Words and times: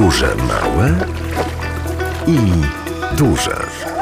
Podróże 0.00 0.36
małe 0.36 0.94
i 2.26 2.38
duże. 3.16 3.99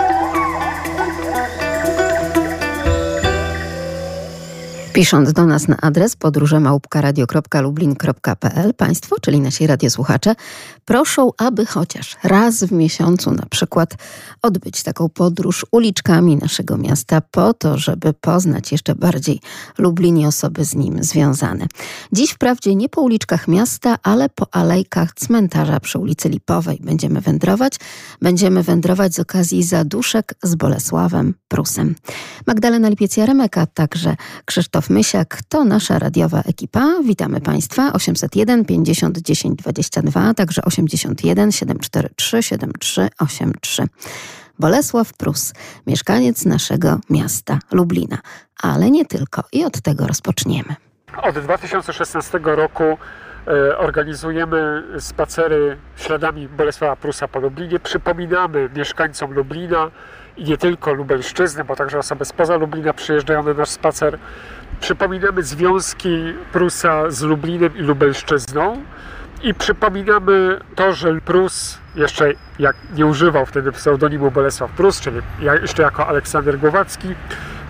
Pisząc 4.98 5.32
do 5.32 5.46
nas 5.46 5.68
na 5.68 5.76
adres 5.76 6.16
podróżemałpka.radio.lublin.pl 6.16 8.74
Państwo, 8.74 9.16
czyli 9.20 9.40
nasi 9.40 9.66
radiosłuchacze, 9.66 10.34
proszą, 10.84 11.30
aby 11.36 11.66
chociaż 11.66 12.16
raz 12.24 12.64
w 12.64 12.72
miesiącu 12.72 13.30
na 13.30 13.46
przykład 13.50 13.94
odbyć 14.42 14.82
taką 14.82 15.08
podróż 15.08 15.66
uliczkami 15.72 16.36
naszego 16.36 16.76
miasta 16.76 17.20
po 17.20 17.54
to, 17.54 17.78
żeby 17.78 18.12
poznać 18.12 18.72
jeszcze 18.72 18.94
bardziej 18.94 19.40
Lublin 19.78 20.18
i 20.18 20.26
osoby 20.26 20.64
z 20.64 20.74
nim 20.74 21.04
związane. 21.04 21.66
Dziś 22.12 22.30
wprawdzie 22.30 22.74
nie 22.74 22.88
po 22.88 23.00
uliczkach 23.00 23.48
miasta, 23.48 23.96
ale 24.02 24.28
po 24.28 24.54
alejkach 24.54 25.14
cmentarza 25.14 25.80
przy 25.80 25.98
ulicy 25.98 26.28
Lipowej 26.28 26.78
będziemy 26.82 27.20
wędrować. 27.20 27.74
Będziemy 28.22 28.62
wędrować 28.62 29.14
z 29.14 29.20
okazji 29.20 29.62
zaduszek 29.62 30.34
z 30.42 30.54
Bolesławem 30.54 31.34
Prusem. 31.48 31.94
Magdalena 32.46 32.88
Lipiec-Jaremeka, 32.88 33.66
także 33.74 34.16
Krzysztof 34.44 34.90
Mysiak, 34.90 35.38
to 35.48 35.64
nasza 35.64 35.98
radiowa 35.98 36.40
ekipa. 36.40 37.02
Witamy 37.04 37.40
Państwa. 37.40 37.92
801 37.92 38.64
50 38.64 39.18
10 39.18 39.58
22, 39.58 40.34
także 40.34 40.62
81 40.64 41.52
743 41.52 42.42
7383. 42.42 43.86
Bolesław 44.58 45.12
Prus, 45.12 45.52
mieszkaniec 45.86 46.44
naszego 46.44 46.98
miasta 47.10 47.58
Lublina. 47.72 48.18
Ale 48.62 48.90
nie 48.90 49.04
tylko 49.04 49.42
i 49.52 49.64
od 49.64 49.80
tego 49.80 50.06
rozpoczniemy. 50.06 50.74
Od 51.22 51.38
2016 51.38 52.40
roku 52.44 52.82
e, 52.82 53.78
organizujemy 53.78 54.82
spacery 54.98 55.78
śladami 55.96 56.48
Bolesława 56.48 56.96
Prusa 56.96 57.28
po 57.28 57.40
Lublinie. 57.40 57.80
Przypominamy 57.80 58.70
mieszkańcom 58.76 59.32
Lublina 59.32 59.90
i 60.38 60.44
nie 60.44 60.58
tylko 60.58 60.92
Lubelszczyzny, 60.92 61.64
bo 61.64 61.76
także 61.76 61.98
osoby 61.98 62.24
spoza 62.24 62.56
Lublina 62.56 62.92
przyjeżdżają 62.92 63.42
na 63.42 63.54
nasz 63.54 63.68
spacer. 63.68 64.18
Przypominamy 64.80 65.42
związki 65.42 66.34
Prusa 66.52 67.10
z 67.10 67.22
Lublinem 67.22 67.76
i 67.76 67.80
Lubelszczyzną. 67.80 68.82
I 69.42 69.54
przypominamy 69.54 70.60
to, 70.74 70.92
że 70.92 71.20
Prus 71.20 71.78
jeszcze 71.94 72.32
jak 72.58 72.76
nie 72.96 73.06
używał 73.06 73.46
wtedy 73.46 73.72
pseudonimu 73.72 74.30
Bolesław 74.30 74.70
Prus, 74.70 75.00
czyli 75.00 75.20
jeszcze 75.62 75.82
jako 75.82 76.06
Aleksander 76.06 76.58
Głowacki, 76.58 77.08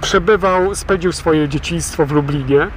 przebywał, 0.00 0.74
spędził 0.74 1.12
swoje 1.12 1.48
dzieciństwo 1.48 2.06
w 2.06 2.12
Lublinie. 2.12 2.68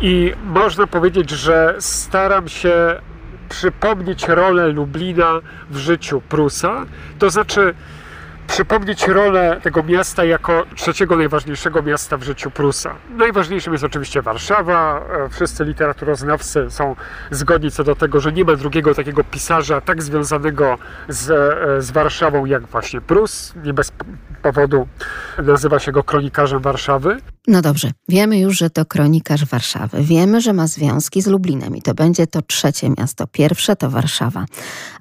I 0.00 0.32
można 0.44 0.86
powiedzieć, 0.86 1.30
że 1.30 1.76
staram 1.78 2.48
się 2.48 3.00
przypomnieć 3.48 4.28
rolę 4.28 4.68
Lublina 4.68 5.40
w 5.70 5.76
życiu 5.76 6.20
Prusa, 6.20 6.86
to 7.18 7.30
znaczy 7.30 7.74
przypomnieć 8.46 9.08
rolę 9.08 9.60
tego 9.62 9.82
miasta 9.82 10.24
jako 10.24 10.64
trzeciego 10.74 11.16
najważniejszego 11.16 11.82
miasta 11.82 12.16
w 12.16 12.22
życiu 12.22 12.50
Prusa. 12.50 12.94
Najważniejszym 13.10 13.72
jest 13.72 13.84
oczywiście 13.84 14.22
Warszawa. 14.22 15.06
E, 15.26 15.28
wszyscy 15.28 15.64
literaturoznawcy 15.64 16.66
są 16.70 16.96
zgodni 17.30 17.70
co 17.70 17.84
do 17.84 17.94
tego, 17.94 18.20
że 18.20 18.32
nie 18.32 18.44
ma 18.44 18.56
drugiego 18.56 18.94
takiego 18.94 19.24
pisarza 19.24 19.80
tak 19.80 20.02
związanego 20.02 20.78
z, 21.08 21.30
e, 21.30 21.82
z 21.82 21.90
Warszawą 21.90 22.44
jak 22.44 22.66
właśnie 22.66 23.00
Prus. 23.00 23.54
Nie 23.64 23.72
bez 23.72 23.92
powodu 24.42 24.86
nazywa 25.42 25.78
się 25.78 25.92
go 25.92 26.02
kronikarzem 26.02 26.62
Warszawy. 26.62 27.20
No 27.48 27.62
dobrze, 27.62 27.90
wiemy 28.08 28.38
już, 28.38 28.58
że 28.58 28.70
to 28.70 28.84
kronikarz 28.84 29.44
Warszawy. 29.44 30.02
Wiemy, 30.02 30.40
że 30.40 30.52
ma 30.52 30.66
związki 30.66 31.22
z 31.22 31.26
Lublinem 31.26 31.76
i 31.76 31.82
to 31.82 31.94
będzie 31.94 32.26
to 32.26 32.42
trzecie 32.42 32.90
miasto. 32.98 33.26
Pierwsze 33.26 33.76
to 33.76 33.90
Warszawa. 33.90 34.44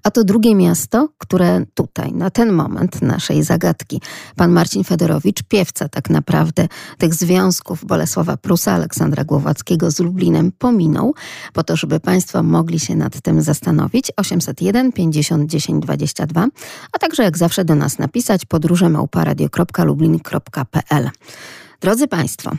A 0.03 0.11
to 0.11 0.23
drugie 0.23 0.55
miasto, 0.55 1.09
które 1.17 1.65
tutaj, 1.73 2.13
na 2.13 2.29
ten 2.29 2.51
moment 2.51 3.01
naszej 3.01 3.43
zagadki, 3.43 4.01
pan 4.35 4.51
Marcin 4.51 4.83
Fedorowicz, 4.83 5.43
piewca 5.43 5.89
tak 5.89 6.09
naprawdę 6.09 6.67
tych 6.97 7.13
związków 7.13 7.85
Bolesława 7.85 8.37
Prusa, 8.37 8.71
Aleksandra 8.71 9.23
Głowackiego 9.23 9.91
z 9.91 9.99
Lublinem 9.99 10.51
pominął, 10.51 11.13
po 11.53 11.63
to, 11.63 11.75
żeby 11.75 11.99
państwo 11.99 12.43
mogli 12.43 12.79
się 12.79 12.95
nad 12.95 13.21
tym 13.21 13.41
zastanowić. 13.41 14.11
801 14.17 14.91
50 14.91 15.49
10 15.49 15.83
22, 15.83 16.47
a 16.91 16.99
także 16.99 17.23
jak 17.23 17.37
zawsze 17.37 17.65
do 17.65 17.75
nas 17.75 17.99
napisać 17.99 18.45
podróże 18.45 18.89
małparadio.lublin.pl. 19.25 21.09
Drodzy 21.81 22.07
Państwo, 22.07 22.51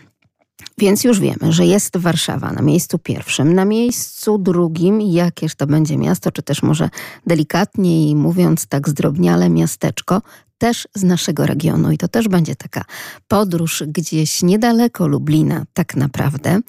więc 0.78 1.04
już 1.04 1.20
wiemy, 1.20 1.52
że 1.52 1.66
jest 1.66 1.96
Warszawa 1.96 2.52
na 2.52 2.62
miejscu 2.62 2.98
pierwszym, 2.98 3.54
na 3.54 3.64
miejscu 3.64 4.38
drugim, 4.38 5.00
jakież 5.00 5.54
to 5.54 5.66
będzie 5.66 5.96
miasto, 5.96 6.32
czy 6.32 6.42
też 6.42 6.62
może 6.62 6.90
delikatniej 7.26 8.16
mówiąc 8.16 8.66
tak 8.66 8.88
zdrobniale 8.88 9.50
miasteczko, 9.50 10.22
też 10.58 10.88
z 10.94 11.02
naszego 11.02 11.46
regionu 11.46 11.92
i 11.92 11.98
to 11.98 12.08
też 12.08 12.28
będzie 12.28 12.56
taka 12.56 12.84
podróż 13.28 13.82
gdzieś 13.86 14.42
niedaleko 14.42 15.06
Lublina, 15.06 15.64
tak 15.74 15.96
naprawdę. 15.96 16.60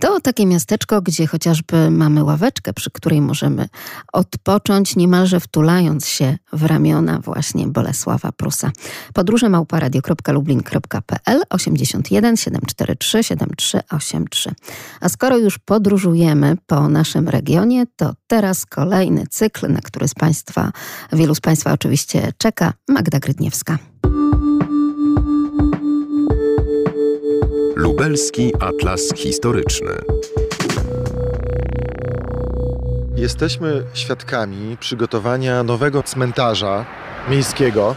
To 0.00 0.20
takie 0.20 0.46
miasteczko, 0.46 1.02
gdzie 1.02 1.26
chociażby 1.26 1.90
mamy 1.90 2.24
ławeczkę, 2.24 2.72
przy 2.72 2.90
której 2.90 3.20
możemy 3.20 3.68
odpocząć, 4.12 4.96
niemalże 4.96 5.40
wtulając 5.40 6.06
się 6.06 6.38
w 6.52 6.64
ramiona 6.64 7.20
właśnie 7.20 7.66
Bolesława 7.66 8.32
Prusa. 8.32 8.72
Podróże 9.14 9.48
małparadio.lublin.pl 9.48 11.42
81 11.50 12.36
743 12.36 13.22
7383. 13.24 14.50
A 15.00 15.08
skoro 15.08 15.38
już 15.38 15.58
podróżujemy 15.58 16.56
po 16.66 16.88
naszym 16.88 17.28
regionie, 17.28 17.84
to 17.96 18.14
teraz 18.26 18.66
kolejny 18.66 19.26
cykl, 19.26 19.72
na 19.72 19.80
który 19.80 20.08
z 20.08 20.14
Państwa, 20.14 20.72
wielu 21.12 21.34
z 21.34 21.40
Państwa 21.40 21.72
oczywiście 21.72 22.32
czeka. 22.38 22.72
Magda 22.88 23.20
Grydniewska. 23.30 23.78
Lubelski 27.76 28.52
Atlas 28.60 29.12
Historyczny. 29.16 29.90
Jesteśmy 33.16 33.82
świadkami 33.94 34.76
przygotowania 34.76 35.62
nowego 35.62 36.02
cmentarza 36.02 36.84
miejskiego. 37.28 37.96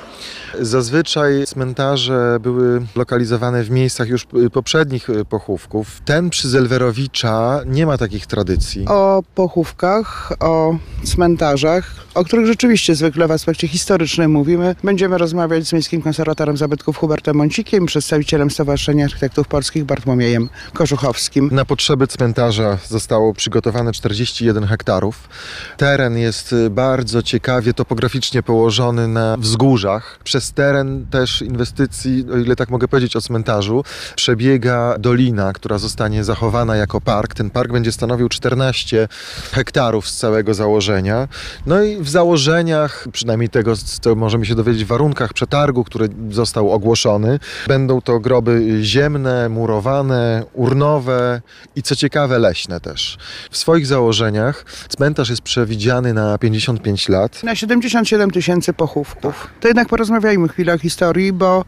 Zazwyczaj 0.62 1.44
cmentarze 1.48 2.38
były 2.42 2.82
lokalizowane 2.96 3.64
w 3.64 3.72
miejscach 3.72 4.08
już 4.08 4.28
poprzednich 4.54 5.08
pochówków. 5.30 6.02
Ten 6.06 6.30
przy 6.30 6.50
Zelwerowicza 6.50 7.62
nie 7.66 7.86
ma 7.86 7.98
takich 7.98 8.26
tradycji. 8.26 8.86
O 8.88 9.24
pochówkach, 9.36 10.34
o 10.40 10.78
cmentarzach, 11.04 11.96
o 12.14 12.24
których 12.24 12.46
rzeczywiście 12.46 12.96
zwykle 12.96 13.28
w 13.28 13.32
aspekcie 13.32 13.68
historycznym 13.68 14.32
mówimy, 14.32 14.76
będziemy 14.84 15.18
rozmawiać 15.18 15.68
z 15.68 15.74
Miejskim 15.74 16.02
Konserwatorem 16.02 16.58
Zabytków 16.58 16.98
Hubertem 16.98 17.36
Mącikiem, 17.36 17.86
przedstawicielem 17.86 18.52
Stowarzyszenia 18.52 19.06
Architektów 19.06 19.48
Polskich 19.48 19.86
Bartłomiejem 19.86 20.50
Korzuchowskim. 20.74 21.50
Na 21.52 21.66
potrzeby 21.66 22.08
cmentarza 22.08 22.78
zostało 22.88 23.34
przygotowane 23.34 23.92
41 23.92 24.68
hektarów. 24.68 25.30
Teren 25.78 26.18
jest 26.18 26.56
bardzo 26.72 27.24
ciekawie 27.24 27.74
topograficznie 27.74 28.44
położony 28.44 29.08
na 29.08 29.38
wzgórzach. 29.38 30.20
Przez 30.24 30.43
teren 30.52 31.06
też 31.12 31.42
inwestycji, 31.42 32.26
o 32.34 32.38
ile 32.38 32.56
tak 32.56 32.70
mogę 32.70 32.88
powiedzieć 32.88 33.16
o 33.16 33.22
cmentarzu, 33.22 33.84
przebiega 34.16 34.96
dolina, 35.00 35.54
która 35.54 35.78
zostanie 35.78 36.24
zachowana 36.24 36.76
jako 36.76 37.02
park. 37.02 37.34
Ten 37.34 37.50
park 37.50 37.72
będzie 37.72 37.92
stanowił 37.92 38.30
14 38.30 39.08
hektarów 39.52 40.10
z 40.10 40.18
całego 40.18 40.54
założenia. 40.54 41.28
No 41.66 41.84
i 41.84 41.98
w 41.98 42.10
założeniach, 42.10 43.08
przynajmniej 43.12 43.50
tego, 43.50 43.74
co 43.76 44.16
możemy 44.16 44.46
się 44.46 44.56
dowiedzieć, 44.56 44.84
w 44.86 44.88
warunkach 44.88 45.34
przetargu, 45.34 45.84
który 45.84 46.10
został 46.32 46.72
ogłoszony, 46.72 47.40
będą 47.68 48.02
to 48.02 48.20
groby 48.20 48.80
ziemne, 48.82 49.50
murowane, 49.50 50.44
urnowe 50.54 51.42
i 51.76 51.84
co 51.84 51.96
ciekawe 51.96 52.40
leśne 52.40 52.80
też. 52.80 53.18
W 53.52 53.58
swoich 53.58 53.86
założeniach 53.86 54.66
cmentarz 54.90 55.30
jest 55.30 55.42
przewidziany 55.42 56.14
na 56.14 56.38
55 56.38 57.10
lat. 57.10 57.44
Na 57.44 57.56
77 57.56 58.32
tysięcy 58.32 58.74
pochówków. 58.74 59.48
To 59.60 59.68
jednak 59.68 59.90
porozmawiajmy 60.34 60.48
chwilę 60.50 60.80
historii, 60.80 61.34
bo 61.34 61.66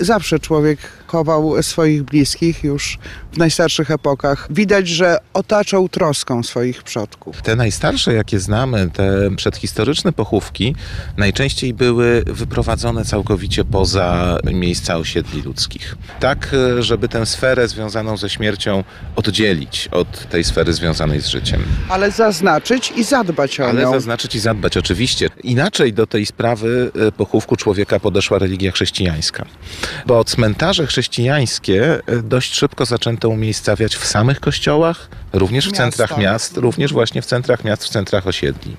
zawsze 0.00 0.38
człowiek 0.38 0.78
chował 1.06 1.62
swoich 1.62 2.02
bliskich 2.02 2.64
już 2.64 2.98
w 3.32 3.38
najstarszych 3.38 3.90
epokach. 3.90 4.46
Widać, 4.50 4.88
że 4.88 5.16
otaczał 5.34 5.88
troską 5.88 6.42
swoich 6.42 6.82
przodków. 6.82 7.42
Te 7.42 7.56
najstarsze, 7.56 8.14
jakie 8.14 8.40
znamy, 8.40 8.90
te 8.92 9.36
przedhistoryczne 9.36 10.12
pochówki, 10.12 10.74
najczęściej 11.16 11.74
były 11.74 12.22
wyprowadzone 12.26 13.04
całkowicie 13.04 13.64
poza 13.64 14.38
miejsca 14.44 14.96
osiedli 14.96 15.42
ludzkich. 15.42 15.96
Tak, 16.20 16.56
żeby 16.80 17.08
tę 17.08 17.26
sferę 17.26 17.68
związaną 17.68 18.16
ze 18.16 18.28
śmiercią 18.28 18.84
oddzielić 19.16 19.88
od 19.92 20.28
tej 20.28 20.44
sfery 20.44 20.72
związanej 20.72 21.20
z 21.20 21.26
życiem. 21.26 21.62
Ale 21.88 22.10
zaznaczyć 22.10 22.92
i 22.96 23.04
zadbać 23.04 23.60
o 23.60 23.68
Ale 23.68 23.82
nią. 23.82 23.90
zaznaczyć 23.92 24.34
i 24.34 24.38
zadbać, 24.40 24.76
oczywiście. 24.76 25.28
Inaczej 25.42 25.92
do 25.92 26.06
tej 26.06 26.26
sprawy 26.26 26.90
e, 27.08 27.12
pochówku 27.12 27.56
człowieka 27.56 28.00
podeszła 28.00 28.38
religia 28.38 28.72
chrześcijańska, 28.72 29.44
bo 30.06 30.24
cmentarze 30.24 30.86
chrześcijańskie 30.86 32.00
e, 32.06 32.22
dość 32.22 32.54
szybko 32.54 32.84
zaczęto 32.84 33.28
umiejscawiać 33.28 33.96
w 33.96 34.06
samych 34.06 34.40
kościołach, 34.40 35.08
również 35.32 35.64
w 35.64 35.68
Miasta. 35.68 35.82
centrach 35.84 36.18
miast, 36.18 36.56
również 36.56 36.92
właśnie 36.92 37.22
w 37.22 37.26
centrach 37.26 37.64
miast, 37.64 37.84
w 37.84 37.88
centrach 37.88 38.26
osiedli. 38.26 38.76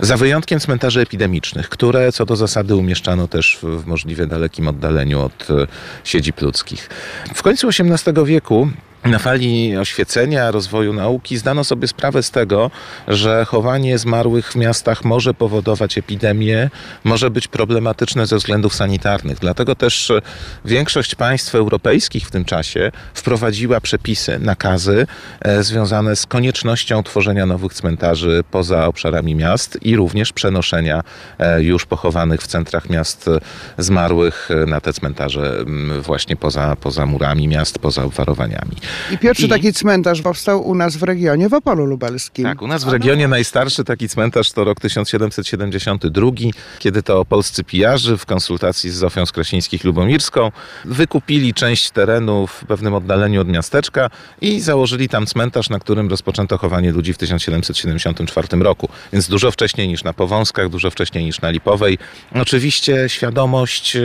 Za 0.00 0.16
wyjątkiem 0.16 0.60
cmentarzy 0.60 1.00
epidemicznych, 1.00 1.68
które 1.68 2.12
co 2.12 2.26
do 2.26 2.36
zasady 2.36 2.74
umieszczano 2.74 3.28
też 3.28 3.58
w, 3.62 3.82
w 3.82 3.86
możliwie 3.86 4.26
dalekim 4.26 4.68
oddaleniu 4.68 5.20
od 5.20 5.50
e, 5.50 5.66
siedzib 6.04 6.40
ludzkich. 6.40 6.88
W 7.34 7.42
końcu 7.42 7.68
XVIII 7.68 8.24
wieku 8.24 8.68
na 9.04 9.18
fali 9.18 9.76
oświecenia, 9.76 10.50
rozwoju 10.50 10.92
nauki 10.92 11.38
zdano 11.38 11.64
sobie 11.64 11.88
sprawę 11.88 12.22
z 12.22 12.30
tego, 12.30 12.70
że 13.08 13.44
chowanie 13.44 13.98
zmarłych 13.98 14.52
w 14.52 14.56
miastach 14.56 15.04
może 15.04 15.34
powodować 15.34 15.98
epidemię, 15.98 16.70
może 17.04 17.30
być 17.30 17.48
problematyczne 17.48 18.26
ze 18.26 18.36
względów 18.36 18.74
sanitarnych. 18.74 19.38
Dlatego 19.38 19.74
też 19.74 20.10
e, 20.10 20.20
większość 20.64 21.14
państw 21.14 21.54
europejskich 21.54 22.26
w 22.26 22.30
tym 22.30 22.44
czasie 22.44 22.92
wprowadziła 23.14 23.80
przepisy, 23.80 24.38
nakazy 24.38 25.06
e, 25.40 25.62
związane 25.62 26.16
z 26.16 26.26
koniecznością 26.26 27.02
tworzenia 27.02 27.46
nowych 27.46 27.74
cmentarzy 27.74 28.44
poza 28.50 28.86
obszarami 28.86 29.34
miast 29.34 29.78
i 29.82 29.96
również 29.96 30.32
przenoszenia 30.32 31.02
e, 31.38 31.62
już 31.62 31.86
pochowanych 31.86 32.42
w 32.42 32.46
centrach 32.46 32.90
miast 32.90 33.30
zmarłych 33.78 34.48
na 34.66 34.80
te 34.80 34.92
cmentarze 34.92 35.64
właśnie 36.02 36.36
poza, 36.36 36.76
poza 36.76 37.06
murami 37.06 37.48
miast, 37.48 37.78
poza 37.78 38.04
obwarowaniami. 38.04 38.76
I 39.10 39.18
pierwszy 39.18 39.46
I- 39.46 39.48
taki 39.48 39.72
cmentarz 39.72 40.22
powstał 40.22 40.68
u 40.68 40.74
nas 40.74 40.96
w 40.96 41.02
regionie, 41.02 41.48
w 41.48 41.54
Opolu 41.54 41.86
Lubelskim. 41.86 42.44
Tak, 42.44 42.62
u 42.62 42.66
nas 42.66 42.84
w 42.84 42.88
regionie 42.88 43.28
najstarszy 43.28 43.84
taki 43.84 44.08
cmentarz 44.08 44.52
to 44.52 44.64
rok 44.64 44.80
1772, 44.80 46.30
kiedy 46.78 47.02
to 47.02 47.24
polscy 47.24 47.64
pijarzy 47.64 48.16
w 48.16 48.26
konsultacji 48.26 48.90
z 48.90 48.94
Zofią 48.94 49.24
Skrasińskich-Lubomirską 49.24 50.50
wykupili 50.84 51.54
część 51.54 51.90
terenu 51.90 52.46
w 52.46 52.64
pewnym 52.64 52.94
oddaleniu 52.94 53.40
od 53.40 53.48
miasteczka 53.48 54.10
i 54.40 54.60
założyli 54.60 55.08
tam 55.08 55.26
cmentarz, 55.26 55.70
na 55.70 55.78
którym 55.78 56.08
rozpoczęto 56.08 56.58
chowanie 56.58 56.92
ludzi 56.92 57.12
w 57.12 57.18
1774 57.18 58.62
roku. 58.62 58.88
Więc 59.12 59.28
dużo 59.28 59.50
wcześniej 59.50 59.88
niż 59.88 60.04
na 60.04 60.12
Powązkach, 60.12 60.68
dużo 60.68 60.90
wcześniej 60.90 61.24
niż 61.24 61.40
na 61.40 61.50
Lipowej. 61.50 61.98
Oczywiście 62.34 63.08
świadomość, 63.08 63.96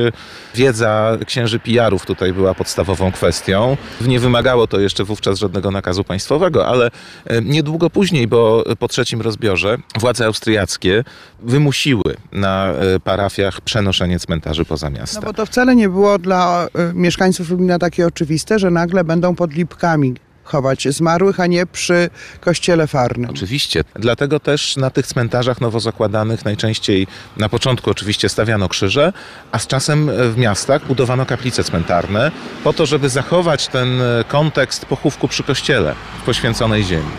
wiedza 0.56 1.18
księży 1.26 1.60
pijarów 1.60 2.06
tutaj 2.06 2.34
była 2.34 2.54
podstawową 2.54 3.12
kwestią. 3.12 3.78
Nie 4.02 4.20
wymagało 4.20 4.68
to 4.68 4.75
jeszcze 4.80 5.04
wówczas 5.04 5.40
żadnego 5.40 5.72
nakazu 5.72 6.04
państwowego, 6.04 6.68
ale 6.68 6.92
e, 7.26 7.42
niedługo 7.42 7.90
później, 7.90 8.28
bo 8.28 8.64
po 8.80 8.88
trzecim 8.88 9.22
rozbiorze 9.22 9.78
władze 10.00 10.26
austriackie 10.26 11.04
wymusiły 11.40 12.16
na 12.32 12.68
e, 12.68 13.00
parafiach 13.00 13.62
przenoszenie 13.62 14.20
cmentarzy 14.20 14.66
poza 14.66 14.90
miasta. 14.90 15.20
No 15.20 15.26
bo 15.26 15.34
to 15.34 15.46
wcale 15.46 15.76
nie 15.76 15.90
było 15.90 16.20
dla 16.20 16.68
y, 16.68 16.94
mieszkańców 16.94 17.50
Lublina 17.50 17.80
takie 17.80 18.08
oczywiste, 18.08 18.60
że 18.60 18.72
nagle 18.72 19.04
będą 19.04 19.36
pod 19.36 19.54
lipkami 19.54 20.16
chować 20.46 20.88
zmarłych, 20.88 21.40
a 21.40 21.48
nie 21.48 21.66
przy 21.66 22.10
kościele 22.40 22.88
farnym. 22.88 23.30
Oczywiście. 23.30 23.84
Dlatego 23.96 24.40
też 24.40 24.78
na 24.78 24.90
tych 24.90 25.08
cmentarzach 25.08 25.62
nowo 25.62 25.80
zakładanych 25.80 26.46
najczęściej 26.46 27.08
na 27.38 27.50
początku 27.50 27.92
oczywiście 27.92 28.30
stawiano 28.30 28.70
krzyże, 28.70 29.14
a 29.52 29.60
z 29.60 29.68
czasem 29.68 30.10
e, 30.10 30.30
w 30.30 30.38
miastach 30.38 30.88
budowano 30.88 31.26
kaplice 31.26 31.64
cmentarne 31.64 32.32
po 32.64 32.74
to, 32.74 32.86
żeby 32.86 33.10
zachować 33.10 33.68
ten 33.68 34.02
e, 34.02 34.24
kontekst 34.28 34.86
pochówku 34.86 35.28
przy 35.28 35.44
kościele 35.44 35.96
w 36.22 36.26
poświęconej 36.26 36.84
ziemi. 36.84 37.12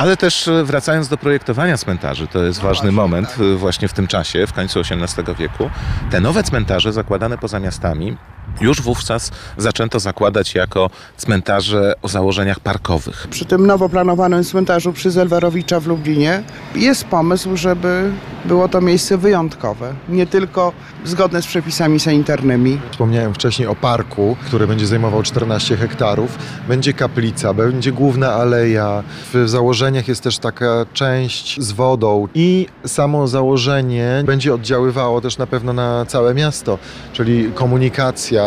Ale 0.00 0.16
też 0.16 0.48
e, 0.48 0.64
wracając 0.64 1.08
do 1.08 1.16
projektowania 1.16 1.76
cmentarzy, 1.76 2.26
to 2.26 2.44
jest 2.44 2.60
ważny 2.60 2.92
moment 2.92 3.36
e, 3.40 3.56
właśnie 3.56 3.88
w 3.88 3.92
tym 3.92 4.06
czasie, 4.06 4.46
w 4.46 4.52
końcu 4.52 4.80
XVIII 4.80 5.36
wieku, 5.36 5.70
te 6.10 6.20
nowe 6.20 6.42
cmentarze 6.42 6.92
zakładane 6.92 7.38
poza 7.38 7.60
miastami 7.60 8.16
już 8.60 8.82
wówczas 8.82 9.30
zaczęto 9.56 10.00
zakładać 10.00 10.54
jako 10.54 10.90
cmentarze 11.16 11.94
o 12.02 12.08
założeniach 12.08 12.60
parkowych. 12.60 13.26
Przy 13.30 13.44
tym 13.44 13.66
nowo 13.66 13.88
planowanym 13.88 14.44
cmentarzu 14.44 14.92
przy 14.92 15.10
Zelwerowicza 15.10 15.80
w 15.80 15.86
Lublinie 15.86 16.42
jest 16.74 17.04
pomysł, 17.04 17.56
żeby 17.56 18.12
było 18.44 18.68
to 18.68 18.80
miejsce 18.80 19.18
wyjątkowe. 19.18 19.94
Nie 20.08 20.26
tylko 20.26 20.72
zgodne 21.04 21.42
z 21.42 21.46
przepisami 21.46 22.00
sanitarnymi. 22.00 22.80
Wspomniałem 22.90 23.34
wcześniej 23.34 23.68
o 23.68 23.74
parku, 23.74 24.36
który 24.46 24.66
będzie 24.66 24.86
zajmował 24.86 25.22
14 25.22 25.76
hektarów. 25.76 26.38
Będzie 26.68 26.92
kaplica, 26.92 27.54
będzie 27.54 27.92
główna 27.92 28.32
aleja. 28.32 29.02
W 29.34 29.48
założeniach 29.48 30.08
jest 30.08 30.22
też 30.22 30.38
taka 30.38 30.86
część 30.92 31.60
z 31.60 31.72
wodą 31.72 32.28
i 32.34 32.66
samo 32.86 33.28
założenie 33.28 34.22
będzie 34.26 34.54
oddziaływało 34.54 35.20
też 35.20 35.38
na 35.38 35.46
pewno 35.46 35.72
na 35.72 36.04
całe 36.06 36.34
miasto, 36.34 36.78
czyli 37.12 37.52
komunikacja. 37.54 38.39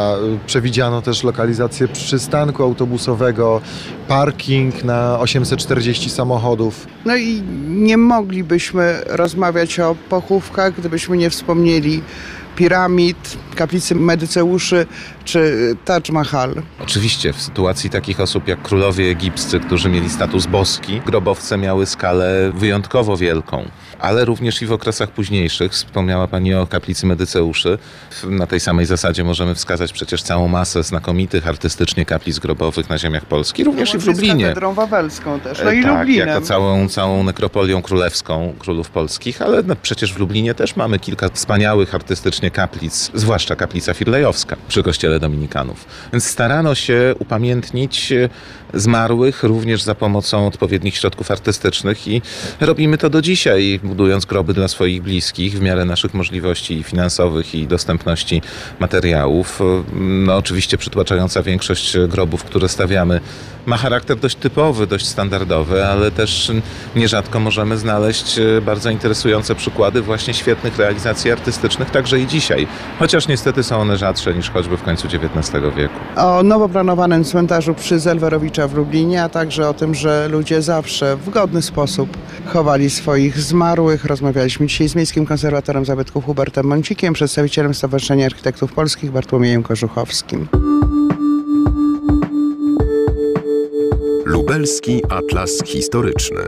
Przewidziano 0.45 1.01
też 1.01 1.23
lokalizację 1.23 1.87
przystanku 1.87 2.63
autobusowego, 2.63 3.61
parking 4.07 4.83
na 4.83 5.19
840 5.19 6.09
samochodów. 6.09 6.87
No 7.05 7.15
i 7.15 7.41
nie 7.67 7.97
moglibyśmy 7.97 9.01
rozmawiać 9.05 9.79
o 9.79 9.95
pochówkach, 10.09 10.73
gdybyśmy 10.77 11.17
nie 11.17 11.29
wspomnieli 11.29 12.01
piramid, 12.55 13.37
kaplicy 13.55 13.95
Medyceuszy 13.95 14.85
czy 15.25 15.75
Taj 15.85 16.01
Mahal. 16.11 16.53
Oczywiście 16.79 17.33
w 17.33 17.41
sytuacji 17.41 17.89
takich 17.89 18.19
osób 18.19 18.47
jak 18.47 18.61
królowie 18.61 19.05
egipscy, 19.09 19.59
którzy 19.59 19.89
mieli 19.89 20.09
status 20.09 20.45
boski, 20.45 21.01
grobowce 21.05 21.57
miały 21.57 21.85
skalę 21.85 22.51
wyjątkowo 22.55 23.17
wielką. 23.17 23.65
Ale 24.03 24.25
również 24.25 24.61
i 24.61 24.65
w 24.65 24.71
okresach 24.71 25.11
późniejszych, 25.11 25.71
wspomniała 25.71 26.27
Pani 26.27 26.53
o 26.53 26.67
kaplicy 26.67 27.05
Medyceuszy, 27.05 27.77
na 28.23 28.47
tej 28.47 28.59
samej 28.59 28.85
zasadzie 28.85 29.23
możemy 29.23 29.55
wskazać 29.55 29.93
przecież 29.93 30.23
całą 30.23 30.47
masę 30.47 30.83
znakomitych 30.83 31.47
artystycznie 31.47 32.05
kaplic 32.05 32.39
grobowych 32.39 32.89
na 32.89 32.97
ziemiach 32.97 33.25
Polski, 33.25 33.63
również 33.63 33.93
i 33.93 33.97
w 33.97 34.01
Z 34.01 34.05
Lublinie. 34.05 34.45
katedrą 34.45 34.73
wawelską 34.73 35.39
też, 35.39 35.59
no 35.63 35.71
E, 35.71 35.75
i 35.75 35.83
tak, 35.83 35.99
Lublinem. 35.99 36.27
jako 36.27 36.41
całą, 36.41 36.89
całą 36.89 37.23
nekropolią 37.23 37.81
królewską 37.81 38.53
królów 38.59 38.89
polskich, 38.89 39.41
ale 39.41 39.63
no, 39.63 39.75
przecież 39.81 40.13
w 40.13 40.19
Lublinie 40.19 40.53
też 40.53 40.75
mamy 40.75 40.99
kilka 40.99 41.29
wspaniałych 41.29 41.95
artystycznie 41.95 42.51
kaplic, 42.51 43.11
zwłaszcza 43.13 43.55
kaplica 43.55 43.93
Firlejowska 43.93 44.55
przy 44.67 44.83
kościele 44.83 45.19
dominikanów. 45.19 45.85
Więc 46.13 46.25
starano 46.25 46.75
się 46.75 47.15
upamiętnić 47.19 48.11
e, 48.11 48.29
zmarłych 48.73 49.43
również 49.43 49.81
za 49.81 49.95
pomocą 49.95 50.47
odpowiednich 50.47 50.95
środków 50.97 51.31
artystycznych 51.31 52.07
i 52.07 52.21
robimy 52.59 52.97
to 52.97 53.09
do 53.09 53.21
dzisiaj, 53.21 53.79
budując 53.93 54.25
groby 54.25 54.53
dla 54.53 54.67
swoich 54.67 55.01
bliskich 55.01 55.53
w 55.53 55.61
miarę 55.61 55.85
naszych 55.85 56.13
możliwości 56.13 56.83
finansowych 56.83 57.55
i 57.55 57.67
dostępności 57.67 58.41
materiałów. 58.79 59.59
No, 60.25 60.35
oczywiście 60.35 60.77
przytłaczająca 60.77 61.43
większość 61.43 61.97
grobów, 62.07 62.43
które 62.43 62.69
stawiamy, 62.69 63.21
ma 63.65 63.77
charakter 63.77 64.17
dość 64.17 64.35
typowy, 64.35 64.87
dość 64.87 65.07
standardowy, 65.07 65.85
ale 65.85 66.11
też 66.11 66.51
nierzadko 66.95 67.39
możemy 67.39 67.77
znaleźć 67.77 68.39
e, 68.39 68.61
bardzo 68.61 68.89
interesujące 68.89 69.55
przykłady 69.55 70.01
właśnie 70.01 70.33
świetnych 70.33 70.77
realizacji 70.77 71.31
artystycznych, 71.31 71.89
także 71.89 72.19
i 72.19 72.27
dzisiaj. 72.27 72.67
Chociaż 72.99 73.27
niestety 73.27 73.63
są 73.63 73.77
one 73.77 73.97
rzadsze 73.97 74.33
niż 74.33 74.49
choćby 74.49 74.77
w 74.77 74.83
końcu 74.83 75.07
XIX 75.07 75.63
wieku. 75.77 75.95
O 76.15 76.43
nowo 76.43 76.69
planowanym 76.69 77.23
cmentarzu 77.23 77.73
przy 77.73 77.99
Zelwerowicza 77.99 78.67
w 78.67 78.73
Lublinie, 78.73 79.23
a 79.23 79.29
także 79.29 79.69
o 79.69 79.73
tym, 79.73 79.95
że 79.95 80.27
ludzie 80.27 80.61
zawsze 80.61 81.17
w 81.17 81.29
godny 81.29 81.61
sposób 81.61 82.17
chowali 82.45 82.89
swoich 82.89 83.39
zmarłych. 83.39 83.72
Rozmawialiśmy 84.03 84.67
dzisiaj 84.67 84.89
z 84.89 84.95
miejskim 84.95 85.25
konserwatorem 85.25 85.85
zabytków 85.85 86.25
Hubertem 86.25 86.65
Mącikiem, 86.65 87.13
przedstawicielem 87.13 87.73
Stowarzyszenia 87.73 88.25
Architektów 88.25 88.73
Polskich 88.73 89.11
Bartłomiejem 89.11 89.63
Kożuchowskim. 89.63 90.47
Lubelski 94.25 95.01
Atlas 95.09 95.63
Historyczny. 95.65 96.41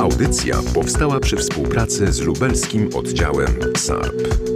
Audycja 0.00 0.56
powstała 0.74 1.20
przy 1.20 1.36
współpracy 1.36 2.12
z 2.12 2.20
lubelskim 2.20 2.88
oddziałem 2.94 3.58
SARP. 3.76 4.55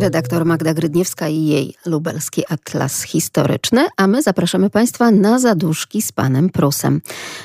Redaktor 0.00 0.44
Magda 0.44 0.74
Grydniewska 0.74 1.28
i 1.28 1.46
jej 1.46 1.74
lubelski 1.86 2.44
atlas 2.48 3.02
historyczny, 3.02 3.86
a 3.96 4.06
my 4.06 4.22
zapraszamy 4.22 4.70
Państwa 4.70 5.10
na 5.10 5.38
zaduszki 5.38 6.02
z 6.02 6.12
panem 6.12 6.50
Prusem, 6.50 7.00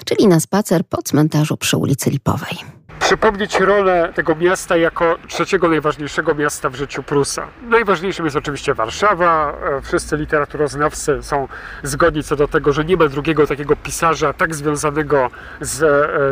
czyli 0.05 0.27
na 0.27 0.39
spacer 0.39 0.85
po 0.89 1.01
cmentarzu 1.01 1.57
przy 1.57 1.77
ulicy 1.77 2.09
Lipowej. 2.09 2.57
Przypomnieć 2.99 3.59
rolę 3.59 4.11
tego 4.15 4.35
miasta 4.35 4.77
jako 4.77 5.17
trzeciego 5.27 5.69
najważniejszego 5.69 6.35
miasta 6.35 6.69
w 6.69 6.75
życiu 6.75 7.03
Prusa. 7.03 7.47
Najważniejszym 7.69 8.25
jest 8.25 8.37
oczywiście 8.37 8.73
Warszawa. 8.73 9.57
Wszyscy 9.83 10.17
literaturoznawcy 10.17 11.17
są 11.21 11.47
zgodni 11.83 12.23
co 12.23 12.35
do 12.35 12.47
tego, 12.47 12.73
że 12.73 12.85
nie 12.85 12.97
ma 12.97 13.07
drugiego 13.07 13.47
takiego 13.47 13.75
pisarza 13.75 14.33
tak 14.33 14.55
związanego 14.55 15.29
z, 15.61 15.77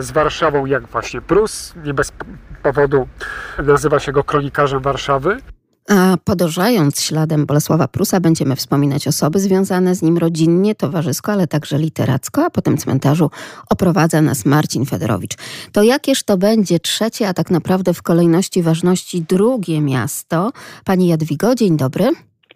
z 0.05 0.11
Warszawą 0.11 0.65
jak 0.65 0.87
właśnie 0.87 1.21
Prus. 1.21 1.73
Nie 1.85 1.93
bez 1.93 2.11
powodu 2.63 3.07
nazywa 3.57 3.99
się 3.99 4.11
go 4.11 4.23
kronikarzem 4.23 4.79
Warszawy. 4.81 5.37
A 5.89 6.17
podążając 6.25 7.01
śladem 7.01 7.45
Bolesława 7.45 7.87
Prusa, 7.87 8.19
będziemy 8.19 8.55
wspominać 8.55 9.07
osoby 9.07 9.39
związane 9.39 9.95
z 9.95 10.01
nim 10.01 10.17
rodzinnie, 10.17 10.75
towarzysko, 10.75 11.31
ale 11.31 11.47
także 11.47 11.77
literacko, 11.77 12.45
a 12.45 12.49
po 12.49 12.61
tym 12.61 12.77
cmentarzu 12.77 13.29
oprowadza 13.69 14.21
nas 14.21 14.45
Marcin 14.45 14.85
Federowicz. 14.85 15.35
To 15.73 15.83
jakież 15.83 16.23
to 16.23 16.37
będzie 16.37 16.79
trzecie, 16.79 17.27
a 17.27 17.33
tak 17.33 17.51
naprawdę 17.51 17.93
w 17.93 18.01
kolejności 18.01 18.61
ważności 18.61 19.21
drugie 19.29 19.81
miasto? 19.81 20.51
Pani 20.85 21.07
Jadwigo, 21.07 21.55
dzień 21.55 21.77
dobry. 21.77 22.05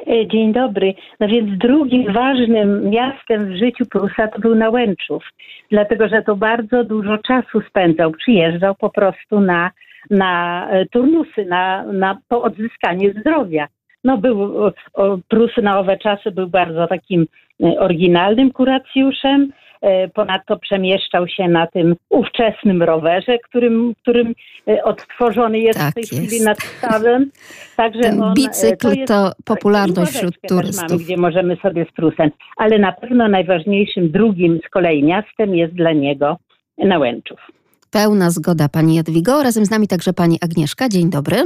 E, 0.08 0.28
dzień 0.28 0.54
dobry. 0.54 0.94
No 1.20 1.28
więc 1.28 1.58
drugim 1.58 2.14
ważnym 2.14 2.90
miastem 2.90 3.54
w 3.54 3.58
życiu 3.58 3.86
Prusa 3.86 4.28
to 4.28 4.40
był 4.40 4.56
Nałęczów, 4.56 5.24
dlatego 5.72 6.08
że 6.08 6.22
to 6.22 6.36
bardzo 6.36 6.84
dużo 6.84 7.18
czasu 7.18 7.62
spędzał. 7.70 8.12
Przyjeżdżał 8.12 8.76
po 8.76 8.90
prostu 8.90 9.40
na 9.40 9.72
na 10.10 10.68
e, 10.72 10.86
turnusy, 10.86 11.46
na, 11.46 11.84
na 11.84 12.18
po 12.28 12.42
odzyskanie 12.42 13.14
zdrowia. 13.20 13.68
No 14.04 14.18
był, 14.18 14.54
Prus 15.28 15.52
na 15.62 15.80
owe 15.80 15.98
czasy 15.98 16.32
był 16.32 16.48
bardzo 16.48 16.88
takim 16.88 17.26
e, 17.64 17.80
oryginalnym 17.80 18.52
kuracjuszem, 18.52 19.52
e, 19.82 20.08
Ponadto 20.08 20.58
przemieszczał 20.58 21.28
się 21.28 21.48
na 21.48 21.68
tym 21.68 21.96
ówczesnym 22.10 22.84
rowerze, 22.84 23.38
którym, 23.40 23.94
którym 24.02 24.34
odtworzony 24.84 25.60
jest 25.60 25.80
tak 25.80 25.92
w 25.92 25.94
tej 25.94 26.02
jest. 26.02 26.14
chwili 26.14 26.44
nad 26.44 26.58
stawem. 26.58 27.32
Także 27.76 28.02
Ten 28.02 28.22
on, 28.24 28.34
bicykl 28.34 28.78
to, 28.78 28.94
jest, 28.94 29.08
to 29.08 29.32
popularność 29.46 30.12
wśród 30.12 30.36
turystów. 30.50 30.90
Mamy, 30.90 31.04
gdzie 31.04 31.18
możemy 31.18 31.56
sobie 31.56 31.86
z 31.86 31.92
Prusem. 31.92 32.32
Ale 32.58 32.80
na 32.80 32.92
pewno 32.92 33.28
najważniejszym 33.28 34.12
drugim 34.12 34.60
z 34.68 34.70
kolei 34.70 35.04
miastem 35.04 35.56
jest 35.56 35.74
dla 35.74 35.92
niego 35.92 36.38
Nałęczów. 36.78 37.57
Pełna 37.92 38.32
zgoda 38.32 38.70
pani 38.70 38.96
Jadwigo. 38.96 39.44
Razem 39.44 39.66
z 39.66 39.70
nami 39.70 39.88
także 39.88 40.14
pani 40.14 40.38
Agnieszka. 40.42 40.90
Dzień 40.90 41.10
dobry. 41.10 41.44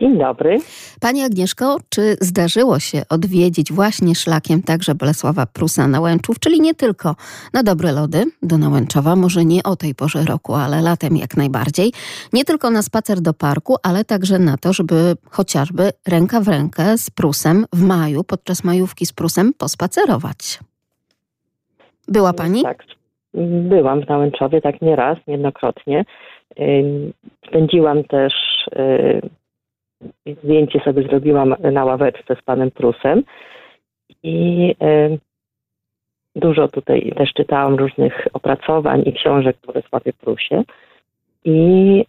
Dzień 0.00 0.18
dobry. 0.18 0.58
Pani 1.00 1.22
Agnieszko, 1.22 1.78
czy 1.88 2.16
zdarzyło 2.20 2.78
się 2.78 3.02
odwiedzić 3.08 3.72
właśnie 3.72 4.14
szlakiem 4.14 4.62
także 4.62 4.94
Bolesława 4.94 5.46
Prusa 5.46 5.88
Nałęczów, 5.88 6.38
czyli 6.38 6.60
nie 6.60 6.74
tylko 6.74 7.16
na 7.52 7.62
dobre 7.62 7.92
lody 7.92 8.24
do 8.42 8.58
Nałęczowa, 8.58 9.16
może 9.16 9.44
nie 9.44 9.62
o 9.62 9.76
tej 9.76 9.94
porze 9.94 10.24
roku, 10.24 10.54
ale 10.54 10.82
latem 10.82 11.16
jak 11.16 11.36
najbardziej, 11.36 11.92
nie 12.32 12.44
tylko 12.44 12.70
na 12.70 12.82
spacer 12.82 13.20
do 13.20 13.34
parku, 13.34 13.76
ale 13.82 14.04
także 14.04 14.38
na 14.38 14.56
to, 14.56 14.72
żeby 14.72 15.16
chociażby 15.30 15.92
ręka 16.06 16.40
w 16.40 16.48
rękę 16.48 16.98
z 16.98 17.10
Prusem 17.10 17.66
w 17.72 17.82
maju, 17.82 18.24
podczas 18.24 18.64
majówki 18.64 19.06
z 19.06 19.12
Prusem 19.12 19.52
pospacerować. 19.54 20.60
Była 22.08 22.32
pani? 22.32 22.62
Tak, 22.62 22.84
Byłam 23.34 24.00
w 24.00 24.08
Nałęczowie 24.08 24.60
tak 24.60 24.82
nie 24.82 24.96
raz, 24.96 25.18
niejednokrotnie. 25.26 26.04
Spędziłam 27.46 28.04
też, 28.04 28.34
zdjęcie 30.42 30.80
sobie 30.80 31.02
zrobiłam 31.02 31.54
na 31.72 31.84
ławeczce 31.84 32.36
z 32.36 32.42
panem 32.42 32.70
Prusem 32.70 33.22
i 34.22 34.74
dużo 36.36 36.68
tutaj 36.68 37.12
też 37.16 37.32
czytałam 37.32 37.74
różnych 37.74 38.26
opracowań 38.32 39.02
i 39.06 39.12
książek 39.12 39.56
o 39.62 39.66
Bolesławie 39.66 40.12
Prusie 40.12 40.62
i 41.44 42.04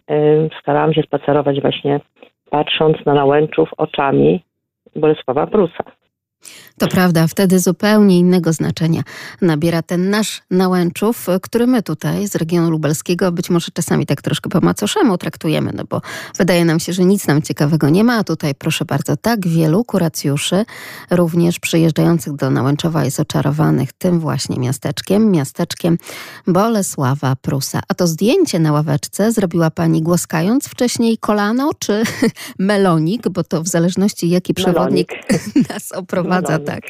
starałam 0.61 0.93
się 0.93 1.01
spacerować 1.01 1.61
właśnie 1.61 1.99
patrząc 2.49 3.05
na 3.05 3.13
Nałęczów 3.13 3.69
oczami 3.77 4.43
Bolesława 4.95 5.47
Prusa. 5.47 5.83
To 6.77 6.87
prawda, 6.87 7.27
wtedy 7.27 7.59
zupełnie 7.59 8.19
innego 8.19 8.53
znaczenia 8.53 9.03
nabiera 9.41 9.81
ten 9.81 10.09
nasz 10.09 10.41
Nałęczów, 10.51 11.27
który 11.41 11.67
my 11.67 11.83
tutaj 11.83 12.27
z 12.27 12.35
regionu 12.35 12.69
lubelskiego 12.69 13.31
być 13.31 13.49
może 13.49 13.67
czasami 13.73 14.05
tak 14.05 14.21
troszkę 14.21 14.49
po 14.49 14.59
macoszemu 14.61 15.17
traktujemy, 15.17 15.71
no 15.75 15.83
bo 15.89 16.01
wydaje 16.37 16.65
nam 16.65 16.79
się, 16.79 16.93
że 16.93 17.05
nic 17.05 17.27
nam 17.27 17.41
ciekawego 17.41 17.89
nie 17.89 18.03
ma, 18.03 18.17
a 18.17 18.23
tutaj 18.23 18.55
proszę 18.55 18.85
bardzo, 18.85 19.17
tak 19.17 19.47
wielu 19.47 19.83
kuracjuszy, 19.83 20.65
również 21.11 21.59
przyjeżdżających 21.59 22.35
do 22.35 22.49
Nałęczowa 22.49 23.05
jest 23.05 23.19
oczarowanych 23.19 23.93
tym 23.93 24.19
właśnie 24.19 24.59
miasteczkiem, 24.59 25.31
miasteczkiem 25.31 25.97
Bolesława 26.47 27.35
Prusa. 27.35 27.81
A 27.87 27.93
to 27.93 28.07
zdjęcie 28.07 28.59
na 28.59 28.71
ławeczce 28.71 29.31
zrobiła 29.31 29.71
pani 29.71 30.01
głaskając 30.01 30.67
wcześniej 30.67 31.17
kolano 31.17 31.71
czy 31.79 32.03
melonik, 32.59 33.29
bo 33.29 33.43
to 33.43 33.63
w 33.63 33.67
zależności 33.67 34.29
jaki 34.29 34.53
przewodnik 34.53 34.79
melonik. 34.79 35.09
nas 35.69 35.91
oprowadza, 35.91 36.28
melonik 36.29 36.67
tak. 36.67 36.81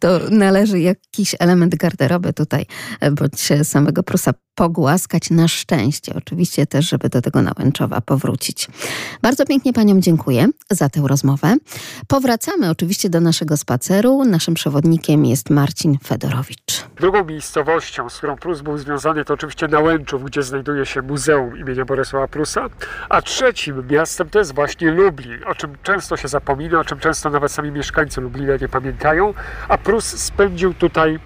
To 0.00 0.20
należy 0.30 0.80
jakiś 0.80 1.34
element 1.38 1.74
garderoby 1.74 2.32
tutaj, 2.32 2.66
e, 3.00 3.10
bądź 3.10 3.48
samego 3.62 4.02
Prusa 4.02 4.32
pogłaskać 4.54 5.30
na 5.30 5.48
szczęście. 5.48 6.14
Oczywiście 6.14 6.66
też, 6.66 6.88
żeby 6.88 7.08
do 7.08 7.22
tego 7.22 7.42
Nałęczowa 7.42 8.00
powrócić. 8.00 8.68
Bardzo 9.22 9.46
pięknie 9.46 9.72
Paniom 9.72 10.02
dziękuję 10.02 10.48
za 10.70 10.88
tę 10.88 11.02
rozmowę. 11.06 11.56
Powracamy 12.08 12.70
oczywiście 12.70 13.10
do 13.10 13.20
naszego 13.20 13.56
spaceru. 13.56 14.24
Naszym 14.24 14.54
przewodnikiem 14.54 15.24
jest 15.24 15.50
Marcin 15.50 15.98
Fedorowicz. 16.04 16.84
Drugą 16.96 17.24
miejscowością, 17.24 18.10
z 18.10 18.18
którą 18.18 18.36
Prus 18.36 18.60
był 18.60 18.78
związany, 18.78 19.24
to 19.24 19.34
oczywiście 19.34 19.68
Nałęczów, 19.68 20.24
gdzie 20.24 20.42
znajduje 20.42 20.86
się 20.86 21.02
Muzeum 21.02 21.58
imienia 21.58 21.84
Bolesława 21.84 22.28
Prusa. 22.28 22.68
A 23.08 23.22
trzecim 23.22 23.86
miastem 23.90 24.30
to 24.30 24.38
jest 24.38 24.54
właśnie 24.54 24.90
Lublin, 24.90 25.38
o 25.46 25.54
czym 25.54 25.76
często 25.82 26.16
się 26.16 26.28
zapomina, 26.28 26.80
o 26.80 26.84
czym 26.84 26.98
często 26.98 27.30
nawet 27.30 27.52
sami 27.52 27.70
mieszkańcy 27.70 28.20
Lublina 28.20 28.56
nie 28.56 28.68
pamiętają. 28.72 29.34
A 29.68 29.78
Prus 29.78 30.04
spędził 30.04 30.74
tutaj 30.74 31.18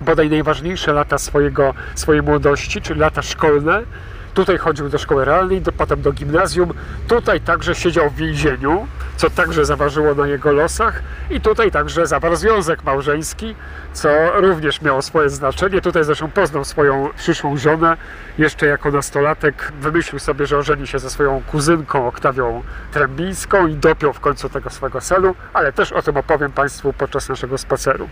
bodaj 0.00 0.30
najważniejsze 0.30 0.92
lata 0.92 1.18
swojego, 1.18 1.74
swojej 1.94 2.22
młodości, 2.22 2.82
czyli 2.82 3.00
lata 3.00 3.22
szkolne. 3.22 3.82
Tutaj 4.34 4.58
chodził 4.58 4.88
do 4.88 4.98
szkoły 4.98 5.24
realnej, 5.24 5.60
do, 5.60 5.72
potem 5.72 6.02
do 6.02 6.12
gimnazjum. 6.12 6.74
Tutaj 7.08 7.40
także 7.40 7.74
siedział 7.74 8.10
w 8.10 8.16
więzieniu, 8.16 8.86
co 9.18 9.30
także 9.30 9.64
zaważyło 9.64 10.14
na 10.14 10.26
jego 10.26 10.52
losach. 10.52 11.02
I 11.30 11.40
tutaj 11.40 11.70
także 11.70 12.06
zawarł 12.06 12.36
związek 12.36 12.84
małżeński, 12.84 13.54
co 13.92 14.08
również 14.40 14.82
miało 14.82 15.02
swoje 15.02 15.30
znaczenie. 15.30 15.80
Tutaj 15.80 16.04
zresztą 16.04 16.30
poznał 16.30 16.64
swoją 16.64 17.08
przyszłą 17.16 17.56
żonę. 17.56 17.96
Jeszcze 18.38 18.66
jako 18.66 18.90
nastolatek 18.90 19.72
wymyślił 19.80 20.18
sobie, 20.18 20.46
że 20.46 20.58
ożeni 20.58 20.86
się 20.86 20.98
ze 20.98 21.10
swoją 21.10 21.42
kuzynką 21.46 22.06
Oktawią 22.06 22.62
Trębińską 22.92 23.66
i 23.66 23.74
dopiął 23.74 24.12
w 24.12 24.20
końcu 24.20 24.48
tego 24.48 24.70
swego 24.70 25.00
celu, 25.00 25.34
ale 25.52 25.72
też 25.72 25.92
o 25.92 26.02
tym 26.02 26.16
opowiem 26.16 26.52
Państwu 26.52 26.92
podczas 26.92 27.28
naszego 27.28 27.58
spaceru. 27.58 28.08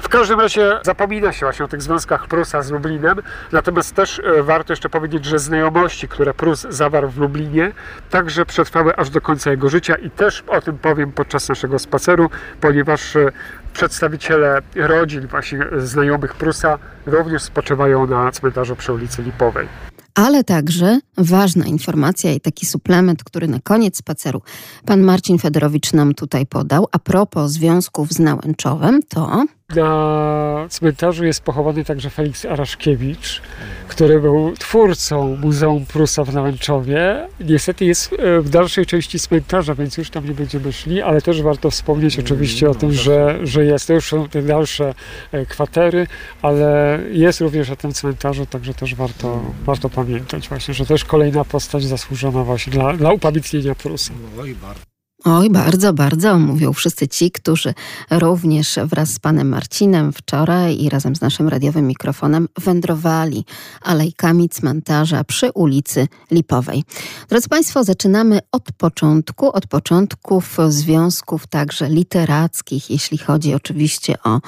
W 0.00 0.08
każdym 0.08 0.40
razie 0.40 0.80
zapomina 0.82 1.32
się 1.32 1.46
właśnie 1.46 1.64
o 1.64 1.68
tych 1.68 1.82
związkach 1.82 2.26
Prusa 2.26 2.62
z 2.62 2.70
Lublinem, 2.70 3.22
natomiast 3.52 3.94
też 3.94 4.18
e, 4.18 4.42
warto 4.42 4.72
jeszcze 4.72 4.88
powiedzieć, 4.88 5.24
że 5.24 5.38
znajomości, 5.38 6.08
które 6.08 6.34
Prus 6.34 6.66
zawarł 6.68 7.08
w 7.08 7.18
Lublinie, 7.18 7.72
także 8.10 8.46
przetrwały 8.46 8.96
aż 8.96 9.10
do 9.10 9.20
końca 9.20 9.50
jego 9.50 9.68
życia 9.68 9.94
i 9.94 10.10
też 10.10 10.45
o 10.48 10.60
tym 10.60 10.78
powiem 10.78 11.12
podczas 11.12 11.48
naszego 11.48 11.78
spaceru, 11.78 12.30
ponieważ 12.60 13.16
e, 13.16 13.32
przedstawiciele 13.72 14.62
rodzin 14.74 15.26
właśnie 15.26 15.58
znajomych 15.78 16.34
Prusa 16.34 16.78
również 17.06 17.42
spoczywają 17.42 18.06
na 18.06 18.32
cmentarzu 18.32 18.76
przy 18.76 18.92
ulicy 18.92 19.22
Lipowej. 19.22 19.68
Ale 20.14 20.44
także 20.44 21.00
ważna 21.18 21.66
informacja 21.66 22.32
i 22.32 22.40
taki 22.40 22.66
suplement, 22.66 23.24
który 23.24 23.48
na 23.48 23.58
koniec 23.60 23.96
spaceru 23.96 24.42
pan 24.86 25.00
Marcin 25.00 25.38
Federowicz 25.38 25.92
nam 25.92 26.14
tutaj 26.14 26.46
podał. 26.46 26.86
A 26.92 26.98
propos 26.98 27.50
związków 27.50 28.12
z 28.12 28.18
Nałęczowem, 28.18 29.00
to 29.08 29.44
na 29.74 30.66
cmentarzu 30.70 31.24
jest 31.24 31.40
pochowany 31.40 31.84
także 31.84 32.10
Felix 32.10 32.44
Araszkiewicz, 32.44 33.42
który 33.88 34.20
był 34.20 34.52
twórcą 34.58 35.36
Muzeum 35.36 35.86
Prusa 35.86 36.24
w 36.24 36.34
Nałęczowie. 36.34 37.28
Niestety 37.40 37.84
jest 37.84 38.12
e, 38.12 38.40
w 38.40 38.48
dalszej 38.48 38.86
części 38.86 39.20
cmentarza, 39.20 39.74
więc 39.74 39.96
już 39.96 40.10
tam 40.10 40.28
nie 40.28 40.34
będziemy 40.34 40.72
szli, 40.72 41.02
ale 41.02 41.22
też 41.22 41.42
warto 41.42 41.70
wspomnieć 41.70 42.18
oczywiście 42.18 42.70
o 42.70 42.74
tym, 42.74 42.92
że, 42.92 43.38
że 43.42 43.64
jest. 43.64 43.86
To 43.86 43.92
już 43.92 44.08
są 44.08 44.28
te 44.28 44.42
dalsze 44.42 44.94
e, 45.32 45.46
kwatery, 45.46 46.06
ale 46.42 46.98
jest 47.12 47.40
również 47.40 47.68
na 47.68 47.76
tym 47.76 47.92
cmentarzu, 47.92 48.46
także 48.46 48.74
też 48.74 48.94
warto, 48.94 49.40
warto 49.64 49.90
pamiętać 49.90 50.48
właśnie, 50.48 50.74
że 50.74 50.86
też 50.86 51.04
kolejna 51.04 51.44
postać 51.44 51.84
zasłużona 51.84 52.44
właśnie 52.44 52.72
dla, 52.72 52.92
dla 52.92 53.12
upamiętnienia 53.12 53.74
Prusa. 53.74 54.12
No 54.36 54.44
i 54.44 54.54
bardzo. 54.54 54.85
Oj, 55.28 55.50
bardzo, 55.50 55.92
bardzo, 55.92 56.38
mówią 56.38 56.72
wszyscy 56.72 57.08
ci, 57.08 57.30
którzy 57.30 57.74
również 58.10 58.78
wraz 58.84 59.10
z 59.10 59.18
panem 59.18 59.48
Marcinem 59.48 60.12
wczoraj 60.12 60.82
i 60.82 60.88
razem 60.88 61.16
z 61.16 61.20
naszym 61.20 61.48
radiowym 61.48 61.86
mikrofonem 61.86 62.48
wędrowali 62.58 63.44
alejkami 63.82 64.48
cmentarza 64.48 65.24
przy 65.24 65.52
ulicy 65.52 66.08
Lipowej. 66.30 66.84
Drodzy 67.28 67.48
Państwo, 67.48 67.84
zaczynamy 67.84 68.38
od 68.52 68.72
początku, 68.72 69.52
od 69.52 69.66
początków 69.66 70.56
związków 70.68 71.46
także 71.46 71.88
literackich, 71.88 72.90
jeśli 72.90 73.18
chodzi 73.18 73.54
oczywiście 73.54 74.14
o 74.24 74.40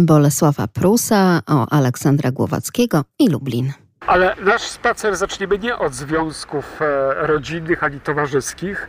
Bolesława 0.00 0.66
Prusa, 0.68 1.42
o 1.46 1.68
Aleksandra 1.68 2.30
Głowackiego 2.30 3.04
i 3.18 3.28
Lublin. 3.28 3.85
Ale 4.06 4.36
nasz 4.40 4.62
spacer 4.62 5.16
zaczniemy 5.16 5.58
nie 5.58 5.78
od 5.78 5.94
związków 5.94 6.82
e, 6.82 7.26
rodzinnych 7.26 7.84
ani 7.84 8.00
towarzyskich. 8.00 8.88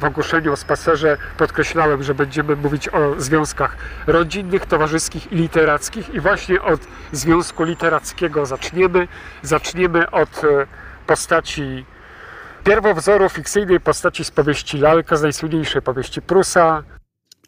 W 0.00 0.04
ogłoszeniu 0.04 0.52
o 0.52 0.56
spacerze 0.56 1.16
podkreślałem, 1.36 2.02
że 2.02 2.14
będziemy 2.14 2.56
mówić 2.56 2.88
o 2.88 3.20
związkach 3.20 3.76
rodzinnych, 4.06 4.66
towarzyskich 4.66 5.32
i 5.32 5.36
literackich. 5.36 6.14
I 6.14 6.20
właśnie 6.20 6.62
od 6.62 6.80
związku 7.12 7.64
literackiego 7.64 8.46
zaczniemy. 8.46 9.08
Zaczniemy 9.42 10.10
od 10.10 10.44
e, 10.44 10.66
postaci 11.06 11.84
pierwowzoru 12.64 13.28
fikcyjnej 13.28 13.80
postaci 13.80 14.24
z 14.24 14.30
powieści 14.30 14.78
Lalka, 14.78 15.16
z 15.16 15.22
najsłynniejszej 15.22 15.82
powieści 15.82 16.22
Prusa, 16.22 16.82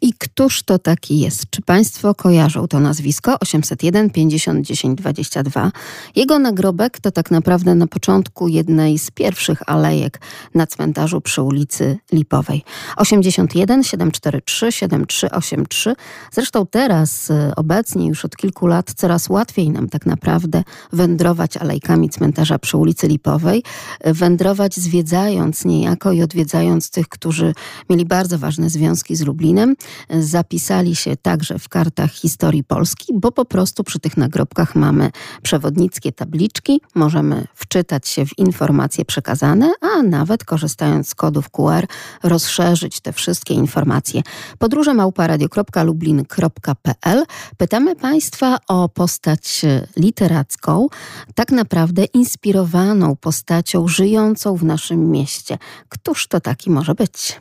i 0.01 0.13
któż 0.13 0.63
to 0.63 0.79
taki 0.79 1.19
jest? 1.19 1.49
Czy 1.49 1.61
Państwo 1.61 2.15
kojarzą 2.15 2.67
to 2.67 2.79
nazwisko? 2.79 3.39
801 3.39 4.09
50 4.09 4.65
10 4.65 4.97
22. 4.97 5.71
Jego 6.15 6.39
nagrobek 6.39 6.99
to 6.99 7.11
tak 7.11 7.31
naprawdę 7.31 7.75
na 7.75 7.87
początku 7.87 8.47
jednej 8.47 8.99
z 8.99 9.11
pierwszych 9.11 9.69
alejek 9.69 10.21
na 10.55 10.67
cmentarzu 10.67 11.21
przy 11.21 11.41
ulicy 11.41 11.97
Lipowej. 12.11 12.63
81 12.97 13.83
743 13.83 14.71
7383. 14.71 15.95
Zresztą 16.31 16.65
teraz, 16.65 17.29
y, 17.29 17.55
obecnie 17.55 18.07
już 18.07 18.25
od 18.25 18.35
kilku 18.35 18.67
lat, 18.67 18.93
coraz 18.95 19.29
łatwiej 19.29 19.69
nam 19.69 19.89
tak 19.89 20.05
naprawdę 20.05 20.63
wędrować 20.93 21.57
alejkami 21.57 22.09
cmentarza 22.09 22.59
przy 22.59 22.77
ulicy 22.77 23.07
Lipowej, 23.07 23.63
y, 24.07 24.13
wędrować 24.13 24.75
zwiedzając 24.75 25.65
niejako 25.65 26.11
i 26.11 26.21
odwiedzając 26.21 26.89
tych, 26.89 27.07
którzy 27.07 27.53
mieli 27.89 28.05
bardzo 28.05 28.39
ważne 28.39 28.69
związki 28.69 29.15
z 29.15 29.21
Lublinem 29.21 29.75
zapisali 30.09 30.95
się 30.95 31.17
także 31.17 31.59
w 31.59 31.69
kartach 31.69 32.11
historii 32.11 32.63
Polski, 32.63 33.13
bo 33.13 33.31
po 33.31 33.45
prostu 33.45 33.83
przy 33.83 33.99
tych 33.99 34.17
nagrobkach 34.17 34.75
mamy 34.75 35.11
przewodnickie 35.41 36.11
tabliczki, 36.11 36.81
możemy 36.95 37.47
wczytać 37.55 38.07
się 38.07 38.25
w 38.25 38.39
informacje 38.39 39.05
przekazane, 39.05 39.71
a 39.81 40.03
nawet 40.03 40.45
korzystając 40.45 41.09
z 41.09 41.15
kodów 41.15 41.49
QR 41.49 41.87
rozszerzyć 42.23 42.99
te 42.99 43.13
wszystkie 43.13 43.53
informacje. 43.53 44.21
Podróże 44.59 44.93
małparadio.lublin.pl 44.93 47.25
Pytamy 47.57 47.95
Państwa 47.95 48.57
o 48.67 48.89
postać 48.89 49.65
literacką, 49.97 50.87
tak 51.35 51.51
naprawdę 51.51 52.05
inspirowaną 52.05 53.15
postacią 53.15 53.87
żyjącą 53.87 54.55
w 54.55 54.63
naszym 54.63 55.11
mieście. 55.11 55.57
Któż 55.89 56.27
to 56.27 56.39
taki 56.39 56.69
może 56.69 56.95
być? 56.95 57.39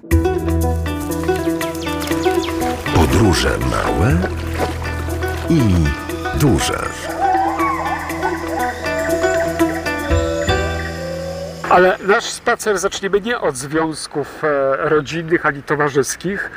Podróże 3.01 3.59
małe 3.59 4.17
i 5.49 5.61
duże. 6.39 6.79
Ale 11.69 11.99
nasz 12.07 12.25
spacer 12.25 12.79
zaczniemy 12.79 13.21
nie 13.21 13.41
od 13.41 13.57
związków 13.57 14.45
e, 14.45 14.77
rodzinnych 14.77 15.47
ani 15.47 15.63
towarzyskich. 15.63 16.51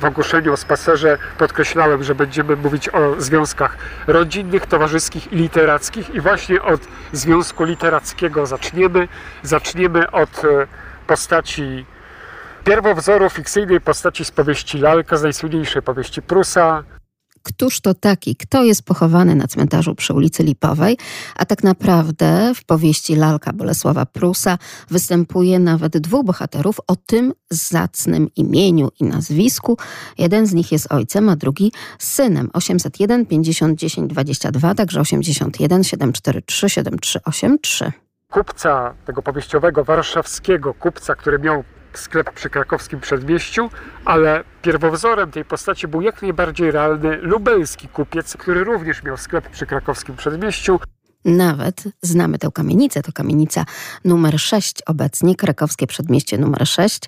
W 0.00 0.04
ogłoszeniu 0.04 0.52
o 0.52 0.56
spacerze 0.56 1.18
podkreślałem, 1.38 2.02
że 2.02 2.14
będziemy 2.14 2.56
mówić 2.56 2.88
o 2.88 3.20
związkach 3.20 3.76
rodzinnych, 4.06 4.66
towarzyskich 4.66 5.32
i 5.32 5.36
literackich. 5.36 6.14
I 6.14 6.20
właśnie 6.20 6.62
od 6.62 6.80
związku 7.12 7.64
literackiego 7.64 8.46
zaczniemy. 8.46 9.08
Zaczniemy 9.42 10.10
od 10.10 10.44
e, 10.44 10.66
postaci 11.06 11.86
pierwowzoru 12.64 13.30
fikcyjnej 13.30 13.80
postaci 13.80 14.24
z 14.24 14.30
powieści 14.30 14.78
Lalka, 14.78 15.16
z 15.16 15.22
najsłynniejszej 15.22 15.82
powieści 15.82 16.22
Prusa. 16.22 16.84
Któż 17.42 17.80
to 17.80 17.94
taki? 17.94 18.36
Kto 18.36 18.64
jest 18.64 18.82
pochowany 18.82 19.34
na 19.34 19.46
cmentarzu 19.46 19.94
przy 19.94 20.14
ulicy 20.14 20.42
Lipowej? 20.42 20.98
A 21.36 21.44
tak 21.44 21.62
naprawdę 21.64 22.52
w 22.54 22.64
powieści 22.64 23.16
Lalka 23.16 23.52
Bolesława 23.52 24.06
Prusa 24.06 24.58
występuje 24.90 25.58
nawet 25.58 25.98
dwóch 25.98 26.24
bohaterów 26.24 26.80
o 26.86 26.96
tym 26.96 27.32
zacnym 27.50 28.28
imieniu 28.36 28.88
i 29.00 29.04
nazwisku. 29.04 29.78
Jeden 30.18 30.46
z 30.46 30.54
nich 30.54 30.72
jest 30.72 30.92
ojcem, 30.92 31.28
a 31.28 31.36
drugi 31.36 31.72
synem. 31.98 32.50
801 32.52 33.26
50 33.26 33.78
10 33.78 34.10
22, 34.10 34.74
także 34.74 35.00
81 35.00 35.84
743 35.84 36.68
7383. 36.68 37.92
Kupca 38.30 38.94
tego 39.06 39.22
powieściowego 39.22 39.84
warszawskiego, 39.84 40.74
kupca, 40.74 41.14
który 41.14 41.38
miał 41.38 41.64
sklep 41.98 42.30
przy 42.30 42.50
krakowskim 42.50 43.00
przedmieściu, 43.00 43.70
ale 44.04 44.44
pierwowzorem 44.62 45.30
tej 45.30 45.44
postaci 45.44 45.88
był 45.88 46.00
jak 46.00 46.22
najbardziej 46.22 46.70
realny 46.70 47.16
lubelski 47.16 47.88
kupiec, 47.88 48.36
który 48.36 48.64
również 48.64 49.02
miał 49.02 49.16
sklep 49.16 49.48
przy 49.48 49.66
krakowskim 49.66 50.16
przedmieściu. 50.16 50.80
Nawet 51.24 51.84
znamy 52.02 52.38
tę 52.38 52.48
kamienicę, 52.54 53.02
to 53.02 53.12
kamienica 53.12 53.64
numer 54.04 54.40
6 54.40 54.82
obecnie, 54.86 55.34
krakowskie 55.34 55.86
przedmieście 55.86 56.38
numer 56.38 56.66
6. 56.66 57.00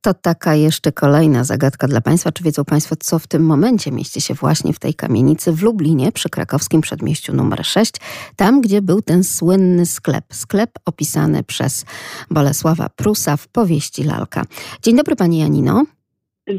To 0.00 0.14
taka 0.14 0.54
jeszcze 0.54 0.92
kolejna 0.92 1.44
zagadka 1.44 1.88
dla 1.88 2.00
Państwa. 2.00 2.32
Czy 2.32 2.44
wiedzą 2.44 2.64
Państwo, 2.64 2.96
co 2.96 3.18
w 3.18 3.26
tym 3.26 3.46
momencie 3.46 3.92
mieści 3.92 4.20
się 4.20 4.34
właśnie 4.34 4.72
w 4.72 4.78
tej 4.78 4.94
kamienicy 4.94 5.52
w 5.52 5.62
Lublinie 5.62 6.12
przy 6.12 6.28
krakowskim 6.28 6.80
przedmieściu 6.80 7.32
numer 7.32 7.66
6, 7.66 7.92
tam 8.36 8.60
gdzie 8.60 8.82
był 8.82 9.02
ten 9.02 9.24
słynny 9.24 9.86
sklep. 9.86 10.24
Sklep 10.32 10.70
opisany 10.86 11.42
przez 11.42 11.86
Bolesława 12.30 12.88
Prusa 12.96 13.36
w 13.36 13.48
powieści 13.48 14.04
Lalka. 14.04 14.42
Dzień 14.82 14.96
dobry 14.96 15.16
Pani 15.16 15.38
Janino. 15.38 15.84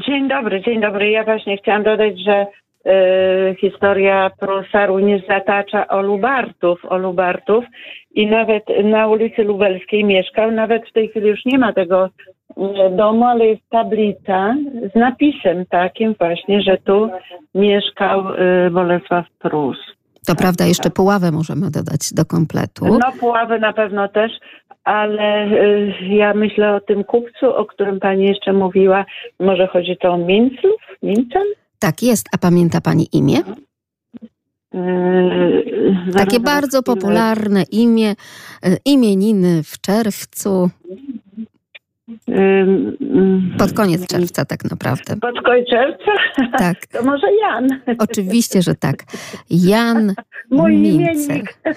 Dzień 0.06 0.28
dobry, 0.28 0.62
dzień 0.62 0.80
dobry. 0.80 1.10
Ja 1.10 1.24
właśnie 1.24 1.58
chciałam 1.58 1.82
dodać, 1.82 2.20
że 2.24 2.46
historia 3.60 4.30
Prusa 4.40 4.86
również 4.86 5.22
zatacza 5.28 5.88
o 5.88 6.02
Lubartów, 6.02 6.84
o 6.84 6.98
Lubartów 6.98 7.64
i 8.14 8.26
nawet 8.26 8.64
na 8.84 9.08
ulicy 9.08 9.44
Lubelskiej 9.44 10.04
mieszkał, 10.04 10.50
nawet 10.50 10.88
w 10.88 10.92
tej 10.92 11.08
chwili 11.08 11.28
już 11.28 11.44
nie 11.44 11.58
ma 11.58 11.72
tego 11.72 12.06
y, 12.06 12.96
domu, 12.96 13.24
ale 13.24 13.46
jest 13.46 13.62
tablica 13.70 14.54
z 14.92 14.94
napisem 14.94 15.66
takim 15.66 16.14
właśnie, 16.20 16.62
że 16.62 16.78
tu 16.84 17.10
mieszkał 17.54 18.20
y, 18.66 18.70
Bolesław 18.70 19.26
Prus. 19.38 19.78
To 20.26 20.34
prawda, 20.34 20.64
jeszcze 20.64 20.90
Puławę 20.90 21.30
możemy 21.30 21.70
dodać 21.70 22.12
do 22.12 22.24
kompletu. 22.24 22.84
No 22.84 23.12
Puławę 23.20 23.58
na 23.58 23.72
pewno 23.72 24.08
też, 24.08 24.32
ale 24.84 25.46
y, 25.46 25.94
ja 26.08 26.34
myślę 26.34 26.74
o 26.74 26.80
tym 26.80 27.04
kupcu, 27.04 27.56
o 27.56 27.64
którym 27.64 28.00
pani 28.00 28.24
jeszcze 28.24 28.52
mówiła. 28.52 29.04
Może 29.40 29.66
chodzi 29.66 29.96
to 29.96 30.12
o 30.12 30.18
Minclów? 30.18 30.80
Mincel? 31.02 31.61
Tak 31.82 32.02
jest, 32.02 32.26
a 32.32 32.38
pamięta 32.38 32.80
Pani 32.80 33.08
imię? 33.12 33.38
Yy, 34.74 36.12
Takie 36.12 36.40
bardzo 36.40 36.82
popularne 36.82 37.62
imię, 37.62 38.14
y, 38.66 38.76
imieniny 38.84 39.62
w 39.62 39.80
czerwcu, 39.80 40.70
pod 43.58 43.72
koniec 43.72 44.06
czerwca 44.06 44.44
tak 44.44 44.70
naprawdę. 44.70 45.16
Pod 45.16 45.42
koniec 45.44 45.68
czerwca? 45.68 46.12
Tak. 46.58 46.86
To 46.92 47.02
może 47.02 47.26
Jan. 47.40 47.68
Oczywiście, 47.98 48.62
że 48.62 48.74
tak. 48.74 49.04
Jan 49.50 50.14
Mój 50.50 50.74
imiennik. 50.74 51.54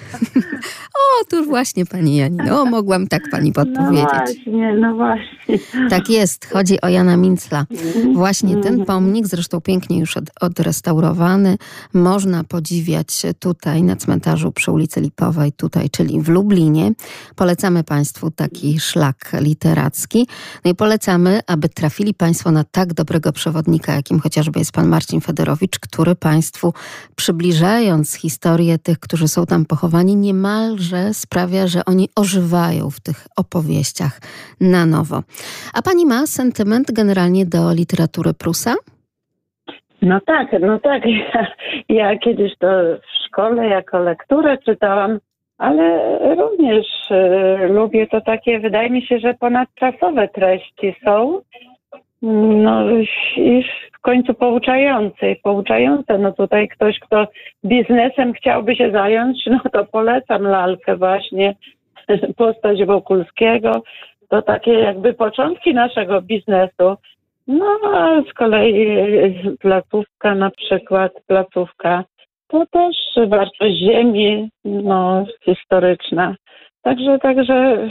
O, 0.95 1.25
tu 1.29 1.45
właśnie 1.45 1.85
Pani 1.85 2.15
Janino, 2.15 2.61
o, 2.61 2.65
mogłam 2.65 3.07
tak 3.07 3.21
Pani 3.31 3.51
No 3.55 3.63
podpowiedzieć. 3.63 4.07
właśnie, 4.09 4.73
no 4.73 4.95
właśnie. 4.95 5.59
Tak 5.89 6.09
jest, 6.09 6.45
chodzi 6.53 6.81
o 6.81 6.89
Jana 6.89 7.17
Mincla. 7.17 7.65
Właśnie 8.13 8.57
ten 8.57 8.85
pomnik, 8.85 9.27
zresztą 9.27 9.61
pięknie 9.61 9.99
już 9.99 10.17
od, 10.17 10.23
odrestaurowany, 10.41 11.57
można 11.93 12.43
podziwiać 12.43 13.21
tutaj 13.39 13.83
na 13.83 13.95
cmentarzu 13.95 14.51
przy 14.51 14.71
ulicy 14.71 15.01
Lipowej, 15.01 15.51
tutaj, 15.51 15.89
czyli 15.89 16.21
w 16.21 16.29
Lublinie. 16.29 16.91
Polecamy 17.35 17.83
Państwu 17.83 18.31
taki 18.31 18.79
szlak 18.79 19.31
literacki. 19.41 20.24
No 20.65 20.71
i 20.71 20.75
polecamy, 20.75 21.39
aby 21.47 21.69
trafili 21.69 22.13
Państwo 22.13 22.51
na 22.51 22.63
tak 22.71 22.93
dobrego 22.93 23.31
przewodnika, 23.31 23.93
jakim 23.93 24.19
chociażby 24.19 24.59
jest 24.59 24.71
Pan 24.71 24.87
Marcin 24.87 25.21
Federowicz, 25.21 25.79
który 25.79 26.15
Państwu 26.15 26.73
przybliżając 27.15 28.15
historię 28.15 28.77
tych, 28.77 28.99
którzy 28.99 29.27
są 29.27 29.45
tam 29.45 29.65
pochowani, 29.65 30.15
niemalże 30.15 31.13
sprawia, 31.13 31.67
że 31.67 31.85
oni 31.85 32.09
ożywają 32.15 32.89
w 32.89 32.99
tych 32.99 33.27
opowieściach 33.37 34.19
na 34.61 34.85
nowo. 34.85 35.23
A 35.73 35.81
Pani 35.81 36.05
ma 36.05 36.27
sentyment 36.27 36.91
generalnie 36.91 37.45
do 37.45 37.73
literatury 37.73 38.33
Prusa? 38.33 38.75
No 40.01 40.19
tak, 40.25 40.47
no 40.61 40.79
tak. 40.79 41.03
Ja, 41.05 41.47
ja 41.99 42.17
kiedyś 42.17 42.51
to 42.59 42.67
w 42.67 43.25
szkole 43.25 43.67
jako 43.67 43.99
lekturę 43.99 44.57
czytałam, 44.57 45.19
ale 45.57 46.17
również 46.35 46.85
e, 47.11 47.67
lubię 47.67 48.07
to 48.07 48.21
takie, 48.21 48.59
wydaje 48.59 48.89
mi 48.89 49.01
się, 49.01 49.19
że 49.19 49.33
ponadczasowe 49.33 50.27
treści 50.27 50.95
są. 51.03 51.41
No 52.21 52.89
i 53.37 53.63
w 53.93 53.99
końcu 54.01 54.33
pouczające. 54.33 55.35
Pouczające, 55.43 56.17
no 56.17 56.31
tutaj 56.31 56.67
ktoś, 56.67 56.99
kto 56.99 57.27
biznesem 57.65 58.33
chciałby 58.33 58.75
się 58.75 58.91
zająć, 58.91 59.45
no 59.45 59.59
to 59.73 59.85
polecam 59.85 60.43
lalkę 60.43 60.95
właśnie, 60.95 61.55
postać 62.37 62.85
Wokulskiego. 62.85 63.83
To 64.29 64.41
takie 64.41 64.73
jakby 64.73 65.13
początki 65.13 65.73
naszego 65.73 66.21
biznesu. 66.21 66.95
No 67.47 67.65
a 67.93 68.21
z 68.29 68.33
kolei 68.33 69.55
placówka 69.59 70.35
na 70.35 70.51
przykład, 70.51 71.11
placówka 71.27 72.03
to 72.47 72.65
też 72.65 72.95
wartość 73.27 73.77
ziemi, 73.77 74.49
no 74.65 75.25
historyczna. 75.45 76.35
Także, 76.81 77.19
także 77.19 77.89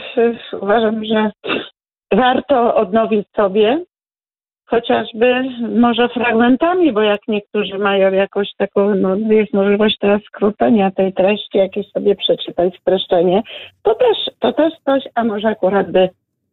uważam, 0.60 1.04
że 1.04 1.30
warto 2.12 2.74
odnowić 2.74 3.28
sobie 3.36 3.84
chociażby 4.66 5.44
może 5.76 6.08
fragmentami, 6.08 6.92
bo 6.92 7.02
jak 7.02 7.20
niektórzy 7.28 7.78
mają 7.78 8.12
jakąś 8.12 8.54
taką, 8.58 8.94
no 8.94 9.16
jest 9.16 9.52
możliwość 9.52 9.98
teraz 9.98 10.22
skrócenia 10.22 10.90
tej 10.90 11.12
treści, 11.12 11.58
jakieś 11.58 11.90
sobie 11.90 12.16
przeczytać 12.16 12.78
streszczenie, 12.80 13.42
to 13.82 13.94
też, 13.94 14.16
to 14.38 14.52
też 14.52 14.72
coś, 14.84 15.04
a 15.14 15.24
może 15.24 15.48
akurat 15.48 15.90
by 15.90 16.08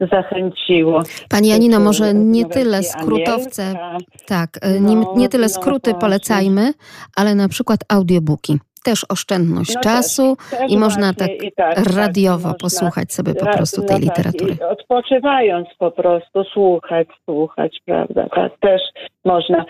zachęciło. 0.08 1.04
Pani 1.30 1.48
Janino, 1.50 1.80
może 1.80 2.14
nie 2.14 2.44
Wersji 2.44 2.62
tyle 2.64 2.84
skrótowce, 2.84 3.64
Anielka. 3.64 3.98
tak, 4.28 4.50
e, 4.62 4.80
nie, 4.80 4.96
No, 4.96 5.14
nie 5.18 5.30
tyle 5.30 5.44
no 5.44 5.50
skróty 5.50 5.94
polecajmy, 5.94 6.74
ale 7.16 7.36
na 7.36 7.48
przykład 7.50 7.80
audiobooki. 7.90 8.60
Też 8.84 9.06
oszczędność 9.10 9.76
No 9.76 9.82
czasu 9.82 10.36
też, 10.36 10.60
też 10.60 10.72
i 10.72 10.78
można 10.78 11.14
tak 11.14 11.30
i 11.44 11.52
tak, 11.52 11.76
tak, 11.76 11.96
radiowo 11.96 12.48
można 12.48 12.54
posłuchać 12.60 13.14
sobie 13.14 13.36
po 13.36 13.46
prostu 13.46 13.82
no 13.82 13.88
tej 13.88 13.98
tak, 13.98 14.06
literatury. 14.06 14.54
i 14.54 14.64
odpoczywając 14.64 15.68
po 15.80 15.92
prostu, 15.92 16.44
słuchać, 16.44 17.08
słuchać, 17.26 17.78
prawda, 17.86 18.28
tak 18.36 18.52
też 18.60 18.82
można. 19.26 19.66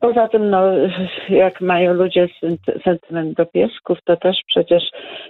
Poza 0.00 0.28
tym, 0.28 0.50
no, 0.50 0.62
jak 1.28 1.60
mają 1.60 1.94
ludzie 1.94 2.28
sent- 2.42 2.82
sentyment 2.84 3.36
do 3.36 3.46
piesków, 3.46 3.98
to 4.04 4.16
też 4.16 4.36
przecież 4.46 4.82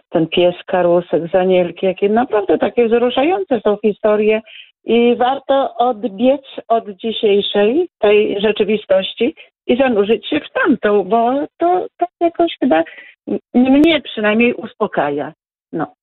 ten 0.09 0.27
pies 0.27 0.55
Karłusek 0.67 1.31
z 1.33 1.35
Anielki, 1.35 1.87
jakie 1.87 2.09
naprawdę 2.09 2.59
takie 2.59 2.87
wzruszające 2.87 3.61
są 3.61 3.77
historie 3.83 4.41
i 4.85 5.17
warto 5.17 5.75
odbiec 5.77 6.43
od 6.69 6.91
dzisiejszej 6.91 7.89
tej 7.99 8.41
rzeczywistości 8.41 9.35
i 9.67 9.77
zanurzyć 9.77 10.29
się 10.29 10.41
w 10.41 10.51
tamtą, 10.53 11.05
bo 11.05 11.47
to, 11.59 11.87
to 11.99 12.07
jakoś 12.21 12.57
chyba 12.61 12.85
mnie 13.55 14.01
przynajmniej 14.01 14.55
uspokaja. 14.55 15.33
No. 15.73 15.95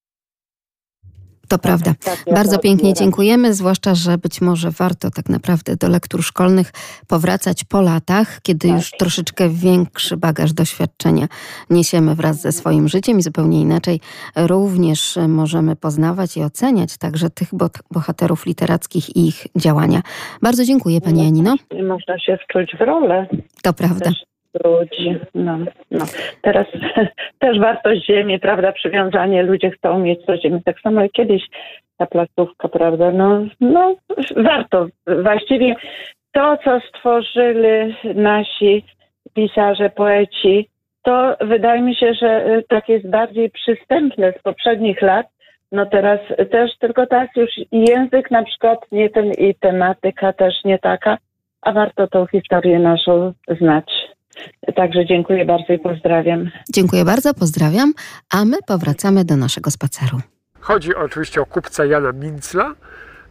To 1.53 1.59
prawda. 1.59 1.93
Tak, 2.03 2.25
Bardzo 2.33 2.59
pięknie 2.59 2.93
dziękujemy, 2.93 3.53
zwłaszcza, 3.53 3.95
że 3.95 4.17
być 4.17 4.41
może 4.41 4.71
warto 4.71 5.11
tak 5.11 5.29
naprawdę 5.29 5.75
do 5.75 5.89
lektur 5.89 6.23
szkolnych 6.23 6.71
powracać 7.07 7.63
po 7.63 7.81
latach, 7.81 8.39
kiedy 8.41 8.67
Tak. 8.67 8.77
już 8.77 8.91
troszeczkę 8.91 9.49
większy 9.49 10.17
bagaż 10.17 10.53
doświadczenia 10.53 11.27
niesiemy 11.69 12.15
wraz 12.15 12.41
ze 12.41 12.51
swoim 12.51 12.87
życiem 12.87 13.19
i 13.19 13.21
zupełnie 13.21 13.61
inaczej 13.61 13.99
również 14.35 15.17
możemy 15.27 15.75
poznawać 15.75 16.37
i 16.37 16.43
oceniać 16.43 16.97
także 16.97 17.29
tych 17.29 17.49
bohaterów 17.91 18.45
literackich 18.45 19.15
i 19.15 19.27
ich 19.27 19.47
działania. 19.55 20.01
Bardzo 20.41 20.65
dziękuję 20.65 21.01
Pani 21.01 21.23
Janino. 21.23 21.55
Nie 21.71 21.83
można 21.83 22.19
się 22.19 22.37
wczuć 22.49 22.75
w 22.77 22.81
rolę 22.81 23.27
To 23.63 23.73
prawda. 23.73 24.05
też 24.05 24.23
ludzi. 24.65 25.15
No, 25.35 25.57
no. 25.91 26.05
Teraz 26.41 26.65
też 27.39 27.59
wartość 27.59 28.05
ziemi, 28.05 28.39
prawda, 28.39 28.71
przywiązanie, 28.71 29.43
ludzie 29.43 29.71
chcą 29.71 29.99
mieć 29.99 30.25
do 30.25 30.37
ziemi. 30.37 30.61
Tak 30.65 30.79
samo 30.79 31.01
jak 31.01 31.11
kiedyś 31.11 31.43
ta 31.97 32.05
placówka, 32.05 32.67
prawda, 32.67 33.11
no, 33.11 33.45
no 33.61 33.95
warto. 34.35 34.87
Właściwie 35.23 35.75
to, 36.31 36.57
co 36.63 36.79
stworzyli 36.79 37.95
nasi 38.15 38.85
pisarze, 39.33 39.89
poeci, 39.89 40.69
to 41.03 41.37
wydaje 41.41 41.81
mi 41.81 41.95
się, 41.95 42.13
że 42.13 42.47
y, 42.47 42.63
tak 42.69 42.89
jest 42.89 43.09
bardziej 43.09 43.49
przystępne 43.49 44.33
z 44.39 44.41
poprzednich 44.41 45.01
lat. 45.01 45.27
No 45.71 45.85
teraz 45.85 46.19
też 46.51 46.77
tylko 46.79 47.07
tak 47.07 47.29
już 47.35 47.49
język 47.71 48.31
na 48.31 48.43
przykład 48.43 48.79
nie 48.91 49.09
ten 49.09 49.31
i 49.31 49.55
tematyka 49.55 50.33
też 50.33 50.63
nie 50.65 50.79
taka, 50.79 51.17
a 51.61 51.71
warto 51.71 52.07
tą 52.07 52.25
historię 52.25 52.79
naszą 52.79 53.33
znać. 53.59 53.91
Także 54.75 55.05
dziękuję 55.05 55.45
bardzo 55.45 55.73
i 55.73 55.79
pozdrawiam. 55.79 56.49
Dziękuję 56.73 57.05
bardzo, 57.05 57.33
pozdrawiam, 57.33 57.93
a 58.29 58.45
my 58.45 58.57
powracamy 58.67 59.25
do 59.25 59.37
naszego 59.37 59.71
spaceru. 59.71 60.21
Chodzi 60.59 60.95
oczywiście 60.95 61.41
o 61.41 61.45
kupca 61.45 61.85
Jana 61.85 62.11
Mincla, 62.11 62.75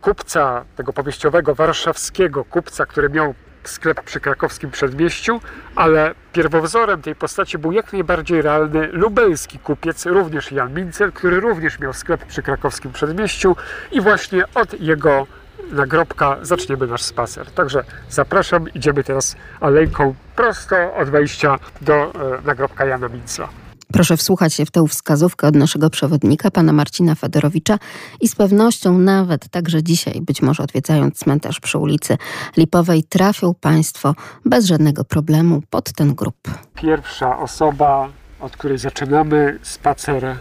kupca 0.00 0.64
tego 0.76 0.92
powieściowego 0.92 1.54
warszawskiego 1.54 2.44
kupca, 2.44 2.86
który 2.86 3.08
miał 3.08 3.34
sklep 3.64 4.02
przy 4.02 4.20
krakowskim 4.20 4.70
przedmieściu, 4.70 5.40
ale 5.76 6.14
pierwowzorem 6.32 7.02
tej 7.02 7.14
postaci 7.14 7.58
był 7.58 7.72
jak 7.72 7.92
najbardziej 7.92 8.42
realny 8.42 8.86
lubelski 8.86 9.58
kupiec, 9.58 10.06
również 10.06 10.52
Jan 10.52 10.74
Mincel, 10.74 11.12
który 11.12 11.40
również 11.40 11.78
miał 11.78 11.92
sklep 11.92 12.24
przy 12.24 12.42
krakowskim 12.42 12.92
przedmieściu 12.92 13.56
i 13.92 14.00
właśnie 14.00 14.44
od 14.54 14.80
jego 14.80 15.26
nagrobka 15.72 16.36
zaczniemy 16.42 16.86
nasz 16.86 17.02
spacer. 17.02 17.50
Także 17.50 17.84
zapraszam, 18.10 18.68
idziemy 18.74 19.04
teraz 19.04 19.36
alejką 19.60 20.14
prosto 20.36 20.94
od 20.94 21.10
wejścia 21.10 21.58
do 21.80 21.94
e, 21.94 22.12
nagrobka 22.44 22.84
Jana 22.84 23.08
Mincla. 23.08 23.48
Proszę 23.92 24.16
wsłuchać 24.16 24.54
się 24.54 24.66
w 24.66 24.70
tę 24.70 24.88
wskazówkę 24.88 25.46
od 25.46 25.54
naszego 25.54 25.90
przewodnika, 25.90 26.50
pana 26.50 26.72
Marcina 26.72 27.14
Fedorowicza 27.14 27.78
i 28.20 28.28
z 28.28 28.34
pewnością 28.34 28.98
nawet 28.98 29.48
także 29.48 29.82
dzisiaj, 29.82 30.20
być 30.20 30.42
może 30.42 30.62
odwiedzając 30.62 31.18
cmentarz 31.18 31.60
przy 31.60 31.78
ulicy 31.78 32.18
Lipowej, 32.56 33.04
trafią 33.04 33.54
Państwo 33.54 34.14
bez 34.44 34.66
żadnego 34.66 35.04
problemu 35.04 35.62
pod 35.70 35.92
ten 35.92 36.14
grób. 36.14 36.36
Pierwsza 36.74 37.38
osoba, 37.38 38.08
od 38.40 38.56
której 38.56 38.78
zaczynamy 38.78 39.58
spacer, 39.62 40.36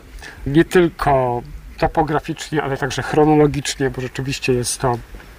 nie 0.46 0.66
tylko 0.66 1.42
topograficznie, 1.78 2.64
ale 2.64 2.78
także 2.78 3.02
chronologicznie, 3.02 3.90
bo 3.90 4.02
rzeczywiście 4.02 4.54
jest 4.54 4.80
to 4.80 4.98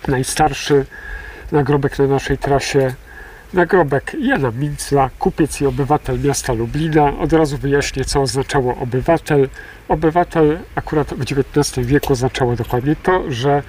najstarszy 0.09 0.87
nagrobek 1.53 1.99
na 1.99 2.07
naszej 2.07 2.39
trasie. 2.39 2.95
Nagrobek 3.53 4.17
Jana 4.21 4.51
Mincla, 4.51 5.11
kupiec 5.19 5.61
i 5.61 5.67
obywatel 5.67 6.21
miasta 6.21 6.53
Lublina. 6.53 7.19
Od 7.19 7.33
razu 7.33 7.59
wyjaśnię, 7.59 8.05
co 8.05 8.21
oznaczało 8.21 8.77
obywatel. 8.77 9.49
Obywatel 9.89 10.59
akurat 10.75 11.15
w 11.15 11.23
XIX 11.23 11.87
wieku 11.87 12.13
oznaczało 12.13 12.57
dokładnie 12.57 12.97
to, 13.03 13.31
że 13.31 13.63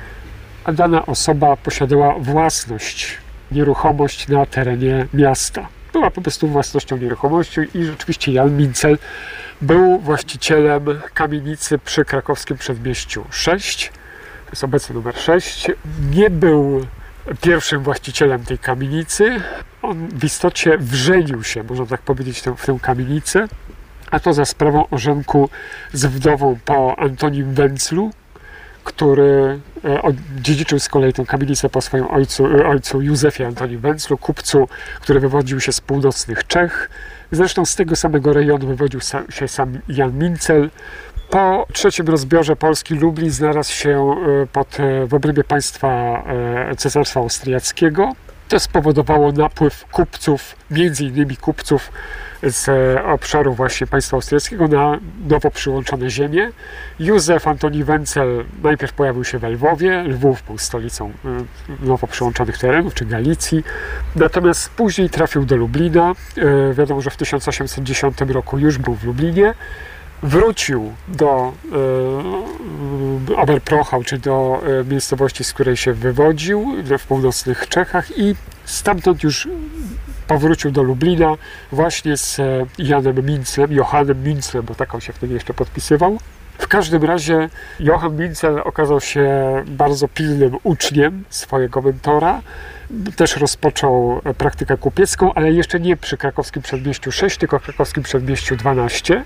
dana 0.74 1.06
osoba 1.06 1.58
posiadała 1.58 2.16
własność, 2.20 3.18
nieruchomość 3.52 4.28
na 4.28 4.46
terenie 4.46 5.08
miasta. 5.14 5.68
Była 5.94 6.12
po 6.12 6.22
prostu 6.22 6.48
własnością 6.48 6.98
nieruchomości 6.98 7.62
i 7.74 7.86
rzeczywiście 7.86 8.32
Jan 8.32 8.58
Mincel 8.58 8.98
był 9.62 10.00
właścicielem 10.00 10.86
kamienicy 11.14 11.80
przy 11.80 12.06
krakowskim 12.06 12.58
przedmieściu 12.58 13.26
6. 13.30 13.92
Jest 14.54 14.64
obecny 14.64 14.96
numer 14.96 15.16
6. 15.16 15.72
Nie 16.12 16.30
był 16.30 16.86
pierwszym 17.42 17.84
właścicielem 17.84 18.46
tej 18.46 18.58
kamienicy. 18.58 19.42
On 19.82 20.08
w 20.08 20.24
istocie 20.24 20.78
wrzenił 20.78 21.44
się, 21.44 21.64
można 21.64 21.86
tak 21.86 22.02
powiedzieć, 22.02 22.44
w 22.58 22.66
tę 22.66 22.78
kamienicę, 22.82 23.48
a 24.12 24.20
to 24.20 24.34
za 24.34 24.46
sprawą 24.46 24.90
orzenku 24.90 25.50
z 25.94 26.06
wdową 26.06 26.58
po 26.66 27.00
Antonim 27.00 27.54
Węclu, 27.54 28.12
który 28.84 29.60
e, 29.86 30.02
odziedziczył 30.02 30.80
z 30.80 30.90
kolei 30.90 31.14
tę 31.14 31.26
kamienicę 31.26 31.70
po 31.70 31.82
swoim 31.82 32.08
ojcu, 32.08 32.48
e, 32.48 32.68
ojcu 32.68 33.02
Józefie 33.02 33.44
Antonim 33.44 33.80
Węclu, 33.80 34.18
kupcu, 34.18 34.68
który 35.02 35.20
wywodził 35.20 35.60
się 35.60 35.72
z 35.72 35.82
północnych 35.82 36.48
Czech. 36.48 36.90
Zresztą 37.32 37.66
z 37.66 37.76
tego 37.76 37.96
samego 37.96 38.34
rejonu 38.34 38.68
wywodził 38.68 39.00
się 39.30 39.48
sam 39.48 39.80
Jan 39.88 40.18
Mincel. 40.18 40.70
Po 41.30 41.66
trzecim 41.74 42.08
rozbiorze 42.08 42.56
Polski 42.56 42.96
Lublin 42.96 43.32
znalazł 43.32 43.74
się 43.74 44.16
e, 44.44 44.48
pod, 44.48 44.80
e, 44.80 45.06
w 45.08 45.14
obrębie 45.14 45.44
państwa 45.44 45.88
e, 45.90 46.76
Cesarstwa 46.76 47.20
Austriackiego. 47.20 48.12
To 48.50 48.60
spowodowało 48.60 49.32
napływ 49.32 49.86
kupców, 49.92 50.56
między 50.72 51.06
innymi 51.06 51.38
kupców 51.38 51.92
z 52.44 52.70
obszaru 53.06 53.54
właśnie 53.54 53.88
państwa 53.88 54.18
austriackiego 54.18 54.68
na 54.68 55.00
nowo 55.28 55.52
przyłączone 55.52 56.10
ziemie. 56.10 56.52
Józef 57.00 57.48
Antoni 57.48 57.84
Wencel 57.84 58.46
najpierw 58.64 58.94
pojawił 58.94 59.24
się 59.24 59.40
we 59.40 59.50
Lwowie. 59.50 60.04
Lwów 60.04 60.44
był 60.44 60.58
stolicą 60.58 61.12
nowo 61.80 62.08
przyłączonych 62.08 62.58
terenów, 62.58 62.94
czy 62.94 63.06
Galicji. 63.06 63.64
Natomiast 64.16 64.70
później 64.70 65.10
trafił 65.10 65.46
do 65.46 65.56
Lublina. 65.56 66.14
Wiadomo, 66.74 67.02
że 67.02 67.10
w 67.10 67.18
1810 67.18 68.18
roku 68.22 68.60
już 68.60 68.78
był 68.78 68.96
w 68.96 69.04
Lublinie 69.04 69.54
wrócił 70.24 70.94
do 71.08 71.54
e, 73.30 73.36
Oberprochał, 73.36 74.04
czy 74.04 74.18
do 74.18 74.62
e, 74.82 74.84
miejscowości, 74.84 75.44
z 75.44 75.54
której 75.54 75.78
się 75.78 75.94
wywodził, 75.94 76.76
w 77.00 77.08
północnych 77.08 77.70
Czechach 77.70 78.18
i 78.18 78.36
stamtąd 78.66 79.24
już 79.24 79.48
powrócił 80.28 80.72
do 80.72 80.84
Lublina 80.84 81.36
właśnie 81.72 82.18
z 82.18 82.40
e, 82.40 82.66
Janem 82.78 83.26
Minclem, 83.26 83.74
Johannem 83.74 84.24
Minclem, 84.24 84.66
bo 84.66 84.76
tak 84.76 84.96
on 84.96 85.02
się 85.02 85.14
wtedy 85.14 85.34
jeszcze 85.34 85.54
podpisywał. 85.54 86.18
W 86.58 86.68
każdym 86.68 87.04
razie 87.04 87.50
Johann 87.80 88.18
Mincel 88.18 88.60
okazał 88.60 89.02
się 89.02 89.30
bardzo 89.68 90.08
pilnym 90.08 90.58
uczniem 90.64 91.24
swojego 91.30 91.82
mentora. 91.82 92.42
Też 93.16 93.38
rozpoczął 93.38 94.22
e, 94.24 94.34
praktykę 94.34 94.78
kupiecką, 94.78 95.34
ale 95.34 95.52
jeszcze 95.52 95.80
nie 95.80 95.98
przy 95.98 96.18
krakowskim 96.18 96.62
przedmieściu 96.62 97.12
6, 97.12 97.38
tylko 97.38 97.60
krakowskim 97.60 98.04
przedmieściu 98.04 98.56
12. 98.56 99.24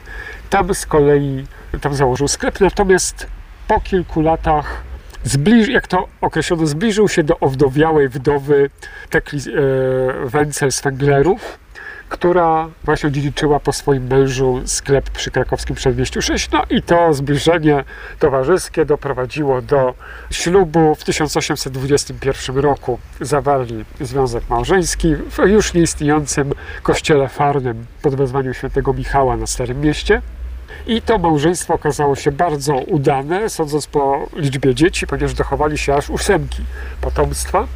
Tam 0.50 0.76
z 0.76 0.86
kolei 0.86 1.46
tam 1.82 1.94
założył 1.94 2.28
sklep, 2.28 2.60
natomiast 2.60 3.28
po 3.68 3.80
kilku 3.82 4.22
latach 4.22 4.84
zbliż, 5.24 5.68
jak 5.68 5.88
to 5.88 6.08
określono, 6.22 6.68
zbliżył 6.68 7.08
się 7.08 7.24
do 7.24 7.40
owdowiałej 7.40 8.10
wdowy 8.10 8.70
Tekli 9.10 9.40
e, 9.40 10.30
Wencel 10.30 10.72
z 10.72 10.82
Węglerów, 10.82 11.60
która 12.10 12.70
właśnie 12.84 13.12
dziedziczyła 13.12 13.60
po 13.60 13.74
swoim 13.74 14.08
mężu 14.08 14.62
sklep 14.66 15.10
przy 15.10 15.32
krakowskim 15.32 15.76
przedmieściu 15.76 16.22
6. 16.22 16.52
No 16.52 16.64
i 16.70 16.82
to 16.82 17.14
zbliżenie 17.14 17.84
towarzyskie 18.20 18.86
doprowadziło 18.86 19.62
do 19.62 19.94
ślubu. 20.32 20.96
W 20.96 21.04
1821 21.04 22.58
roku 22.58 23.00
zawarli 23.22 23.86
związek 24.02 24.50
małżeński 24.50 25.16
w 25.16 25.38
już 25.38 25.74
nieistniejącym 25.74 26.54
kościele 26.84 27.30
farnym 27.30 27.86
pod 28.02 28.16
wezwaniem 28.16 28.54
świętego 28.54 28.94
Michała 28.94 29.38
na 29.38 29.48
Starym 29.48 29.82
Mieście. 29.82 30.22
I 30.88 31.02
to 31.02 31.18
małżeństwo 31.18 31.74
okazało 31.74 32.16
się 32.16 32.32
bardzo 32.32 32.76
udane, 32.76 33.50
sądząc 33.50 33.88
po 33.88 34.28
liczbie 34.36 34.76
dzieci, 34.76 35.08
ponieważ 35.08 35.34
dochowali 35.34 35.78
się 35.78 35.94
aż 35.94 36.10
ósemki 36.10 36.64
potomstwa. 37.02 37.68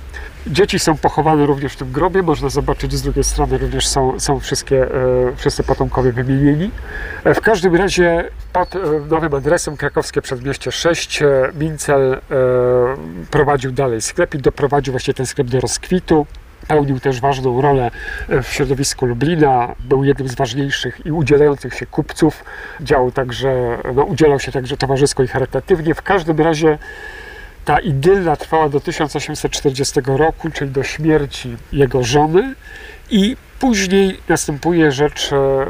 Dzieci 0.48 0.80
są 0.80 0.98
pochowane 0.98 1.46
również 1.46 1.74
w 1.74 1.76
tym 1.76 1.92
grobie. 1.92 2.24
Można 2.24 2.50
zobaczyć 2.50 2.94
z 2.94 3.02
drugiej 3.02 3.24
strony 3.24 3.58
również 3.58 3.88
są, 3.88 4.20
są 4.20 4.40
wszystkie, 4.40 4.84
e, 4.84 4.90
wszyscy 5.36 5.64
potomkowie 5.64 6.12
wymienieni. 6.12 6.72
E, 7.24 7.34
w 7.34 7.42
każdym 7.42 7.76
razie 7.76 8.30
pod 8.54 8.76
e, 8.76 8.80
nowym 9.10 9.34
adresem 9.34 9.78
krakowskie 9.78 10.22
przedmieście 10.22 10.72
6 10.72 11.22
e, 11.22 11.52
Mincel 11.60 12.22
prowadził 13.32 13.72
dalej 13.72 14.02
sklep 14.02 14.36
i 14.36 14.38
doprowadził 14.38 14.92
właśnie 14.92 15.14
ten 15.14 15.26
sklep 15.26 15.48
do 15.48 15.60
rozkwitu. 15.60 16.26
Pełnił 16.68 17.00
też 17.00 17.22
ważną 17.22 17.62
rolę 17.62 17.92
w 18.30 18.48
środowisku 18.48 19.06
Lublina, 19.06 19.76
był 19.80 20.04
jednym 20.04 20.28
z 20.28 20.36
ważniejszych 20.36 21.06
i 21.06 21.12
udzielających 21.12 21.74
się 21.74 21.86
kupców. 21.86 22.44
Działał 22.82 23.12
także, 23.12 23.78
no, 23.96 24.04
udzielał 24.04 24.40
się 24.40 24.52
także 24.52 24.78
towarzysko 24.78 25.24
i 25.24 25.28
charytatywnie. 25.28 25.96
W 25.96 26.02
każdym 26.02 26.40
razie 26.40 26.78
ta 27.66 27.80
idylla 27.80 28.36
trwała 28.36 28.70
do 28.70 28.80
1840 28.80 30.00
roku, 30.06 30.50
czyli 30.50 30.72
do 30.72 30.84
śmierci 30.84 31.58
jego 31.72 32.04
żony 32.04 32.56
i 33.10 33.38
później 33.60 34.20
następuje 34.30 34.92
rzecz 34.92 35.34
e, 35.34 35.66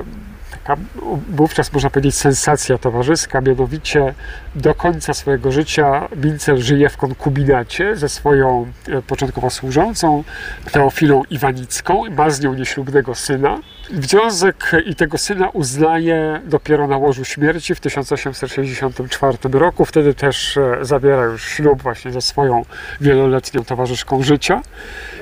taka 0.63 0.81
wówczas 1.29 1.73
można 1.73 1.89
powiedzieć 1.89 2.15
sensacja 2.15 2.77
towarzyska, 2.77 3.41
mianowicie 3.41 4.13
do 4.55 4.75
końca 4.75 5.13
swojego 5.13 5.51
życia 5.51 6.07
Mincel 6.15 6.57
żyje 6.57 6.89
w 6.89 6.97
konkubinacie 6.97 7.95
ze 7.95 8.09
swoją 8.09 8.71
e, 8.87 9.01
początkowo 9.01 9.49
służącą 9.49 10.23
Teofilą 10.71 11.23
Iwanicką, 11.29 12.03
ma 12.09 12.29
z 12.29 12.41
nią 12.41 12.53
nieślubnego 12.53 13.15
syna. 13.15 13.59
Związek 13.99 14.71
i 14.85 14.95
tego 14.95 15.17
syna 15.17 15.49
uznaje 15.49 16.41
dopiero 16.45 16.87
na 16.87 16.97
łożu 16.97 17.25
śmierci 17.25 17.75
w 17.75 17.79
1864 17.79 19.37
roku. 19.51 19.85
Wtedy 19.85 20.13
też 20.13 20.57
e, 20.57 20.77
zabiera 20.81 21.23
już 21.23 21.45
ślub 21.45 21.81
właśnie 21.81 22.11
ze 22.11 22.21
swoją 22.21 22.65
wieloletnią 23.01 23.63
towarzyszką 23.63 24.23
życia. 24.23 24.61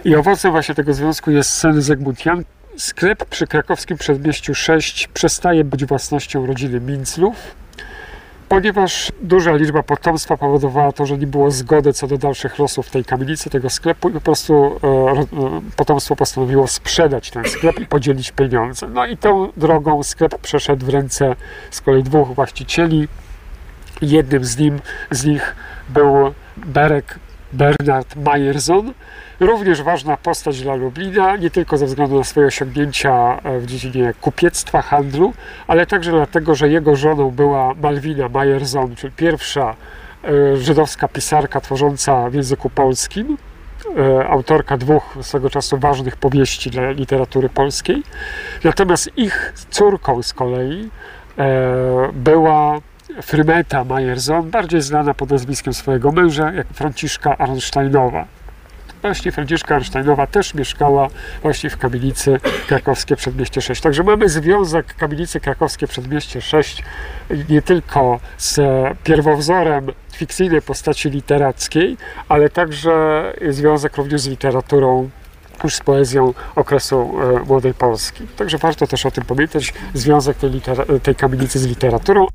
I 0.03 0.15
owocem 0.15 0.51
właśnie 0.51 0.75
tego 0.75 0.93
związku 0.93 1.31
jest 1.31 1.49
syn 1.49 1.81
Zygmunt 1.81 2.25
Jan, 2.25 2.43
Sklep 2.79 3.25
przy 3.25 3.47
krakowskim 3.47 3.97
przedmieściu 3.97 4.55
6 4.55 5.07
przestaje 5.07 5.63
być 5.63 5.85
własnością 5.85 6.45
rodziny 6.45 6.79
Minclów, 6.79 7.35
ponieważ 8.49 9.11
duża 9.21 9.55
liczba 9.55 9.83
potomstwa 9.83 10.37
powodowała 10.37 10.91
to, 10.91 11.05
że 11.05 11.17
nie 11.17 11.27
było 11.27 11.51
zgody 11.51 11.93
co 11.93 12.07
do 12.07 12.17
dalszych 12.17 12.59
losów 12.59 12.89
tej 12.89 13.05
kamienicy, 13.05 13.49
tego 13.49 13.69
sklepu 13.69 14.09
i 14.09 14.13
po 14.13 14.21
prostu 14.21 14.79
e, 14.83 14.87
e, 14.87 15.25
potomstwo 15.75 16.15
postanowiło 16.15 16.67
sprzedać 16.67 17.31
ten 17.31 17.45
sklep 17.45 17.79
i 17.79 17.85
podzielić 17.85 18.31
pieniądze. 18.31 18.87
No 18.87 19.05
i 19.05 19.17
tą 19.17 19.51
drogą 19.57 20.03
sklep 20.03 20.37
przeszedł 20.41 20.85
w 20.85 20.89
ręce 20.89 21.35
z 21.71 21.81
kolei 21.81 22.03
dwóch 22.03 22.35
właścicieli. 22.35 23.07
Jednym 24.01 24.45
z, 24.45 24.57
nim, 24.57 24.79
z 25.11 25.25
nich 25.25 25.55
był 25.89 26.33
Berek 26.57 27.19
Bernard 27.53 28.15
Majerson, 28.15 28.93
również 29.39 29.83
ważna 29.83 30.17
postać 30.17 30.61
dla 30.61 30.75
Lublina, 30.75 31.35
nie 31.35 31.49
tylko 31.49 31.77
ze 31.77 31.85
względu 31.85 32.17
na 32.17 32.23
swoje 32.23 32.47
osiągnięcia 32.47 33.39
e, 33.43 33.59
w 33.59 33.65
dziedzinie 33.65 34.13
kupiectwa, 34.21 34.81
handlu, 34.81 35.33
ale 35.67 35.85
także 35.85 36.11
dlatego, 36.11 36.55
że 36.55 36.69
jego 36.69 36.95
żoną 36.95 37.31
była 37.31 37.73
Malwina 37.73 38.29
Majerson, 38.29 38.95
czyli 38.95 39.13
pierwsza 39.13 39.75
e, 40.23 40.57
żydowska 40.57 41.07
pisarka 41.07 41.61
tworząca 41.61 42.29
w 42.29 42.33
języku 42.33 42.69
polskim, 42.69 43.37
e, 43.97 44.27
autorka 44.27 44.77
dwóch 44.77 45.17
swego 45.21 45.49
czasu 45.49 45.77
ważnych 45.77 46.15
powieści 46.17 46.69
dla 46.69 46.91
literatury 46.91 47.49
polskiej. 47.49 48.03
Natomiast 48.63 49.17
ich 49.17 49.53
córką 49.69 50.23
z 50.23 50.33
kolei 50.33 50.89
była 52.13 52.79
Frymeta 53.21 53.83
Majerson, 53.83 54.49
bardziej 54.49 54.81
znana 54.81 55.13
pod 55.13 55.29
nazwiskiem 55.29 55.73
swojego 55.73 56.11
męża, 56.11 56.51
jak 56.53 56.67
Franciszka 56.67 57.37
Arnsteinowa. 57.37 58.38
Właśnie 59.01 59.31
Franciszka 59.31 59.75
Arnsteinowa 59.75 60.27
też 60.27 60.53
mieszkała 60.53 61.07
właśnie 61.41 61.69
w 61.69 61.77
kamienicy 61.77 62.39
krakowskie 62.67 63.15
Przedmieście 63.15 63.61
6. 63.61 63.81
Także 63.81 64.03
mamy 64.03 64.29
związek 64.29 64.95
kamienicy 64.95 65.39
krakowskie 65.39 65.87
Przedmieście 65.87 66.41
6 66.41 66.83
nie 67.49 67.61
tylko 67.61 68.19
z 68.37 68.59
pierwowzorem 69.03 69.87
fikcyjnej 70.13 70.61
postaci 70.61 71.09
literackiej, 71.09 71.97
ale 72.29 72.49
także 72.49 73.23
związek 73.49 73.97
również 73.97 74.21
z 74.21 74.27
literaturą 74.27 75.09
już 75.63 75.75
z 75.75 75.79
poezją 75.79 76.33
okresu 76.55 77.11
e, 77.21 77.39
Młodej 77.39 77.73
Polski. 77.73 78.27
Także 78.27 78.57
warto 78.57 78.87
też 78.87 79.05
o 79.05 79.11
tym 79.11 79.25
pamiętać, 79.25 79.73
związek 79.93 80.37
tej, 80.37 80.61
tej 81.03 81.15
kamienicy 81.15 81.59
z 81.59 81.65
literaturą. 81.65 82.27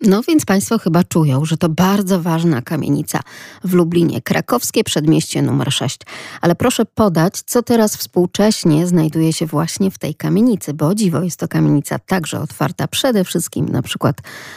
No 0.00 0.22
więc 0.22 0.44
Państwo 0.44 0.78
chyba 0.78 1.04
czują, 1.04 1.44
że 1.44 1.56
to 1.56 1.68
bardzo 1.68 2.20
ważna 2.20 2.62
kamienica 2.62 3.20
w 3.64 3.74
Lublinie, 3.74 4.22
krakowskie 4.22 4.84
przedmieście 4.84 5.42
numer 5.42 5.72
6. 5.72 5.98
Ale 6.40 6.54
proszę 6.54 6.84
podać, 6.84 7.42
co 7.46 7.62
teraz 7.62 7.96
współcześnie 7.96 8.86
znajduje 8.86 9.32
się 9.32 9.46
właśnie 9.46 9.90
w 9.90 9.98
tej 9.98 10.14
kamienicy, 10.14 10.74
bo 10.74 10.94
dziwo 10.94 11.22
jest 11.22 11.40
to 11.40 11.48
kamienica 11.48 11.98
także 11.98 12.40
otwarta 12.40 12.88
przede 12.88 13.24
wszystkim 13.24 13.68
na 13.68 13.82
przykład 13.82 14.16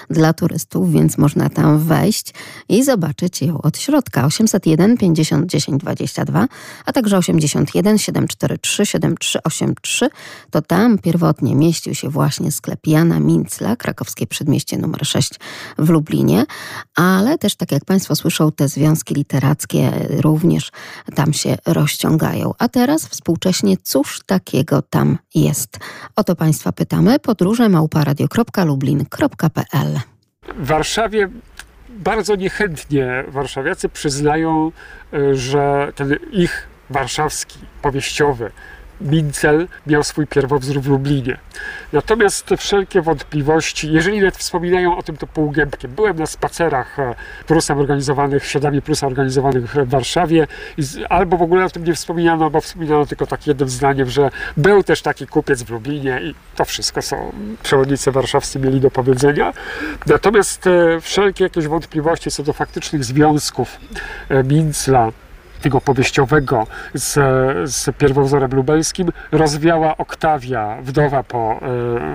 dla 0.09 0.33
turystów, 0.33 0.91
więc 0.91 1.17
można 1.17 1.49
tam 1.49 1.79
wejść 1.79 2.33
i 2.69 2.83
zobaczyć 2.83 3.41
ją 3.41 3.61
od 3.61 3.77
środka. 3.77 4.25
801 4.25 4.97
50 4.97 5.45
10 5.45 5.81
22, 5.81 6.47
a 6.85 6.93
także 6.93 7.17
81 7.17 7.97
743 7.97 8.85
7383. 8.85 10.09
To 10.51 10.61
tam 10.61 10.97
pierwotnie 10.97 11.55
mieścił 11.55 11.95
się 11.95 12.09
właśnie 12.09 12.51
sklep 12.51 12.87
Jana 12.87 13.19
Mincla, 13.19 13.75
krakowskie 13.75 14.27
przedmieście 14.27 14.77
numer 14.77 15.05
6 15.07 15.30
w 15.77 15.89
Lublinie, 15.89 16.45
ale 16.95 17.37
też, 17.37 17.55
tak 17.55 17.71
jak 17.71 17.85
Państwo 17.85 18.15
słyszą, 18.15 18.51
te 18.51 18.67
związki 18.67 19.13
literackie 19.13 19.91
również 20.09 20.71
tam 21.15 21.33
się 21.33 21.57
rozciągają. 21.65 22.53
A 22.59 22.67
teraz 22.67 23.07
współcześnie, 23.07 23.77
cóż 23.83 24.19
takiego 24.25 24.81
tam 24.81 25.17
jest? 25.35 25.79
O 26.15 26.23
to 26.23 26.35
Państwa 26.35 26.71
pytamy. 26.71 27.19
Podróże 27.19 27.69
małparadio.lublin.pl 27.69 29.99
W 30.57 30.67
Warszawie 30.67 31.29
bardzo 31.89 32.35
niechętnie 32.35 33.23
warszawiacy 33.27 33.89
przyznają, 33.89 34.71
y, 35.13 35.35
że 35.35 35.91
ten 35.95 36.17
ich 36.31 36.67
warszawski, 36.89 37.59
powieściowy 37.81 38.51
Mincel 39.01 39.67
miał 39.87 40.03
swój 40.03 40.27
pierwowzór 40.27 40.81
w 40.81 40.87
Lublinie. 40.87 41.37
Natomiast 41.93 42.45
te 42.45 42.57
wszelkie 42.57 43.01
wątpliwości, 43.01 43.91
jeżeli 43.91 44.19
nawet 44.19 44.37
wspominają 44.37 44.97
o 44.97 45.03
tym, 45.03 45.17
to 45.17 45.27
półgębkiem. 45.27 45.91
Byłem 45.91 46.19
na 46.19 46.25
spacerach 46.25 46.99
e, 46.99 47.15
Prusem 47.47 47.79
organizowanych, 47.79 48.45
śladami 48.45 48.81
Prusa 48.81 49.07
organizowanych 49.07 49.65
w 49.65 49.89
Warszawie 49.89 50.47
i 50.77 50.83
albo 51.09 51.37
w 51.37 51.41
ogóle 51.41 51.65
o 51.65 51.69
tym 51.69 51.83
nie 51.83 51.93
wspominano, 51.93 52.45
albo 52.45 52.61
wspominano 52.61 53.05
tylko 53.05 53.27
tak 53.27 53.47
jednym 53.47 53.69
zdaniem, 53.69 54.09
że 54.09 54.29
był 54.57 54.83
też 54.83 55.01
taki 55.01 55.27
kupiec 55.27 55.63
w 55.63 55.69
Lublinie 55.69 56.19
i 56.23 56.35
to 56.55 56.65
wszystko, 56.65 57.01
co 57.01 57.15
przewodnicy 57.63 58.11
warszawscy 58.11 58.59
mieli 58.59 58.79
do 58.79 58.91
powiedzenia. 58.91 59.53
Natomiast 60.05 60.67
e, 60.67 61.01
wszelkie 61.01 61.43
jakieś 61.43 61.67
wątpliwości 61.67 62.31
co 62.31 62.43
do 62.43 62.53
faktycznych 62.53 63.03
związków 63.03 63.79
e, 64.29 64.43
Mincla 64.43 65.11
tego 65.61 65.81
powieściowego 65.81 66.67
z, 66.93 67.13
z 67.71 67.97
pierwowzorem 67.97 68.51
lubelskim 68.51 69.11
rozwiała 69.31 69.97
Oktawia, 69.97 70.77
wdowa 70.81 71.23
po 71.23 71.59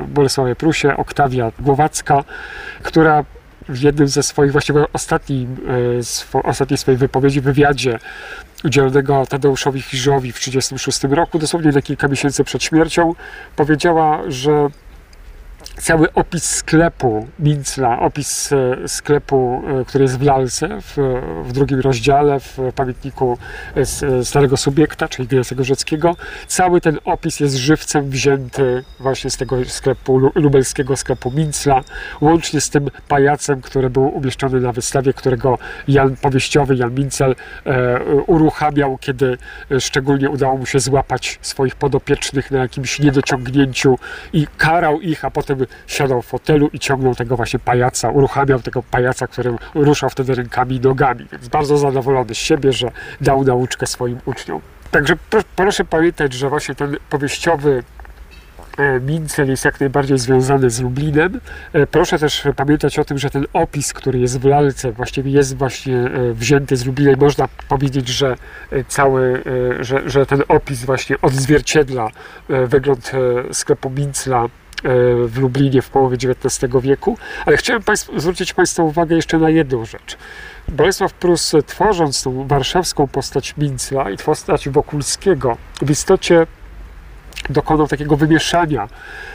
y, 0.04 0.06
Bolesławie 0.08 0.56
Prusie, 0.56 0.96
Oktawia 0.96 1.52
Głowacka, 1.58 2.24
która 2.82 3.24
w 3.68 3.82
jednym 3.82 4.08
ze 4.08 4.22
swoich, 4.22 4.52
właściwie 4.52 4.84
ostatnim, 4.92 5.56
e, 5.98 6.02
swo, 6.02 6.42
ostatniej 6.42 6.78
swojej 6.78 6.98
wypowiedzi, 6.98 7.40
wywiadzie 7.40 7.98
udzielonego 8.64 9.26
Tadeuszowi 9.26 9.82
Chirzowi 9.82 10.32
w 10.32 10.38
1936 10.38 11.14
roku, 11.14 11.38
dosłownie 11.38 11.72
na 11.72 11.82
kilka 11.82 12.08
miesięcy 12.08 12.44
przed 12.44 12.62
śmiercią, 12.62 13.14
powiedziała, 13.56 14.22
że 14.28 14.68
cały 15.78 16.12
opis 16.12 16.44
sklepu 16.44 17.26
Mincla, 17.38 18.00
opis 18.00 18.52
e, 18.52 18.88
sklepu, 18.88 19.62
e, 19.80 19.84
który 19.84 20.04
jest 20.04 20.18
w 20.18 20.22
lalce, 20.22 20.68
w, 20.80 20.96
w 21.44 21.52
drugim 21.52 21.80
rozdziale, 21.80 22.40
w 22.40 22.58
pamiętniku 22.74 23.38
e, 23.74 24.24
Starego 24.24 24.56
Subiekta, 24.56 25.08
czyli 25.08 25.26
Ignacego 25.26 25.64
Rzeckiego. 25.64 26.16
Cały 26.46 26.80
ten 26.80 26.98
opis 27.04 27.40
jest 27.40 27.54
żywcem 27.54 28.10
wzięty 28.10 28.84
właśnie 29.00 29.30
z 29.30 29.36
tego 29.36 29.64
sklepu, 29.64 30.18
lubelskiego 30.34 30.96
sklepu 30.96 31.30
Mincla, 31.30 31.84
łącznie 32.20 32.60
z 32.60 32.70
tym 32.70 32.90
pajacem, 33.08 33.60
który 33.60 33.90
był 33.90 34.16
umieszczony 34.16 34.60
na 34.60 34.72
wystawie, 34.72 35.12
którego 35.12 35.58
Jan 35.88 36.16
powieściowy, 36.16 36.76
Jan 36.76 36.94
Mincel 36.94 37.34
e, 37.66 38.00
uruchamiał, 38.26 38.98
kiedy 39.00 39.38
szczególnie 39.80 40.30
udało 40.30 40.56
mu 40.56 40.66
się 40.66 40.80
złapać 40.80 41.38
swoich 41.42 41.74
podopiecznych 41.74 42.50
na 42.50 42.58
jakimś 42.58 42.98
niedociągnięciu 42.98 43.98
i 44.32 44.46
karał 44.58 45.00
ich, 45.00 45.24
a 45.24 45.30
potem 45.30 45.65
siadał 45.86 46.22
w 46.22 46.26
fotelu 46.26 46.70
i 46.72 46.78
ciągnął 46.78 47.14
tego 47.14 47.36
właśnie 47.36 47.58
pajaca, 47.58 48.10
uruchamiał 48.10 48.60
tego 48.60 48.82
pajaca, 48.82 49.26
który 49.26 49.54
ruszał 49.74 50.10
wtedy 50.10 50.34
rękami 50.34 50.76
i 50.76 50.80
nogami, 50.80 51.26
więc 51.32 51.48
bardzo 51.48 51.78
zadowolony 51.78 52.34
z 52.34 52.38
siebie, 52.38 52.72
że 52.72 52.90
dał 53.20 53.44
nauczkę 53.44 53.86
swoim 53.86 54.18
uczniom. 54.24 54.60
Także 54.90 55.16
proszę 55.56 55.84
pamiętać, 55.84 56.32
że 56.32 56.48
właśnie 56.48 56.74
ten 56.74 56.96
powieściowy 57.10 57.82
e, 58.78 59.00
Mincel 59.00 59.48
jest 59.48 59.64
jak 59.64 59.80
najbardziej 59.80 60.18
związany 60.18 60.70
z 60.70 60.80
Lublinem. 60.80 61.40
E, 61.72 61.86
proszę 61.86 62.18
też 62.18 62.48
pamiętać 62.56 62.98
o 62.98 63.04
tym, 63.04 63.18
że 63.18 63.30
ten 63.30 63.46
opis, 63.52 63.92
który 63.92 64.18
jest 64.18 64.40
w 64.40 64.44
lalce, 64.44 64.92
właściwie 64.92 65.30
jest 65.30 65.56
właśnie 65.56 65.96
e, 65.96 66.32
wzięty 66.32 66.76
z 66.76 66.86
Lublina 66.86 67.12
i 67.12 67.16
można 67.16 67.48
powiedzieć, 67.68 68.08
że 68.08 68.36
cały, 68.88 69.42
że, 69.80 70.10
że 70.10 70.26
ten 70.26 70.42
opis 70.48 70.84
właśnie 70.84 71.16
odzwierciedla 71.22 72.10
wygląd 72.48 73.12
sklepu 73.52 73.90
Mincla 73.90 74.48
w 75.26 75.38
Lublinie 75.38 75.82
w 75.82 75.90
połowie 75.90 76.16
XIX 76.16 76.72
wieku. 76.82 77.18
Ale 77.46 77.56
chciałem 77.56 77.82
Państwu, 77.82 78.20
zwrócić 78.20 78.54
Państwa 78.54 78.82
uwagę 78.82 79.16
jeszcze 79.16 79.38
na 79.38 79.50
jedną 79.50 79.84
rzecz. 79.84 80.16
Bolesław 80.68 81.12
Prus, 81.12 81.52
tworząc 81.66 82.22
tą 82.22 82.46
warszawską 82.46 83.06
postać 83.08 83.56
Mincla 83.56 84.10
i 84.10 84.16
postać 84.16 84.68
Wokulskiego, 84.68 85.56
w 85.82 85.90
istocie 85.90 86.46
dokonał 87.50 87.88
takiego 87.88 88.16
wymieszania 88.16 88.88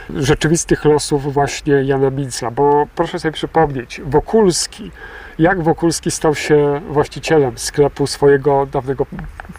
rzeczywistych 0.10 0.86
losów 0.86 1.34
właśnie 1.34 1.74
Jana 1.74 2.10
Mincla, 2.10 2.52
bo 2.52 2.88
proszę 2.96 3.20
sobie 3.20 3.32
przypomnieć, 3.32 4.02
Wokulski, 4.06 4.92
jak 5.40 5.64
Wokulski 5.64 6.12
stał 6.12 6.36
się 6.36 6.82
właścicielem 6.90 7.58
sklepu 7.58 8.08
swojego 8.08 8.66
dawnego 8.66 9.06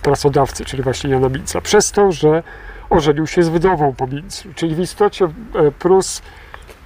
pracodawcy, 0.03 0.65
czyli 0.65 0.83
właśnie 0.83 1.11
Jana 1.11 1.29
Mincla, 1.29 1.61
przez 1.61 1.93
to, 1.93 2.13
że 2.13 2.43
ożenił 2.93 3.27
się 3.27 3.43
z 3.43 3.49
wdową 3.49 3.95
po 3.95 4.07
Minclu, 4.07 4.55
czyli 4.55 4.75
w 4.75 4.81
istocie 4.81 5.25
e, 5.25 5.31
Prus 5.71 6.23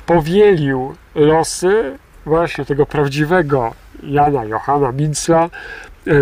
powielił 0.06 0.94
losy 1.14 1.98
właśnie 2.26 2.64
tego 2.64 2.86
prawdziwego 2.86 3.74
Jana 4.02 4.44
Johanna 4.44 4.92
Mincla, 4.92 5.50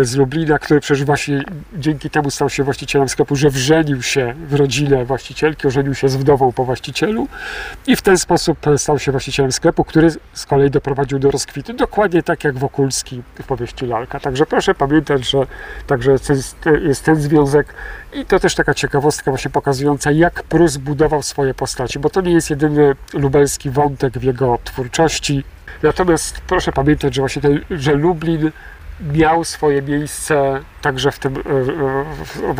z 0.01 0.15
Lublina, 0.15 0.59
który 0.59 0.79
przecież 0.79 1.03
właśnie 1.03 1.43
dzięki 1.73 2.09
temu 2.09 2.31
stał 2.31 2.49
się 2.49 2.63
właścicielem 2.63 3.09
sklepu, 3.09 3.35
że 3.35 3.49
wrzenił 3.49 4.01
się 4.01 4.33
w 4.47 4.53
rodzinę 4.53 5.05
właścicielki, 5.05 5.67
ożenił 5.67 5.95
się 5.95 6.09
z 6.09 6.15
wdową 6.15 6.51
po 6.51 6.65
właścicielu 6.65 7.27
i 7.87 7.95
w 7.95 8.01
ten 8.01 8.17
sposób 8.17 8.57
stał 8.77 8.99
się 8.99 9.11
właścicielem 9.11 9.51
sklepu, 9.51 9.83
który 9.83 10.09
z 10.33 10.45
kolei 10.45 10.71
doprowadził 10.71 11.19
do 11.19 11.31
rozkwitu. 11.31 11.73
Dokładnie 11.73 12.23
tak 12.23 12.43
jak 12.43 12.57
Wokulski 12.57 13.21
w 13.35 13.43
powieści 13.43 13.85
Lalka. 13.85 14.19
Także 14.19 14.45
proszę 14.45 14.75
pamiętać, 14.75 15.29
że 15.29 15.39
także 15.87 16.15
jest 16.81 17.03
ten 17.03 17.15
związek 17.15 17.73
i 18.13 18.25
to 18.25 18.39
też 18.39 18.55
taka 18.55 18.73
ciekawostka 18.73 19.31
właśnie 19.31 19.51
pokazująca, 19.51 20.11
jak 20.11 20.43
Prus 20.43 20.77
budował 20.77 21.23
swoje 21.23 21.53
postaci, 21.53 21.99
bo 21.99 22.09
to 22.09 22.21
nie 22.21 22.31
jest 22.31 22.49
jedyny 22.49 22.95
lubelski 23.13 23.69
wątek 23.69 24.13
w 24.13 24.23
jego 24.23 24.59
twórczości. 24.63 25.43
Natomiast 25.83 26.41
proszę 26.47 26.71
pamiętać, 26.71 27.15
że 27.15 27.21
właśnie 27.21 27.41
ten, 27.41 27.59
że 27.71 27.93
Lublin 27.93 28.51
miał 29.01 29.43
swoje 29.43 29.81
miejsce 29.81 30.61
także 30.81 31.11
w, 31.11 31.19
tym, 31.19 31.35
e, 31.37 31.39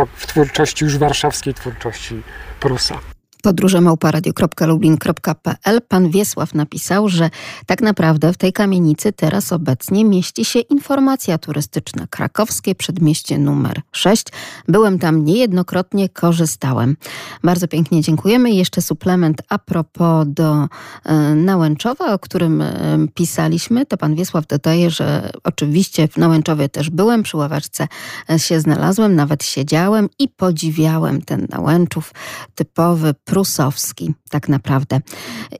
e, 0.02 0.06
w 0.16 0.28
twórczości 0.28 0.86
już 0.86 0.98
warszawskiej 0.98 1.54
twórczości 1.54 2.22
Prusa 2.60 3.00
podróże 3.46 3.82
małparadio.lublin.pl 3.82 5.82
pan 5.88 6.10
Wiesław 6.10 6.54
napisał, 6.54 7.10
że 7.10 7.30
tak 7.66 7.82
naprawdę 7.82 8.34
w 8.34 8.38
tej 8.38 8.54
kamienicy 8.54 9.14
teraz 9.14 9.54
obecnie 9.54 10.06
mieści 10.06 10.46
się 10.46 10.60
informacja 10.60 11.38
turystyczna 11.38 12.08
Krakowskie 12.10 12.76
Przedmieście 12.76 13.38
numer 13.38 13.82
6. 13.92 14.26
Byłem 14.68 15.00
tam 15.00 15.26
niejednokrotnie, 15.26 16.10
korzystałem. 16.10 16.98
Bardzo 17.44 17.68
pięknie 17.68 18.02
dziękujemy. 18.02 18.52
I 18.52 18.58
jeszcze 18.58 18.82
suplement 18.82 19.42
a 19.50 19.60
propos 19.60 20.28
do 20.30 20.68
e, 21.06 21.36
Nałęczowa, 21.36 22.14
o 22.14 22.20
którym 22.20 22.62
e, 22.62 22.74
pisaliśmy, 23.14 23.86
to 23.86 23.98
pan 23.98 24.16
Wiesław 24.16 24.48
dodaje, 24.48 24.90
że 24.90 25.30
oczywiście 25.44 26.08
w 26.08 26.18
Nałęczowie 26.18 26.70
też 26.70 26.90
byłem, 26.90 27.24
przy 27.24 27.38
ławaczce 27.38 27.88
e, 28.30 28.40
się 28.40 28.60
znalazłem, 28.60 29.16
nawet 29.16 29.44
siedziałem 29.44 30.10
i 30.20 30.28
podziwiałem 30.28 31.22
ten 31.22 31.48
Nałęczów, 31.50 32.14
typowy 32.56 33.14
prusowski, 33.36 34.14
tak 34.30 34.50
naprawdę. 34.50 35.00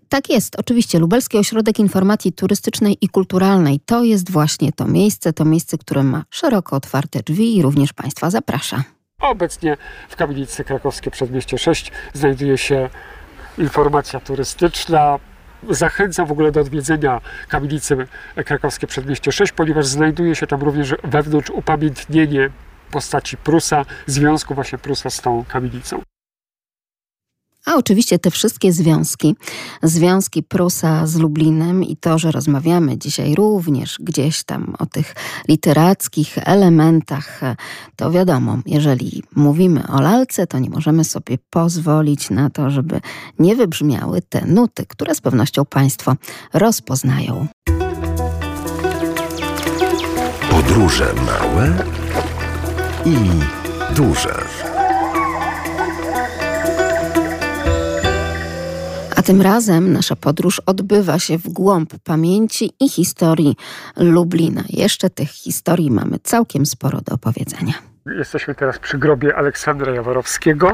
Tak 0.10 0.30
jest, 0.30 0.56
oczywiście. 0.60 1.00
Lubelski 1.00 1.38
Ośrodek 1.38 1.80
Informacji 1.80 2.34
Turystycznej 2.34 2.98
i 3.02 3.10
Kulturalnej 3.10 3.80
to 3.86 4.04
jest 4.04 4.32
właśnie 4.32 4.72
to 4.72 4.88
miejsce, 4.88 5.34
to 5.34 5.46
miejsce, 5.46 5.78
które 5.78 6.04
ma 6.04 6.24
szeroko 6.30 6.76
otwarte 6.76 7.20
drzwi 7.20 7.58
i 7.58 7.62
również 7.62 7.94
Państwa 7.94 8.30
zaprasza. 8.30 8.84
Obecnie 9.20 9.78
w 10.10 10.16
kamienicy 10.16 10.64
krakowskie 10.64 11.12
Przedmieście 11.12 11.58
6 11.58 11.92
znajduje 12.14 12.58
się 12.58 12.90
informacja 13.58 14.20
turystyczna. 14.20 15.20
Zachęcam 15.70 16.28
w 16.28 16.32
ogóle 16.32 16.52
do 16.52 16.62
odwiedzenia 16.62 17.22
kamienicy 17.48 18.08
krakowskie 18.46 18.88
Przedmieście 18.88 19.32
6, 19.32 19.52
ponieważ 19.52 19.86
znajduje 19.86 20.36
się 20.36 20.48
tam 20.48 20.62
również 20.62 20.96
wewnątrz 21.04 21.50
upamiętnienie 21.50 22.50
postaci 22.92 23.38
Prusa, 23.38 23.86
związku 24.06 24.56
właśnie 24.56 24.78
Prusa 24.78 25.10
z 25.10 25.22
tą 25.22 25.46
kamienicą. 25.48 26.02
A 27.66 27.76
oczywiście 27.76 28.20
te 28.20 28.32
wszystkie 28.32 28.74
związki, 28.74 29.36
związki 29.84 30.44
Prusa 30.44 31.08
z 31.08 31.16
Lublinem 31.16 31.84
i 31.84 31.98
to, 31.98 32.20
że 32.20 32.32
rozmawiamy 32.32 32.98
dzisiaj 32.98 33.36
również 33.36 33.98
gdzieś 34.00 34.44
tam 34.44 34.76
o 34.80 34.86
tych 34.86 35.16
literackich 35.48 36.38
elementach, 36.38 37.42
to 37.96 38.12
wiadomo, 38.12 38.58
jeżeli 38.66 39.24
mówimy 39.36 39.88
o 39.88 40.02
lalce, 40.02 40.48
to 40.48 40.60
nie 40.60 40.70
możemy 40.70 41.04
sobie 41.04 41.38
pozwolić 41.50 42.30
na 42.30 42.50
to, 42.50 42.70
żeby 42.70 43.02
nie 43.40 43.56
wybrzmiały 43.56 44.22
te 44.22 44.46
nuty, 44.46 44.86
które 44.86 45.16
z 45.16 45.22
pewnością 45.22 45.66
Państwo 45.66 46.16
rozpoznają. 46.54 47.48
Podróże 50.50 51.14
małe 51.14 51.84
i 53.06 53.16
duże. 53.96 54.75
Tym 59.26 59.42
razem 59.42 59.94
nasza 59.94 60.16
podróż 60.16 60.62
odbywa 60.66 61.20
się 61.20 61.38
w 61.38 61.50
głąb 61.50 61.90
pamięci 62.04 62.74
i 62.80 62.90
historii 62.90 63.56
Lublina. 63.98 64.64
Jeszcze 64.70 65.10
tych 65.10 65.30
historii 65.30 65.92
mamy 65.92 66.20
całkiem 66.24 66.66
sporo 66.66 67.02
do 67.02 67.16
opowiedzenia. 67.16 67.74
Jesteśmy 68.18 68.56
teraz 68.56 68.80
przy 68.80 68.98
grobie 68.98 69.36
Aleksandra 69.36 69.94
Jaworowskiego. 69.94 70.72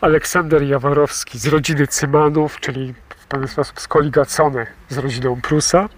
Aleksander 0.00 0.62
Jaworowski 0.62 1.38
z 1.38 1.46
rodziny 1.46 1.86
Cymanów, 1.86 2.60
czyli 2.60 2.94
w 3.18 3.26
pewien 3.26 3.48
sposób 3.48 3.80
skoligacony 3.80 4.66
z 4.88 4.98
rodziną 4.98 5.40
Prusa. 5.40 5.88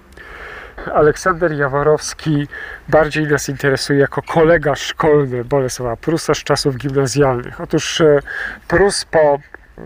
Aleksander 0.95 1.53
Jaworowski 1.53 2.47
bardziej 2.89 3.27
nas 3.27 3.49
interesuje 3.49 3.99
jako 3.99 4.23
kolega 4.23 4.75
szkolny 4.75 5.45
Bolesława 5.45 5.97
Prusa 5.97 6.35
z 6.35 6.39
czasów 6.39 6.77
gimnazjalnych. 6.77 7.61
Otóż 7.61 8.01
e, 8.01 8.21
Prus 8.69 9.05
po 9.05 9.39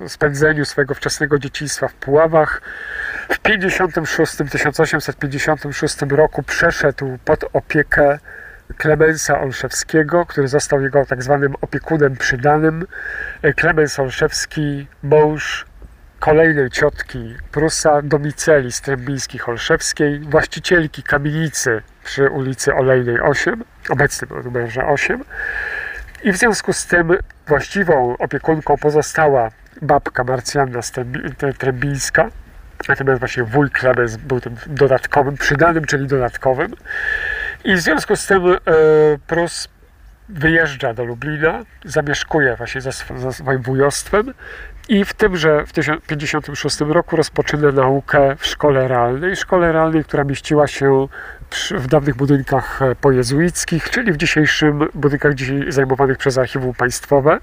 spędzeniu 0.07 0.65
swojego 0.65 0.95
wczesnego 0.95 1.39
dzieciństwa 1.39 1.89
w 1.89 1.95
Puławach. 1.95 2.63
W 3.29 3.39
56, 3.39 4.37
1856 4.51 5.97
roku 6.11 6.43
przeszedł 6.43 7.19
pod 7.25 7.45
opiekę 7.53 8.19
Klemensa 8.77 9.41
Olszewskiego, 9.41 10.27
który 10.27 10.49
został 10.49 10.81
jego 10.83 11.07
tak 11.07 11.23
zwanym 11.23 11.55
opiekunem 11.61 12.17
przydanym. 12.17 12.87
Klemens 13.57 13.99
Olszewski, 13.99 14.87
mąż 15.03 15.67
kolejnej 16.21 16.71
ciotki 16.71 17.37
Prusa, 17.53 18.03
domiceli 18.03 18.73
Strębińskich 18.73 19.49
Olszewskiej, 19.49 20.21
właścicielki 20.21 21.03
kamienicy 21.03 21.83
przy 22.05 22.31
ulicy 22.31 22.75
Olejnej 22.75 23.21
8, 23.21 23.65
obecnym 23.89 24.43
numerze 24.45 24.87
8. 24.87 25.25
I 26.23 26.33
w 26.33 26.37
związku 26.37 26.73
z 26.73 26.87
tym 26.87 27.17
właściwą 27.47 28.17
opiekunką 28.19 28.77
pozostała 28.77 29.51
babka 29.83 30.25
Marcjanna 30.25 30.81
Trębińska, 31.59 32.31
natomiast 32.89 33.19
właśnie 33.19 33.45
wuj 33.45 33.71
Klemens 33.71 34.17
był 34.17 34.41
tym 34.41 34.57
dodatkowym, 34.67 35.37
przydanym, 35.37 35.85
czyli 35.85 36.07
dodatkowym. 36.07 36.75
I 37.65 37.75
w 37.75 37.81
związku 37.81 38.17
z 38.17 38.27
tym 38.27 38.47
e, 38.47 38.57
Prus 39.27 39.69
wyjeżdża 40.29 40.95
do 40.95 41.05
Lublina, 41.05 41.65
zamieszkuje 41.85 42.57
właśnie 42.57 42.81
za, 42.81 42.91
za 43.17 43.33
swoim 43.33 43.63
wujostwem 43.63 44.35
i 44.89 45.05
w 45.05 45.15
tymże 45.15 45.67
w 45.67 45.73
1956 45.73 46.81
roku 46.81 47.17
rozpoczyna 47.17 47.73
naukę 47.73 48.37
w 48.39 48.47
szkole 48.47 48.89
realnej, 48.89 49.37
szkole 49.37 49.73
realnej, 49.73 50.05
która 50.05 50.25
mieściła 50.25 50.67
się 50.67 51.09
w 51.71 51.87
dawnych 51.87 52.15
budynkach 52.15 52.83
e, 52.83 52.95
pojezuickich, 52.95 53.91
czyli 53.91 54.13
w 54.13 54.17
dzisiejszym 54.17 54.89
budynkach 54.95 55.35
dzisiaj 55.35 55.73
zajmowanych 55.73 56.19
przez 56.19 56.39
archiwum 56.39 56.75
państwowe. 56.75 57.41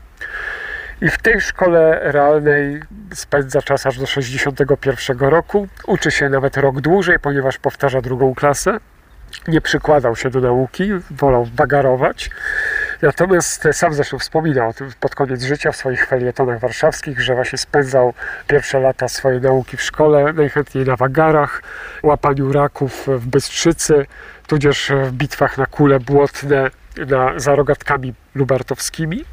I 1.02 1.10
w 1.10 1.18
tej 1.18 1.42
szkole 1.42 2.00
realnej 2.02 2.82
spędza 3.14 3.62
czas 3.62 3.86
aż 3.86 4.00
do 4.00 4.06
61 4.06 5.20
roku. 5.20 5.68
Uczy 5.88 6.12
się 6.12 6.30
nawet 6.30 6.58
rok 6.58 6.82
dłużej, 6.82 7.20
ponieważ 7.20 7.58
powtarza 7.58 8.02
drugą 8.02 8.36
klasę. 8.36 8.80
Nie 9.48 9.62
przykładał 9.62 10.16
się 10.16 10.30
do 10.30 10.42
nauki, 10.42 10.90
wolał 11.12 11.46
bagarować. 11.46 12.30
Natomiast 13.02 13.68
sam 13.72 13.94
zresztą 13.94 14.20
wspominał 14.20 14.70
o 14.70 14.74
tym 14.74 14.90
pod 15.00 15.16
koniec 15.16 15.44
życia 15.44 15.72
w 15.72 15.76
swoich 15.76 16.06
felietonach 16.06 16.60
warszawskich, 16.60 17.22
że 17.22 17.36
właśnie 17.36 17.58
spędzał 17.58 18.14
pierwsze 18.48 18.80
lata 18.80 19.08
swojej 19.08 19.42
nauki 19.42 19.78
w 19.78 19.82
szkole, 19.82 20.34
najchętniej 20.34 20.86
na 20.86 20.96
wagarach, 20.96 21.64
łapaniu 22.04 22.52
raków 22.52 23.08
w 23.08 23.28
Bystrzycy, 23.28 24.06
tudzież 24.48 24.92
w 25.04 25.12
bitwach 25.12 25.58
na 25.58 25.66
kule 25.66 26.00
błotne 26.00 26.70
na, 27.08 27.40
za 27.40 27.56
rogatkami 27.56 28.14
lubartowskimi. 28.36 29.26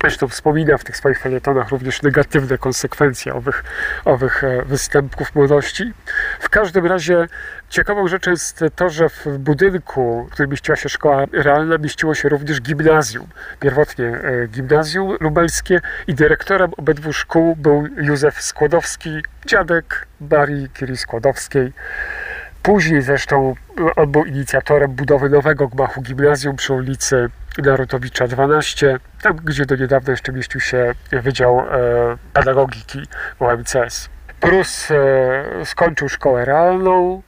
Zresztą 0.00 0.28
wspomina 0.28 0.78
w 0.78 0.84
tych 0.84 0.96
swoich 0.96 1.18
felietonach 1.18 1.68
również 1.68 2.02
negatywne 2.02 2.58
konsekwencje 2.58 3.34
owych, 3.34 3.64
owych 4.04 4.44
e, 4.44 4.62
występków 4.64 5.34
młodości. 5.34 5.92
W 6.40 6.48
każdym 6.48 6.86
razie 6.86 7.26
ciekawą 7.68 8.08
rzeczą 8.08 8.30
jest 8.30 8.64
to, 8.76 8.90
że 8.90 9.08
w 9.08 9.26
budynku, 9.38 10.26
w 10.30 10.32
którym 10.32 10.50
mieściła 10.50 10.76
się 10.76 10.88
szkoła 10.88 11.24
realna, 11.32 11.78
mieściło 11.78 12.14
się 12.14 12.28
również 12.28 12.60
gimnazjum. 12.60 13.26
Pierwotnie 13.60 14.06
e, 14.06 14.46
gimnazjum 14.48 15.16
lubelskie 15.20 15.80
i 16.06 16.14
dyrektorem 16.14 16.70
obydwu 16.76 17.12
szkół 17.12 17.56
był 17.56 17.86
Józef 17.96 18.42
Skłodowski, 18.42 19.22
dziadek 19.46 20.06
Marii 20.20 20.68
Curie 20.78 20.96
Skłodowskiej. 20.96 21.72
Później 22.62 23.02
zresztą 23.02 23.54
on 23.96 24.12
był 24.12 24.24
inicjatorem 24.24 24.92
budowy 24.92 25.30
nowego 25.30 25.68
gmachu 25.68 26.02
gimnazjum 26.02 26.56
przy 26.56 26.72
ulicy 26.72 27.30
Narutowicza 27.58 28.28
12, 28.28 28.98
tam 29.22 29.36
gdzie 29.36 29.66
do 29.66 29.76
niedawna 29.76 30.10
jeszcze 30.10 30.32
mieścił 30.32 30.60
się 30.60 30.94
Wydział 31.12 31.60
e, 31.60 31.64
Pedagogiki 32.32 33.02
UMCS. 33.38 34.08
Prus 34.40 34.90
e, 34.90 35.64
skończył 35.64 36.08
szkołę 36.08 36.44
realną, 36.44 37.22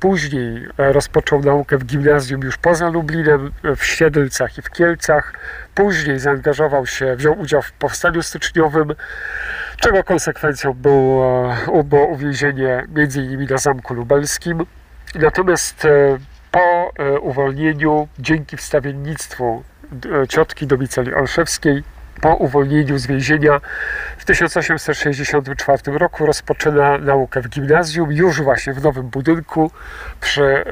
później 0.00 0.66
e, 0.78 0.92
rozpoczął 0.92 1.40
naukę 1.40 1.78
w 1.78 1.84
gimnazjum 1.84 2.40
już 2.40 2.56
poza 2.56 2.88
Lublinem, 2.88 3.52
w 3.76 3.84
Siedlcach 3.84 4.58
i 4.58 4.62
w 4.62 4.70
Kielcach. 4.70 5.32
Później 5.74 6.18
zaangażował 6.18 6.86
się, 6.86 7.16
wziął 7.16 7.40
udział 7.40 7.62
w 7.62 7.72
powstaniu 7.72 8.22
styczniowym, 8.22 8.94
czego 9.76 10.04
konsekwencją 10.04 10.72
było, 10.72 11.54
było 11.84 12.06
uwięzienie 12.06 12.86
m.in. 12.96 13.46
na 13.50 13.58
Zamku 13.58 13.94
Lubelskim. 13.94 14.66
Natomiast 15.14 15.84
e, 15.84 16.18
po 16.50 16.92
e, 16.98 17.20
uwolnieniu, 17.20 18.08
dzięki 18.18 18.56
wstawiennictwu 18.56 19.62
e, 20.22 20.28
ciotki 20.28 20.66
Domiceli 20.66 21.14
Olszewskiej, 21.14 21.82
po 22.20 22.34
uwolnieniu 22.34 22.98
z 22.98 23.06
więzienia 23.06 23.60
w 24.18 24.24
1864 24.24 25.98
roku 25.98 26.26
rozpoczyna 26.26 26.98
naukę 26.98 27.40
w 27.40 27.48
gimnazjum, 27.48 28.12
już 28.12 28.42
właśnie 28.42 28.72
w 28.72 28.82
nowym 28.82 29.08
budynku 29.08 29.70
przy 30.20 30.64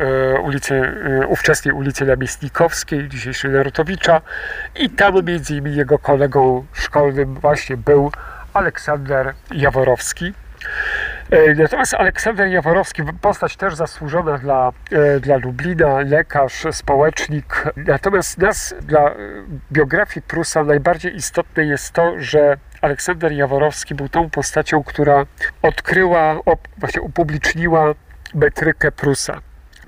ulicy, 0.43 0.83
ówczesnej 1.29 1.75
ulicy 1.75 2.05
Namiestnikowskiej, 2.05 3.09
dzisiejszej 3.09 3.51
Narutowicza 3.51 4.21
i 4.77 4.91
tam 4.91 5.25
między 5.25 5.53
innymi 5.53 5.77
jego 5.77 5.99
kolegą 5.99 6.67
szkolnym 6.73 7.35
właśnie 7.35 7.77
był 7.77 8.13
Aleksander 8.55 9.35
Jaworowski. 9.51 10.33
E, 11.33 11.55
natomiast 11.55 11.95
Aleksander 11.95 12.49
Jaworowski, 12.49 13.03
postać 13.21 13.57
też 13.57 13.75
zasłużona 13.75 14.39
dla, 14.39 14.73
e, 14.91 15.21
dla 15.21 15.37
Lublina, 15.37 16.01
lekarz, 16.01 16.67
społecznik. 16.71 17.65
Natomiast 17.77 18.39
nas, 18.39 18.75
dla 18.83 19.11
e, 19.11 19.15
biografii 19.73 20.27
Prusa, 20.27 20.65
najbardziej 20.65 21.17
istotne 21.17 21.65
jest 21.65 21.93
to, 21.93 22.15
że 22.19 22.57
Aleksander 22.81 23.33
Jaworowski 23.33 23.95
był 23.95 24.09
tą 24.09 24.31
postacią, 24.31 24.83
która 24.83 25.27
odkryła, 25.63 26.37
właśnie 26.79 27.03
upubliczniła 27.03 27.95
metrykę 28.35 28.93
Prusa. 28.93 29.41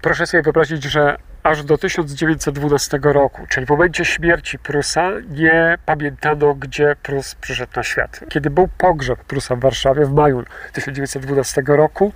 Proszę 0.03 0.27
sobie 0.27 0.43
wyobrazić, 0.43 0.85
że 0.85 1.17
aż 1.45 1.63
do 1.65 1.79
1912 1.79 2.99
roku, 3.03 3.47
czyli 3.49 3.67
w 3.67 3.69
momencie 3.69 4.05
śmierci 4.05 4.59
Prusa, 4.59 5.11
nie 5.31 5.79
pamiętano, 5.87 6.55
gdzie 6.55 6.97
Prus 7.03 7.35
przyszedł 7.35 7.73
na 7.77 7.83
świat. 7.83 8.21
Kiedy 8.29 8.51
był 8.51 8.69
pogrzeb 8.79 9.25
Prusa 9.25 9.57
w 9.57 9.61
Warszawie 9.61 10.07
w 10.07 10.13
maju 10.13 10.45
1912 10.73 11.63
roku, 11.67 12.13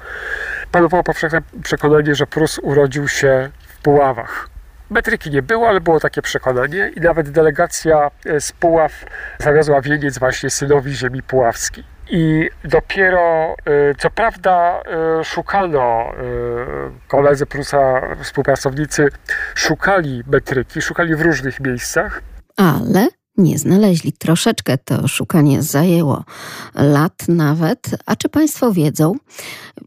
panowało 0.73 1.03
powszechne 1.03 1.43
przekonanie, 1.63 2.15
że 2.15 2.27
Prus 2.27 2.59
urodził 2.63 3.09
się 3.09 3.51
w 3.69 3.79
Puławach. 3.79 4.49
Metryki 4.91 5.31
nie 5.31 5.43
było, 5.43 5.69
ale 5.69 5.81
było 5.81 6.01
takie 6.01 6.23
przekonanie 6.23 6.91
i 6.97 7.01
nawet 7.01 7.31
delegacja 7.31 8.11
z 8.41 8.53
Puław 8.53 9.05
zawiozła 9.39 9.81
wieniec 9.81 10.19
właśnie 10.19 10.51
synowi 10.51 10.95
ziemi 10.95 11.23
puławskiej. 11.23 11.98
I 12.11 12.51
dopiero, 12.65 13.55
y, 13.67 13.95
co 13.99 14.11
prawda, 14.11 14.83
y, 15.21 15.25
szukano, 15.25 16.13
y, 16.13 17.09
koledzy 17.09 17.47
Prusa, 17.47 18.01
współpracownicy, 18.23 19.09
szukali 19.55 20.23
metryki, 20.27 20.83
szukali 20.83 21.15
w 21.15 21.21
różnych 21.21 21.61
miejscach. 21.61 22.21
Ale 22.57 23.09
nie 23.39 23.59
znaleźli. 23.59 24.13
Troszeczkę 24.13 24.79
to 24.79 25.09
szukanie 25.09 25.63
zajęło 25.63 26.25
lat 26.75 27.29
nawet. 27.29 27.91
A 28.07 28.17
czy 28.17 28.29
Państwo 28.29 28.73
wiedzą, 28.73 29.15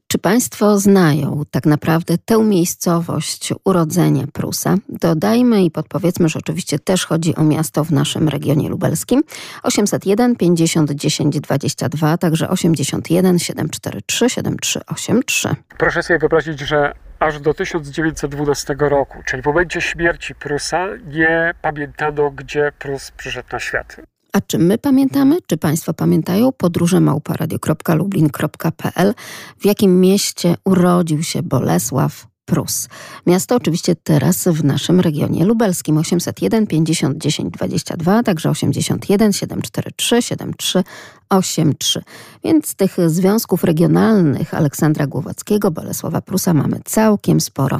czy 0.07 0.17
Państwo 0.17 0.79
znają 0.79 1.43
tak 1.51 1.65
naprawdę 1.65 2.17
tę 2.17 2.43
miejscowość 2.43 3.53
urodzenia 3.65 4.27
Prusa? 4.33 4.75
Dodajmy 4.89 5.63
i 5.63 5.71
podpowiedzmy, 5.71 6.29
że 6.29 6.39
oczywiście 6.39 6.79
też 6.79 7.05
chodzi 7.05 7.35
o 7.35 7.43
miasto 7.43 7.83
w 7.83 7.91
naszym 7.91 8.29
regionie 8.29 8.69
lubelskim. 8.69 9.21
801 9.63 10.35
50 10.35 10.91
10 10.91 11.39
22, 11.39 12.17
także 12.17 12.49
81 12.49 13.39
743 13.39 14.29
7383. 14.29 15.55
Proszę 15.77 16.03
sobie 16.03 16.19
wyobrazić, 16.19 16.59
że 16.59 16.93
aż 17.21 17.39
do 17.39 17.53
1912 17.53 18.75
roku, 18.79 19.17
czyli 19.25 19.43
w 19.43 19.45
momencie 19.45 19.81
śmierci 19.81 20.35
Prusa, 20.35 20.87
nie 21.07 21.53
pamiętano, 21.61 22.31
gdzie 22.31 22.71
Prus 22.79 23.11
przyszedł 23.11 23.47
na 23.51 23.59
świat. 23.59 23.97
A 24.33 24.41
czy 24.41 24.57
my 24.57 24.77
pamiętamy? 24.77 25.37
Czy 25.47 25.57
Państwo 25.57 25.93
pamiętają? 25.93 26.51
Podróże 26.51 26.99
małparadio.lublin.pl 26.99 29.13
W 29.59 29.65
jakim 29.65 29.99
mieście 29.99 30.55
urodził 30.65 31.23
się 31.23 31.43
Bolesław 31.43 32.27
Prus. 32.45 32.89
Miasto 33.25 33.55
oczywiście 33.55 33.95
teraz 33.95 34.47
w 34.47 34.63
naszym 34.63 34.99
regionie 34.99 35.45
lubelskim 35.45 35.97
801 35.97 36.67
50 36.67 37.17
10 37.17 37.53
22, 37.53 38.23
także 38.23 38.49
81 38.49 39.33
743 39.33 40.21
73 40.21 40.83
8-3. 41.31 42.01
Więc 42.43 42.75
tych 42.75 42.97
związków 43.07 43.63
regionalnych 43.63 44.53
Aleksandra 44.53 45.07
Głowackiego, 45.07 45.71
Bolesława 45.71 46.21
Prusa 46.21 46.53
mamy 46.53 46.79
całkiem 46.85 47.41
sporo. 47.41 47.79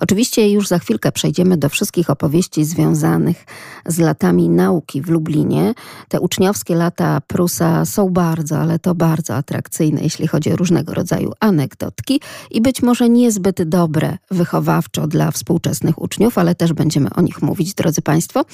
Oczywiście 0.00 0.50
już 0.50 0.68
za 0.68 0.78
chwilkę 0.78 1.12
przejdziemy 1.12 1.56
do 1.56 1.68
wszystkich 1.68 2.10
opowieści 2.10 2.64
związanych 2.64 3.46
z 3.86 3.98
latami 3.98 4.48
nauki 4.48 5.02
w 5.02 5.08
Lublinie. 5.08 5.74
Te 6.08 6.20
uczniowskie 6.20 6.74
lata 6.74 7.20
Prusa 7.26 7.84
są 7.84 8.10
bardzo, 8.10 8.58
ale 8.58 8.78
to 8.78 8.94
bardzo 8.94 9.34
atrakcyjne, 9.34 10.00
jeśli 10.02 10.26
chodzi 10.26 10.52
o 10.52 10.56
różnego 10.56 10.94
rodzaju 10.94 11.32
anegdotki 11.40 12.20
i 12.50 12.60
być 12.60 12.82
może 12.82 13.08
niezbyt 13.08 13.62
dobre 13.62 14.18
wychowawczo 14.30 15.06
dla 15.06 15.30
współczesnych 15.30 16.02
uczniów, 16.02 16.38
ale 16.38 16.54
też 16.54 16.72
będziemy 16.72 17.10
o 17.10 17.20
nich 17.20 17.42
mówić, 17.42 17.74
drodzy 17.74 18.02
Państwo. 18.02 18.44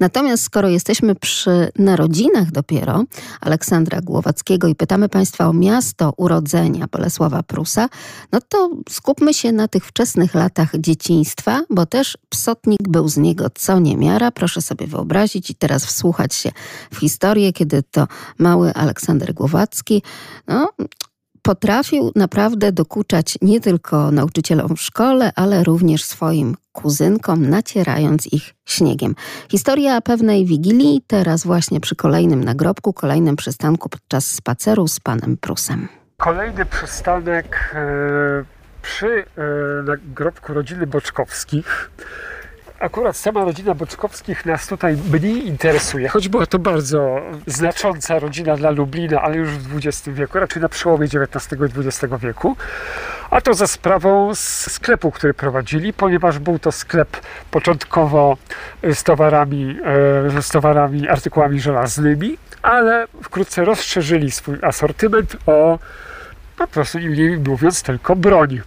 Natomiast 0.00 0.42
skoro 0.42 0.68
jesteśmy 0.68 1.14
przy 1.14 1.72
narodzinach 1.78 2.50
dopiero 2.50 3.04
Aleksandra 3.40 3.97
Głowackiego 4.00 4.68
i 4.68 4.74
pytamy 4.74 5.08
Państwa 5.08 5.48
o 5.48 5.52
miasto 5.52 6.12
urodzenia 6.16 6.86
Bolesława 6.92 7.42
Prusa, 7.42 7.88
no 8.32 8.38
to 8.48 8.70
skupmy 8.88 9.34
się 9.34 9.52
na 9.52 9.68
tych 9.68 9.86
wczesnych 9.86 10.34
latach 10.34 10.76
dzieciństwa, 10.78 11.62
bo 11.70 11.86
też 11.86 12.18
psotnik 12.28 12.88
był 12.88 13.08
z 13.08 13.16
niego 13.16 13.46
co 13.54 13.78
niemiara. 13.78 14.30
Proszę 14.30 14.62
sobie 14.62 14.86
wyobrazić 14.86 15.50
i 15.50 15.54
teraz 15.54 15.86
wsłuchać 15.86 16.34
się 16.34 16.50
w 16.92 16.96
historię, 16.96 17.52
kiedy 17.52 17.82
to 17.82 18.06
mały 18.38 18.74
Aleksander 18.74 19.34
Głowacki 19.34 20.02
no, 20.48 20.72
potrafił 21.42 22.12
naprawdę 22.16 22.72
dokuczać 22.72 23.38
nie 23.42 23.60
tylko 23.60 24.10
nauczycielom 24.10 24.76
w 24.76 24.80
szkole, 24.80 25.32
ale 25.36 25.64
również 25.64 26.04
swoim 26.04 26.56
kuzynkom, 26.72 27.50
nacierając 27.50 28.32
ich 28.32 28.54
śniegiem. 28.64 29.14
Historia 29.50 30.00
pewnej 30.00 30.46
wigilii, 30.46 31.02
teraz 31.06 31.44
właśnie 31.44 31.80
przy 31.80 31.96
kolejnym 31.96 32.44
nagrobku, 32.44 32.92
kolejnym 32.92 33.36
przystanku 33.36 33.88
podczas 33.88 34.26
spaceru 34.26 34.88
z 34.88 35.00
panem 35.00 35.36
Prusem. 35.36 35.88
Kolejny 36.16 36.66
przystanek 36.66 37.74
e, 37.74 38.44
przy 38.82 39.06
e, 39.06 39.82
nagrobku 39.82 40.54
rodziny 40.54 40.86
Boczkowskich 40.86 41.90
akurat 42.78 43.16
sama 43.16 43.44
rodzina 43.44 43.74
Boczkowskich 43.74 44.46
nas 44.46 44.66
tutaj 44.66 44.96
mniej 45.12 45.46
interesuje, 45.46 46.08
choć 46.08 46.28
była 46.28 46.46
to 46.46 46.58
bardzo 46.58 47.20
znacząca 47.46 48.18
rodzina 48.18 48.56
dla 48.56 48.70
Lublina, 48.70 49.22
ale 49.22 49.36
już 49.36 49.48
w 49.48 49.76
XX 49.76 50.08
wieku, 50.08 50.38
raczej 50.38 50.62
na 50.62 50.68
przełomie 50.68 51.04
XIX 51.04 51.60
i 51.60 51.86
XX 51.86 52.14
wieku. 52.20 52.56
A 53.30 53.40
to 53.40 53.54
za 53.54 53.66
sprawą 53.66 54.34
sklepu, 54.34 55.10
który 55.10 55.34
prowadzili, 55.34 55.92
ponieważ 55.92 56.38
był 56.38 56.58
to 56.58 56.72
sklep 56.72 57.16
początkowo 57.50 58.36
z 58.82 59.02
towarami, 59.02 59.78
e, 60.36 60.42
z 60.42 60.48
towarami, 60.48 61.08
artykułami 61.08 61.60
żelaznymi, 61.60 62.38
ale 62.62 63.06
wkrótce 63.22 63.64
rozszerzyli 63.64 64.30
swój 64.30 64.58
asortyment 64.62 65.36
o 65.46 65.78
po 66.58 66.66
prostu, 66.66 66.98
nie 66.98 67.36
mówiąc, 67.36 67.82
tylko 67.82 68.16
broń 68.16 68.60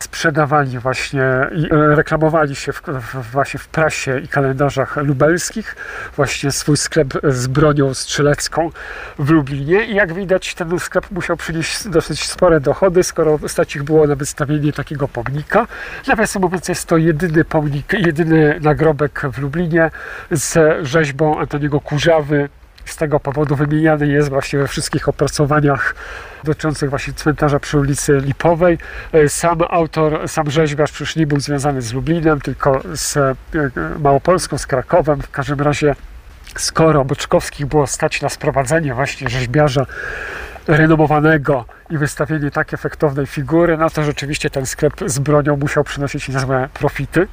sprzedawali 0.00 0.78
właśnie 0.78 1.22
i 1.52 1.74
e, 1.74 1.96
reklamowali 1.96 2.56
się 2.56 2.72
w, 2.72 2.82
w, 2.82 3.30
właśnie 3.32 3.60
w 3.60 3.68
prasie 3.68 4.20
i 4.20 4.28
kalendarzach 4.28 4.96
lubelskich 4.96 5.76
właśnie 6.16 6.52
swój 6.52 6.76
sklep 6.76 7.08
z 7.24 7.46
bronią 7.46 7.94
strzelecką 7.94 8.70
w 9.18 9.30
Lublinie 9.30 9.84
i 9.84 9.94
jak 9.94 10.12
widać 10.12 10.54
ten 10.54 10.78
sklep 10.78 11.10
musiał 11.10 11.36
przynieść 11.36 11.88
dosyć 11.88 12.28
spore 12.28 12.60
dochody, 12.60 13.02
skoro 13.02 13.38
stać 13.46 13.76
ich 13.76 13.82
było 13.82 14.06
na 14.06 14.14
wystawienie 14.14 14.72
takiego 14.72 15.08
pomnika. 15.08 15.66
Nawiasem 16.06 16.42
mówiąc 16.42 16.68
jest 16.68 16.86
to 16.86 16.96
jedyny 16.96 17.44
pomnik, 17.44 17.92
jedyny 17.92 18.60
nagrobek 18.60 19.22
w 19.32 19.38
Lublinie 19.38 19.90
z 20.30 20.76
rzeźbą 20.86 21.38
Antoniego 21.38 21.80
Kurzawy 21.80 22.48
z 22.90 22.96
tego 22.96 23.20
powodu 23.20 23.56
wymieniany 23.56 24.06
jest 24.06 24.28
właśnie 24.28 24.58
we 24.58 24.68
wszystkich 24.68 25.08
opracowaniach 25.08 25.94
dotyczących 26.44 26.90
właśnie 26.90 27.14
cmentarza 27.14 27.60
przy 27.60 27.78
ulicy 27.78 28.20
Lipowej. 28.24 28.78
E, 29.12 29.28
sam 29.28 29.58
autor, 29.70 30.28
sam 30.28 30.50
rzeźbiarz 30.50 30.92
przecież 30.92 31.16
nie 31.16 31.26
był 31.26 31.40
związany 31.40 31.82
z 31.82 31.92
Lublinem, 31.92 32.40
tylko 32.40 32.82
z 32.94 33.16
e, 33.16 33.34
Małopolską, 33.98 34.58
z 34.58 34.66
Krakowem. 34.66 35.22
W 35.22 35.30
każdym 35.30 35.60
razie 35.60 35.94
skoro 36.56 37.04
Boczkowskich 37.04 37.66
było 37.66 37.86
stać 37.86 38.22
na 38.22 38.28
sprowadzenie 38.28 38.94
właśnie 38.94 39.28
rzeźbiarza 39.28 39.86
renomowanego 40.68 41.64
i 41.90 41.98
wystawienie 41.98 42.50
tak 42.50 42.74
efektownej 42.74 43.26
figury, 43.26 43.76
no 43.76 43.90
to 43.90 44.02
rzeczywiście 44.02 44.50
ten 44.50 44.66
sklep 44.66 44.94
z 45.06 45.18
bronią 45.18 45.56
musiał 45.56 45.84
przynosić 45.84 46.28
niezłe 46.28 46.68
profity. 46.74 47.26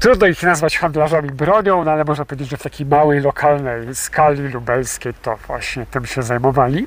Trudno 0.00 0.26
ich 0.26 0.42
nazwać 0.42 0.78
handlarzami 0.78 1.30
bronią, 1.30 1.84
no 1.84 1.90
ale 1.90 2.04
można 2.04 2.24
powiedzieć, 2.24 2.48
że 2.50 2.56
w 2.56 2.62
takiej 2.62 2.86
małej, 2.86 3.20
lokalnej 3.20 3.94
skali 3.94 4.48
lubelskiej 4.48 5.14
to 5.22 5.36
właśnie 5.46 5.86
tym 5.86 6.06
się 6.06 6.22
zajmowali. 6.22 6.86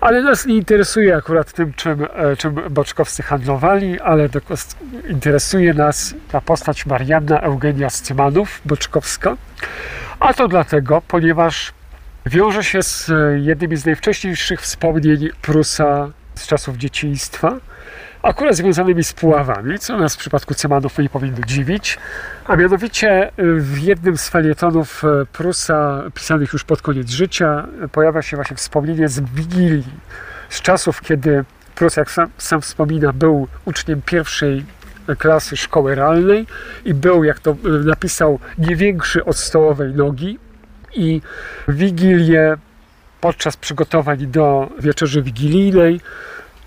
Ale 0.00 0.22
nas 0.22 0.46
nie 0.46 0.56
interesuje 0.56 1.16
akurat 1.16 1.52
tym, 1.52 1.72
czym, 1.72 2.06
e, 2.14 2.36
czym 2.36 2.54
boczkowscy 2.70 3.22
handlowali, 3.22 4.00
ale 4.00 4.28
interesuje 5.08 5.74
nas 5.74 6.14
ta 6.32 6.40
postać 6.40 6.86
Marianna 6.86 7.40
Eugenia 7.40 7.90
Scymanów, 7.90 8.60
boczkowska. 8.64 9.36
A 10.20 10.34
to 10.34 10.48
dlatego, 10.48 11.02
ponieważ 11.08 11.72
wiąże 12.26 12.64
się 12.64 12.82
z 12.82 13.10
e, 13.10 13.38
jednymi 13.38 13.76
z 13.76 13.86
najwcześniejszych 13.86 14.60
wspomnień 14.60 15.28
Prusa 15.42 16.10
z 16.34 16.46
czasów 16.46 16.76
dzieciństwa, 16.76 17.56
akurat 18.22 18.56
związanymi 18.56 19.04
z 19.04 19.12
puławami, 19.12 19.78
co 19.78 19.98
nas 19.98 20.14
w 20.14 20.18
przypadku 20.18 20.54
Cymanów 20.54 20.98
nie 20.98 21.08
powinno 21.08 21.42
dziwić, 21.46 21.98
a 22.46 22.56
mianowicie 22.56 23.10
e, 23.10 23.30
w 23.56 23.78
jednym 23.78 24.16
z 24.16 24.28
felietonów 24.28 25.04
e, 25.04 25.26
Prusa, 25.26 26.02
pisanych 26.14 26.52
już 26.52 26.64
pod 26.64 26.82
koniec 26.82 27.10
życia, 27.10 27.66
pojawia 27.92 28.22
się 28.22 28.36
właśnie 28.36 28.56
wspomnienie 28.56 29.08
z 29.08 29.20
Wigilii, 29.20 29.84
z 30.48 30.60
czasów, 30.62 31.00
kiedy 31.00 31.44
Prus, 31.74 31.96
jak 31.96 32.10
sam, 32.10 32.30
sam 32.38 32.60
wspomina, 32.60 33.12
był 33.12 33.48
uczniem 33.64 34.02
pierwszej 34.02 34.64
klasy 35.18 35.56
szkoły 35.56 35.94
realnej 35.94 36.46
i 36.84 36.94
był, 36.94 37.24
jak 37.24 37.38
to 37.38 37.56
napisał, 37.84 38.38
nie 38.58 38.76
większy 38.76 39.24
od 39.24 39.36
stołowej 39.36 39.94
nogi, 39.94 40.38
i 40.94 41.20
Wigilię 41.68 42.56
podczas 43.20 43.56
przygotowań 43.56 44.26
do 44.26 44.68
wieczerzy 44.78 45.22
wigilijnej 45.22 46.00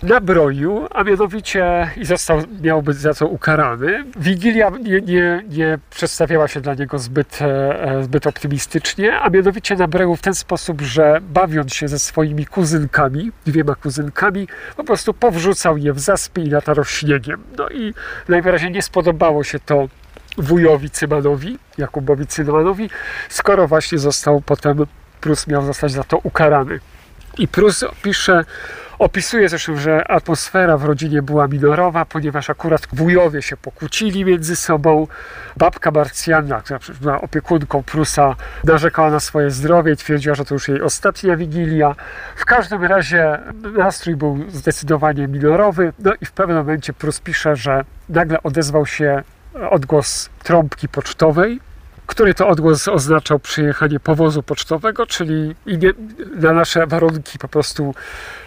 nabroił, 0.03 0.87
a 0.91 1.03
mianowicie 1.03 1.89
i 1.97 2.05
został, 2.05 2.41
miał 2.61 2.81
być 2.81 2.97
za 2.97 3.13
to 3.13 3.27
ukarany. 3.27 4.03
Wigilia 4.15 4.69
nie, 4.69 5.01
nie, 5.01 5.43
nie 5.49 5.79
przedstawiała 5.89 6.47
się 6.47 6.61
dla 6.61 6.73
niego 6.73 6.99
zbyt, 6.99 7.39
e, 7.41 8.03
zbyt 8.03 8.27
optymistycznie, 8.27 9.19
a 9.19 9.29
mianowicie 9.29 9.75
nabroił 9.75 10.15
w 10.15 10.21
ten 10.21 10.33
sposób, 10.33 10.81
że 10.81 11.19
bawiąc 11.21 11.73
się 11.73 11.87
ze 11.87 11.99
swoimi 11.99 12.45
kuzynkami, 12.45 13.31
dwiema 13.45 13.75
kuzynkami, 13.75 14.47
po 14.77 14.83
prostu 14.83 15.13
powrzucał 15.13 15.77
je 15.77 15.93
w 15.93 15.99
zaspy 15.99 16.41
i 16.41 16.49
latarł 16.49 16.83
śniegiem. 16.83 17.43
No 17.57 17.69
i 17.69 17.93
najwyraźniej 18.29 18.71
nie 18.71 18.81
spodobało 18.81 19.43
się 19.43 19.59
to 19.59 19.87
wujowi 20.37 20.89
Cymanowi, 20.89 21.59
Jakubowi 21.77 22.27
Cymanowi, 22.27 22.89
skoro 23.29 23.67
właśnie 23.67 23.97
został 23.97 24.41
potem, 24.41 24.85
Prus 25.21 25.47
miał 25.47 25.65
zostać 25.65 25.91
za 25.91 26.03
to 26.03 26.17
ukarany. 26.17 26.79
I 27.37 27.47
Prus 27.47 27.85
pisze, 28.03 28.45
opisuje 28.99 29.49
zresztą, 29.49 29.77
że 29.77 30.11
atmosfera 30.11 30.77
w 30.77 30.85
rodzinie 30.85 31.21
była 31.21 31.47
minorowa, 31.47 32.05
ponieważ 32.05 32.49
akurat 32.49 32.87
wujowie 32.93 33.41
się 33.41 33.57
pokłócili 33.57 34.25
między 34.25 34.55
sobą. 34.55 35.07
Babka 35.57 35.91
Marcjana, 35.91 36.61
która 36.61 36.79
była 37.01 37.21
opiekunką 37.21 37.83
Prusa, 37.83 38.35
narzekała 38.63 39.11
na 39.11 39.19
swoje 39.19 39.51
zdrowie 39.51 39.93
i 39.93 39.97
twierdziła, 39.97 40.35
że 40.35 40.45
to 40.45 40.55
już 40.55 40.67
jej 40.67 40.81
ostatnia 40.81 41.37
wigilia. 41.37 41.95
W 42.35 42.45
każdym 42.45 42.83
razie 42.83 43.39
nastrój 43.77 44.15
był 44.15 44.45
zdecydowanie 44.49 45.27
minorowy. 45.27 45.93
No 45.99 46.11
i 46.21 46.25
w 46.25 46.31
pewnym 46.31 46.57
momencie 46.57 46.93
Prus 46.93 47.19
pisze, 47.19 47.55
że 47.55 47.85
nagle 48.09 48.43
odezwał 48.43 48.85
się 48.85 49.23
odgłos 49.69 50.29
trąbki 50.43 50.87
pocztowej, 50.87 51.59
który 52.07 52.33
to 52.33 52.47
odgłos 52.47 52.87
oznaczał 52.87 53.39
przyjechanie 53.39 53.99
powozu 53.99 54.43
pocztowego, 54.43 55.05
czyli 55.05 55.55
na 56.35 56.53
nasze 56.53 56.87
warunki 56.87 57.39
po 57.39 57.47
prostu 57.47 57.95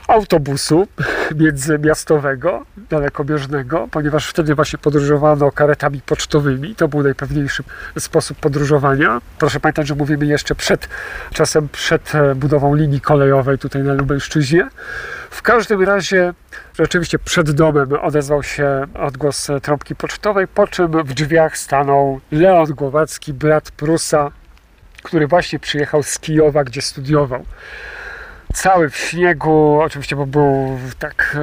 autobusu 0.08 0.88
międzymiastowego, 1.40 2.64
dalekobieżnego, 2.90 3.88
ponieważ 3.90 4.28
wtedy 4.28 4.54
właśnie 4.54 4.78
podróżowano 4.78 5.52
karetami 5.52 6.00
pocztowymi. 6.06 6.74
To 6.74 6.88
był 6.88 7.02
najpewniejszy 7.02 7.62
sposób 7.98 8.38
podróżowania. 8.38 9.20
Proszę 9.38 9.60
pamiętać, 9.60 9.86
że 9.86 9.94
mówimy 9.94 10.26
jeszcze 10.26 10.54
przed 10.54 10.88
czasem 11.32 11.68
przed 11.68 12.14
e, 12.14 12.34
budową 12.34 12.74
linii 12.74 13.00
kolejowej 13.00 13.58
tutaj 13.58 13.82
na 13.82 13.92
Lubelszczyźnie. 13.92 14.68
W 15.36 15.42
każdym 15.42 15.82
razie 15.82 16.34
rzeczywiście 16.78 17.18
przed 17.18 17.50
domem 17.50 17.92
odezwał 17.92 18.42
się 18.42 18.86
odgłos 18.94 19.48
trąbki 19.62 19.94
pocztowej, 19.96 20.48
po 20.48 20.66
czym 20.66 21.04
w 21.04 21.14
drzwiach 21.14 21.58
stanął 21.58 22.20
Leon 22.32 22.66
Głowacki, 22.66 23.32
brat 23.32 23.70
Prusa, 23.70 24.30
który 25.02 25.26
właśnie 25.26 25.58
przyjechał 25.58 26.02
z 26.02 26.18
Kijowa, 26.18 26.64
gdzie 26.64 26.82
studiował 26.82 27.44
cały 28.54 28.90
w 28.90 28.96
śniegu, 28.96 29.80
oczywiście, 29.80 30.16
bo 30.16 30.26
był 30.26 30.78
tak 30.98 31.36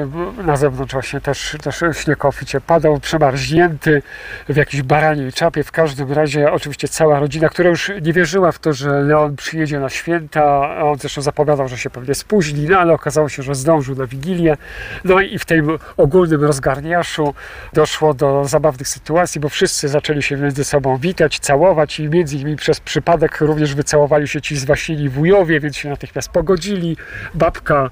na 0.44 0.56
zewnątrz 0.56 0.94
właśnie 0.94 1.22
też, 1.22 1.58
też 1.64 1.84
śnieg 1.98 2.26
oficie 2.26 2.62
padał, 2.62 3.00
przemarznięty 3.00 4.02
w 4.50 4.56
jakiejś 4.56 4.84
baraniej 4.84 5.34
czapie. 5.34 5.64
W 5.64 5.72
każdym 5.72 6.12
razie 6.12 6.52
oczywiście 6.52 6.88
cała 6.88 7.20
rodzina, 7.20 7.50
która 7.50 7.70
już 7.70 7.92
nie 8.02 8.14
wierzyła 8.14 8.52
w 8.52 8.60
to, 8.60 8.74
że 8.74 8.90
Leon 9.02 9.36
przyjedzie 9.36 9.80
na 9.80 9.90
święta, 9.90 10.76
on 10.84 10.98
zresztą 10.98 11.22
zapowiadał, 11.22 11.68
że 11.68 11.78
się 11.78 11.90
pewnie 11.90 12.16
spóźni, 12.16 12.70
no 12.70 12.78
ale 12.78 12.94
okazało 12.94 13.30
się, 13.30 13.44
że 13.44 13.56
zdążył 13.56 13.96
na 13.96 14.08
Wigilię. 14.08 14.58
No 15.04 15.22
i 15.22 15.40
w 15.40 15.46
tym 15.46 15.78
ogólnym 15.98 16.44
rozgarniaszu 16.44 17.34
doszło 17.74 18.14
do 18.14 18.46
zabawnych 18.46 18.88
sytuacji, 18.88 19.42
bo 19.42 19.50
wszyscy 19.50 19.88
zaczęli 19.88 20.22
się 20.22 20.38
między 20.38 20.64
sobą 20.64 20.98
witać, 20.98 21.40
całować 21.40 22.00
i 22.00 22.10
między 22.10 22.36
innymi 22.36 22.56
przez 22.56 22.80
przypadek 22.80 23.42
również 23.42 23.76
wycałowali 23.76 24.28
się 24.28 24.42
ci 24.42 24.58
zwaśnili 24.58 25.10
wujowie, 25.10 25.60
więc 25.60 25.78
się 25.78 25.90
natychmiast 25.90 26.30
pogodzili 26.30 26.93
babka 27.34 27.92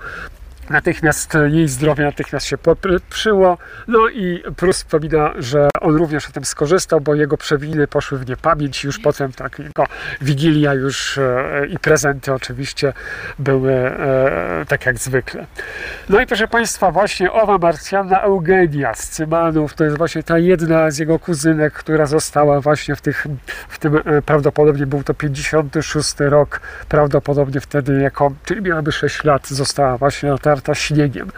natychmiast 0.72 1.38
jej 1.49 1.67
zdrowie 1.67 2.03
natychmiast 2.03 2.45
się 2.45 2.57
poprzyło. 2.57 3.57
No 3.88 4.09
i 4.09 4.43
Prus 4.55 4.78
wspomina, 4.78 5.34
że 5.39 5.69
on 5.82 5.95
również 5.95 6.30
o 6.30 6.32
tym 6.32 6.45
skorzystał, 6.45 7.01
bo 7.01 7.15
jego 7.15 7.38
przewiny 7.38 7.88
poszły 7.88 8.17
w 8.17 8.30
niepamięć. 8.30 8.84
Już 8.84 8.99
potem 8.99 9.32
tak, 9.34 9.59
jego 9.59 9.86
wigilia 10.22 10.74
już 10.74 11.17
e, 11.17 11.65
i 11.69 11.80
prezenty 11.80 12.34
oczywiście 12.34 12.93
były 13.39 13.74
e, 13.74 14.65
tak 14.67 14.86
jak 14.86 14.97
zwykle. 14.97 15.45
No 16.09 16.22
i 16.22 16.28
proszę 16.28 16.47
Państwa, 16.47 16.91
właśnie 16.91 17.32
owa 17.32 17.57
Marcjana 17.57 18.22
Eugenia 18.22 18.93
z 18.93 19.09
Cymanów, 19.09 19.74
to 19.74 19.84
jest 19.84 19.97
właśnie 19.97 20.24
ta 20.24 20.38
jedna 20.38 20.91
z 20.91 20.97
jego 20.97 21.19
kuzynek, 21.19 21.74
która 21.74 22.05
została 22.05 22.61
właśnie 22.61 22.95
w 22.95 23.01
tych, 23.01 23.28
w 23.69 23.80
tym 23.80 23.95
e, 23.95 24.22
prawdopodobnie 24.22 24.86
był 24.86 25.03
to 25.03 25.13
56 25.13 26.15
rok, 26.19 26.61
prawdopodobnie 26.89 27.61
wtedy 27.61 28.01
jako, 28.01 28.32
czyli 28.45 28.61
miałaby 28.61 28.91
6 28.91 29.24
lat, 29.24 29.47
została 29.47 29.97
właśnie 29.97 30.34
otarta 30.34 30.61
zaparta 30.62 30.76
śniegiem. 30.76 31.32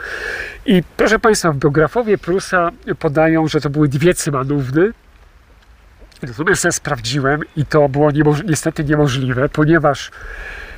I 0.65 0.83
proszę 0.97 1.19
Państwa, 1.19 1.53
biografowie 1.53 2.17
Prusa 2.17 2.71
podają, 2.99 3.47
że 3.47 3.61
to 3.61 3.69
były 3.69 3.87
dwie 3.87 4.13
cymanówny, 4.13 4.93
Natomiast 6.27 6.63
ja 6.63 6.71
sprawdziłem 6.71 7.41
i 7.57 7.65
to 7.65 7.89
było 7.89 8.11
niemoż 8.11 8.43
niestety 8.43 8.83
niemożliwe, 8.83 9.49
ponieważ 9.49 10.11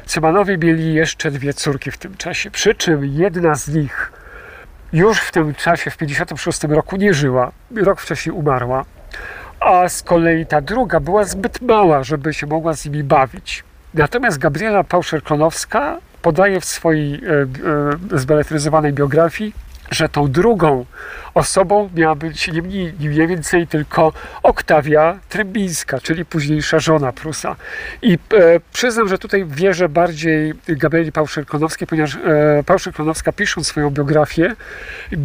Cymanowie 0.05 0.57
mieli 0.57 0.93
jeszcze 0.93 1.31
dwie 1.31 1.53
córki 1.53 1.91
w 1.91 1.97
tym 1.97 2.17
czasie. 2.17 2.51
Przy 2.51 2.75
czym 2.75 3.05
jedna 3.05 3.55
z 3.55 3.67
nich 3.67 4.11
już 4.93 5.19
w 5.19 5.31
tym 5.31 5.55
czasie, 5.55 5.91
w 5.91 5.97
56 5.97 6.63
roku 6.63 6.95
nie 6.95 7.13
żyła, 7.13 7.51
rok 7.75 8.01
wcześniej 8.01 8.35
umarła, 8.35 8.85
a 9.59 9.89
z 9.89 10.03
kolei 10.03 10.45
ta 10.45 10.61
druga 10.61 10.99
była 10.99 11.23
zbyt 11.23 11.61
mała, 11.61 12.03
żeby 12.03 12.33
się 12.33 12.47
mogła 12.47 12.73
z 12.73 12.85
nimi 12.85 13.03
bawić. 13.03 13.63
Natomiast 13.93 14.37
Gabriela 14.37 14.83
Pauszer-Klonowska 14.83 15.97
podaje 16.25 16.61
w 16.61 16.65
swojej 16.65 17.13
e, 17.13 17.19
e, 18.13 18.19
zbeletryzowanej 18.19 18.93
biografii, 18.93 19.53
że 19.91 20.09
tą 20.09 20.31
drugą 20.31 20.85
osobą 21.33 21.89
miała 21.95 22.15
być 22.15 22.51
nie 22.51 22.61
mniej, 22.61 22.93
nie 22.99 23.27
więcej 23.27 23.67
tylko 23.67 24.13
Oktawia 24.43 25.19
Trębińska, 25.29 25.99
czyli 25.99 26.25
późniejsza 26.25 26.79
żona 26.79 27.11
Prusa. 27.11 27.55
I 28.01 28.13
e, 28.13 28.17
przyznam, 28.73 29.07
że 29.07 29.17
tutaj 29.17 29.45
wierzę 29.45 29.89
bardziej 29.89 30.53
Gabrieli 30.67 31.11
Pałszer-Klonowskiej, 31.11 31.85
ponieważ 31.87 32.15
e, 32.15 32.19
Pałszer-Klonowska 32.65 33.33
pisząc 33.33 33.67
swoją 33.67 33.89
biografię 33.89 34.55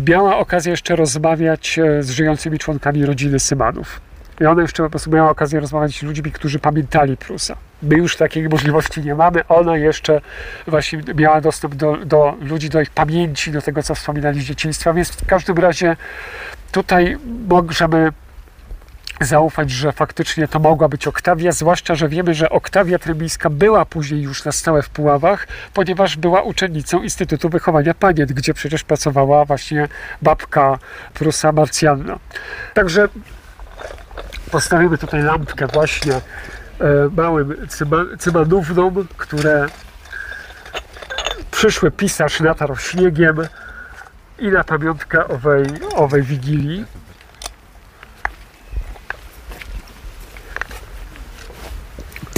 miała 0.09 0.37
okazję 0.37 0.71
jeszcze 0.71 0.97
rozmawiać 0.97 1.79
e, 1.79 2.03
z 2.03 2.11
żyjącymi 2.11 2.59
członkami 2.59 3.07
rodziny 3.07 3.41
Symanów. 3.41 4.01
I 4.41 4.47
ona 4.47 4.63
jeszcze 4.63 4.83
po 4.83 4.91
prostu 4.91 5.11
miała 5.11 5.31
okazję 5.31 5.61
rozmawiać 5.61 5.99
z 5.99 6.03
ludźmi, 6.03 6.33
którzy 6.33 6.59
pamiętali 6.59 7.17
Prusa. 7.17 7.70
My 7.83 7.97
już 7.97 8.17
takiej 8.17 8.49
możliwości 8.49 9.01
nie 9.01 9.15
mamy. 9.15 9.47
Ona 9.49 9.77
jeszcze 9.77 10.21
właśnie 10.67 11.03
miała 11.15 11.41
dostęp 11.41 11.75
do, 11.75 11.97
do 11.97 12.37
ludzi, 12.41 12.71
do 12.71 12.81
ich 12.81 12.91
pamięci, 12.91 13.53
do 13.53 13.63
tego, 13.63 13.83
co 13.83 13.95
wspominali 13.95 14.41
z 14.43 14.45
dzieciństwa. 14.45 14.93
Więc 14.93 15.11
w 15.11 15.27
każdym 15.27 15.59
razie 15.59 15.97
tutaj 16.73 17.19
możemy 17.49 18.13
zaufać, 19.21 19.71
że 19.71 19.93
faktycznie 19.93 20.49
to 20.49 20.59
mogła 20.59 20.89
być 20.89 21.07
Oktawia, 21.07 21.53
zwłaszcza, 21.53 21.95
że 21.95 22.09
wiemy, 22.09 22.35
że 22.35 22.51
Oktawia 22.51 22.99
Tremińska 22.99 23.51
była 23.51 23.85
później 23.85 24.23
już 24.23 24.45
na 24.45 24.53
stałe 24.53 24.83
w 24.83 24.91
Puławach, 24.91 25.47
ponieważ 25.75 26.17
była 26.17 26.43
uczennicą 26.43 27.03
Instytutu 27.03 27.49
Wychowania 27.49 27.95
Panien, 27.95 28.27
gdzie 28.27 28.55
przecież 28.55 28.85
pracowała 28.85 29.45
właśnie 29.45 29.89
babka 30.23 30.79
Prusa 31.15 31.53
Marcjanna. 31.53 32.19
Także 32.75 33.09
postawimy 34.51 34.99
tutaj 34.99 35.23
lampkę 35.23 35.67
właśnie 35.67 36.13
małym 37.17 37.57
cymanównom, 38.19 39.07
które 39.17 39.67
przyszły 41.51 41.91
pisarz 41.91 42.41
natarł 42.41 42.77
śniegiem 42.77 43.37
i 44.39 44.49
na 44.49 44.65
pamiątkę 44.65 45.29
owej, 45.29 45.67
owej 45.97 46.23
wigilii. 46.23 46.85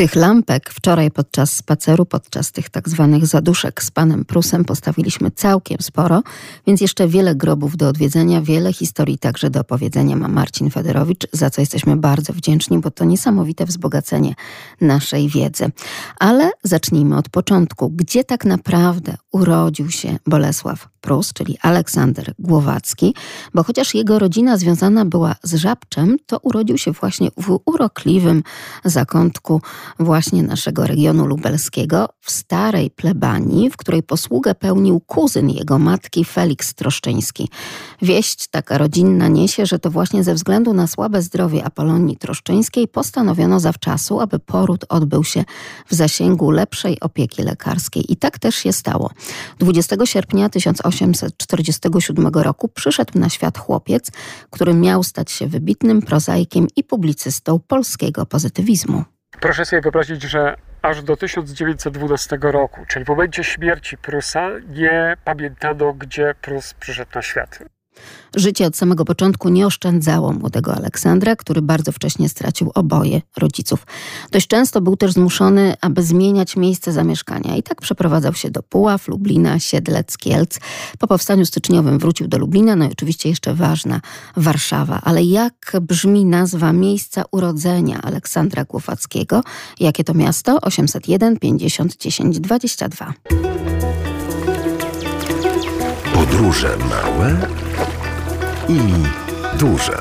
Tych 0.03 0.16
lampek 0.16 0.70
wczoraj 0.70 1.11
podczas 1.11 1.53
spaceru, 1.53 2.07
podczas 2.07 2.53
tych 2.53 2.70
tak 2.70 2.88
zwanych 2.88 3.26
zaduszek 3.26 3.82
z 3.82 3.90
panem 3.90 4.24
Prusem 4.24 4.64
postawiliśmy 4.64 5.30
całkiem 5.30 5.78
sporo, 5.80 6.22
więc 6.66 6.80
jeszcze 6.80 7.09
wiele 7.09 7.34
grobów 7.34 7.76
do 7.76 7.88
odwiedzenia, 7.88 8.40
wiele 8.40 8.72
historii 8.72 9.18
także 9.18 9.50
do 9.50 9.61
opowiedzenia 9.61 10.16
ma 10.16 10.28
Marcin 10.28 10.70
Federowicz, 10.70 11.26
za 11.32 11.50
co 11.50 11.61
jesteśmy 11.61 11.96
bardzo 11.96 12.32
wdzięczni, 12.32 12.78
bo 12.78 12.90
to 12.90 13.05
niesamowite 13.05 13.66
wzbogacenie 13.66 14.34
naszej 14.80 15.28
wiedzy. 15.28 15.70
Ale 16.18 16.50
zacznijmy 16.62 17.16
od 17.16 17.28
początku. 17.28 17.90
Gdzie 17.90 18.24
tak 18.24 18.44
naprawdę 18.44 19.16
urodził 19.32 19.90
się 19.90 20.18
Bolesław 20.26 20.91
Prus, 21.03 21.32
czyli 21.32 21.59
Aleksander 21.62 22.34
Głowacki, 22.38 23.14
bo 23.55 23.64
chociaż 23.64 23.94
jego 23.94 24.18
rodzina 24.18 24.57
związana 24.57 25.05
była 25.05 25.34
z 25.42 25.55
Żabczem, 25.55 26.16
to 26.26 26.38
urodził 26.42 26.78
się 26.78 26.92
właśnie 26.92 27.28
w 27.36 27.59
urokliwym 27.64 28.42
zakątku 28.84 29.61
właśnie 29.98 30.42
naszego 30.42 30.86
regionu 30.86 31.26
lubelskiego, 31.26 32.09
w 32.20 32.30
starej 32.30 32.90
plebanii, 32.90 33.70
w 33.70 33.76
której 33.76 34.03
posługę 34.03 34.55
pełnił 34.55 35.00
kuzyn 35.00 35.50
jego 35.50 35.78
matki 35.78 36.24
Felix 36.24 36.74
Troszczyński. 36.74 37.48
Wieść 38.03 38.48
taka 38.48 38.78
rodzinna 38.78 39.28
niesie, 39.28 39.66
że 39.66 39.78
to 39.78 39.90
właśnie 39.90 40.24
ze 40.24 40.34
względu 40.34 40.74
na 40.74 40.86
słabe 40.86 41.22
zdrowie 41.22 41.64
Apolonii 41.64 42.16
Troszczyńskiej 42.16 42.88
postanowiono 42.88 43.61
zawczasu, 43.61 44.20
aby 44.20 44.38
poród 44.38 44.84
odbył 44.88 45.24
się 45.24 45.44
w 45.88 45.94
zasięgu 45.94 46.50
lepszej 46.50 47.00
opieki 47.00 47.42
lekarskiej. 47.42 48.12
I 48.12 48.16
tak 48.16 48.38
też 48.38 48.55
się 48.55 48.72
stało. 48.72 49.11
20 49.59 49.96
sierpnia 50.05 50.48
1847 50.93 52.26
roku 52.26 52.68
przyszedł 52.68 53.18
na 53.18 53.28
świat 53.28 53.59
chłopiec, 53.59 54.11
który 54.51 54.74
miał 54.74 55.03
stać 55.03 55.30
się 55.30 55.47
wybitnym 55.47 56.03
prozaikiem 56.03 56.66
i 56.76 56.84
publicystą 56.84 57.61
polskiego 57.68 58.26
pozytywizmu. 58.26 59.05
Proszę 59.40 59.64
sobie 59.64 59.82
wyobrazić, 59.82 60.22
że 60.22 60.57
aż 60.82 61.03
do 61.03 61.16
1912 61.16 62.38
roku, 62.43 62.80
czyli 62.88 63.05
w 63.05 63.09
momencie 63.09 63.45
śmierci 63.45 63.99
Prusa, 63.99 64.49
nie 64.68 65.16
pamiętano, 65.24 65.93
gdzie 65.93 66.34
Prus 66.43 66.74
przyszedł 66.74 67.11
na 67.14 67.22
świat. 67.22 67.59
Życie 68.36 68.66
od 68.66 68.76
samego 68.76 69.05
początku 69.05 69.48
nie 69.48 69.66
oszczędzało 69.66 70.32
młodego 70.32 70.74
Aleksandra, 70.74 71.36
który 71.36 71.62
bardzo 71.62 71.92
wcześnie 71.92 72.28
stracił 72.28 72.70
oboje 72.74 73.20
rodziców. 73.36 73.86
Dość 74.30 74.46
często 74.46 74.80
był 74.80 74.96
też 74.96 75.12
zmuszony, 75.12 75.74
aby 75.80 76.03
zmieniać 76.03 76.57
miejsce 76.57 76.92
zamieszkania 76.92 77.57
i 77.57 77.62
tak 77.62 77.80
przeprowadzał 77.80 78.34
się 78.34 78.50
do 78.50 78.62
Puław, 78.62 79.09
Lublina, 79.09 79.59
Siedlec, 79.59 80.18
Kielc. 80.18 80.59
Po 80.98 81.07
powstaniu 81.07 81.46
styczniowym 81.46 81.98
wrócił 81.98 82.28
do 82.28 82.38
Lublina, 82.38 82.76
no 82.76 82.84
i 82.84 82.92
oczywiście 82.92 83.28
jeszcze 83.28 83.55
ważna 83.55 84.00
Warszawa. 84.36 85.00
Ale 85.05 85.22
jak 85.22 85.76
brzmi 85.80 86.24
nazwa 86.24 86.72
miejsca 86.72 87.24
urodzenia 87.30 88.03
Aleksandra 88.03 88.64
Głowackiego? 88.64 89.42
Jakie 89.80 90.05
to 90.05 90.14
miasto? 90.14 90.61
801 90.61 91.38
50 91.38 91.96
10 91.96 92.40
22. 92.40 93.14
Podróże 96.14 96.76
małe 96.76 97.36
i 98.68 98.78
duże. 99.58 99.98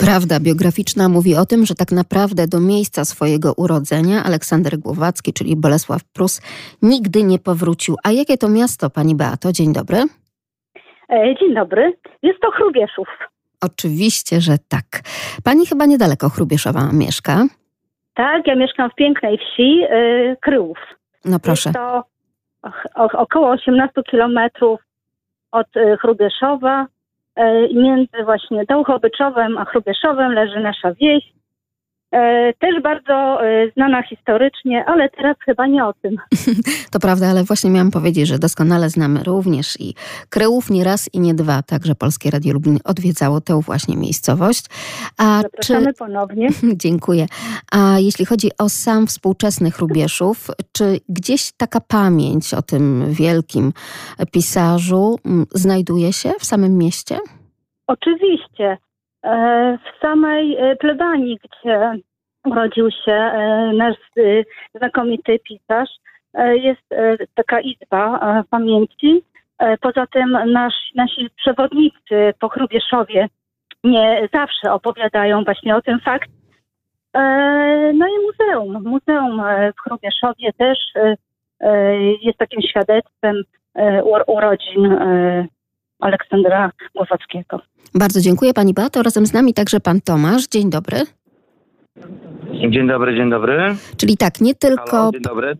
Prawda 0.00 0.40
biograficzna 0.40 1.08
mówi 1.08 1.36
o 1.36 1.46
tym, 1.46 1.66
że 1.66 1.74
tak 1.74 1.92
naprawdę 1.92 2.46
do 2.46 2.60
miejsca 2.60 3.04
swojego 3.04 3.52
urodzenia 3.56 4.24
Aleksander 4.24 4.78
Głowacki, 4.78 5.32
czyli 5.32 5.56
Bolesław 5.56 6.04
Prus, 6.04 6.40
nigdy 6.82 7.22
nie 7.22 7.38
powrócił. 7.38 7.96
A 8.04 8.10
jakie 8.10 8.38
to 8.38 8.48
miasto, 8.48 8.90
pani 8.90 9.14
Beato? 9.14 9.52
Dzień 9.52 9.72
dobry. 9.72 9.98
E, 11.10 11.34
dzień 11.40 11.54
dobry. 11.54 11.92
Jest 12.22 12.40
to 12.40 12.50
Chrubieszów. 12.50 13.08
Oczywiście, 13.60 14.40
że 14.40 14.52
tak. 14.68 15.00
Pani 15.44 15.66
chyba 15.66 15.86
niedaleko 15.86 16.28
Chrubieszowa 16.28 16.92
mieszka. 16.92 17.46
Tak, 18.14 18.46
ja 18.46 18.56
mieszkam 18.56 18.90
w 18.90 18.94
pięknej 18.94 19.38
wsi 19.38 19.76
yy, 19.76 20.36
Kryłów. 20.40 20.78
No 21.24 21.38
proszę. 21.38 21.70
Jest 21.70 21.78
to 21.78 22.11
około 22.94 23.50
18 23.50 24.02
kilometrów 24.02 24.80
od 25.52 25.76
y, 25.76 25.96
Chrubieszowa. 25.96 26.86
Y, 27.38 27.68
między 27.74 28.24
właśnie 28.24 28.64
Dołchobyczowem 28.64 29.58
a 29.58 29.64
Chrubieszowem 29.64 30.32
leży 30.32 30.60
nasza 30.60 30.94
wieś. 30.94 31.24
E, 32.12 32.52
też 32.52 32.82
bardzo 32.82 33.46
e, 33.46 33.70
znana 33.70 34.02
historycznie, 34.02 34.84
ale 34.86 35.08
teraz 35.10 35.36
chyba 35.44 35.66
nie 35.66 35.84
o 35.84 35.92
tym. 35.92 36.16
To 36.92 36.98
prawda, 37.00 37.26
ale 37.26 37.44
właśnie 37.44 37.70
miałam 37.70 37.90
powiedzieć, 37.90 38.28
że 38.28 38.38
doskonale 38.38 38.88
znamy 38.88 39.24
również 39.24 39.80
i 39.80 39.94
Kryłów 40.30 40.70
nie 40.70 40.84
raz 40.84 41.14
i 41.14 41.20
nie 41.20 41.34
dwa, 41.34 41.62
także 41.62 41.94
Polskie 41.94 42.30
Radio 42.30 42.52
Lublin 42.52 42.78
odwiedzało 42.84 43.40
tę 43.40 43.60
właśnie 43.60 43.96
miejscowość. 43.96 44.64
A 45.18 45.42
Zapraszamy 45.42 45.86
czy... 45.86 45.98
ponownie. 45.98 46.48
Dziękuję. 46.84 47.26
A 47.72 47.98
jeśli 47.98 48.24
chodzi 48.24 48.48
o 48.58 48.68
sam 48.68 49.06
współczesny 49.06 49.70
Chrubieszów, 49.70 50.46
czy 50.72 50.84
gdzieś 51.08 51.52
taka 51.52 51.80
pamięć 51.80 52.54
o 52.54 52.62
tym 52.62 53.04
wielkim 53.10 53.72
pisarzu 54.32 55.18
znajduje 55.54 56.12
się 56.12 56.30
w 56.38 56.44
samym 56.44 56.78
mieście? 56.78 57.18
Oczywiście. 57.86 58.78
E, 59.22 59.78
w 59.78 60.00
samej 60.00 60.56
e, 60.56 60.76
plebanii, 60.76 61.38
gdzie 61.44 61.92
urodził 62.44 62.90
się 62.90 63.12
e, 63.12 63.72
nasz 63.74 63.96
znakomity 64.74 65.38
pisarz, 65.38 65.90
jest 66.54 66.82
taka 67.34 67.60
izba 67.60 68.20
pamięci. 68.50 69.24
Poza 69.80 70.06
tym 70.06 70.38
nasz, 70.46 70.74
nasi 70.94 71.28
przewodnicy 71.36 72.34
po 72.40 72.48
Chrubieszowie 72.48 73.28
nie 73.84 74.28
zawsze 74.34 74.72
opowiadają 74.72 75.44
właśnie 75.44 75.76
o 75.76 75.82
tym 75.82 76.00
fakt. 76.00 76.30
No 77.94 78.06
i 78.06 78.26
muzeum. 78.26 78.84
Muzeum 78.84 79.42
w 79.76 79.80
Chrubieszowie 79.80 80.52
też 80.52 80.78
jest 82.22 82.38
takim 82.38 82.62
świadectwem 82.62 83.42
urodzin 84.26 84.96
Aleksandra 86.02 86.70
Głowackiego. 86.94 87.60
Bardzo 87.94 88.20
dziękuję 88.20 88.54
Pani 88.54 88.74
Beato. 88.74 89.02
Razem 89.02 89.26
z 89.26 89.32
nami 89.32 89.54
także 89.54 89.80
Pan 89.80 90.00
Tomasz. 90.00 90.48
Dzień 90.48 90.70
dobry. 90.70 91.00
Dzień 92.70 92.88
dobry, 92.88 93.16
dzień 93.16 93.30
dobry. 93.30 93.76
Czyli 93.96 94.16
tak, 94.16 94.40
nie 94.40 94.54
tylko... 94.54 94.90
Halo, 94.90 95.12
dzień 95.12 95.22
dobry. 95.22 95.56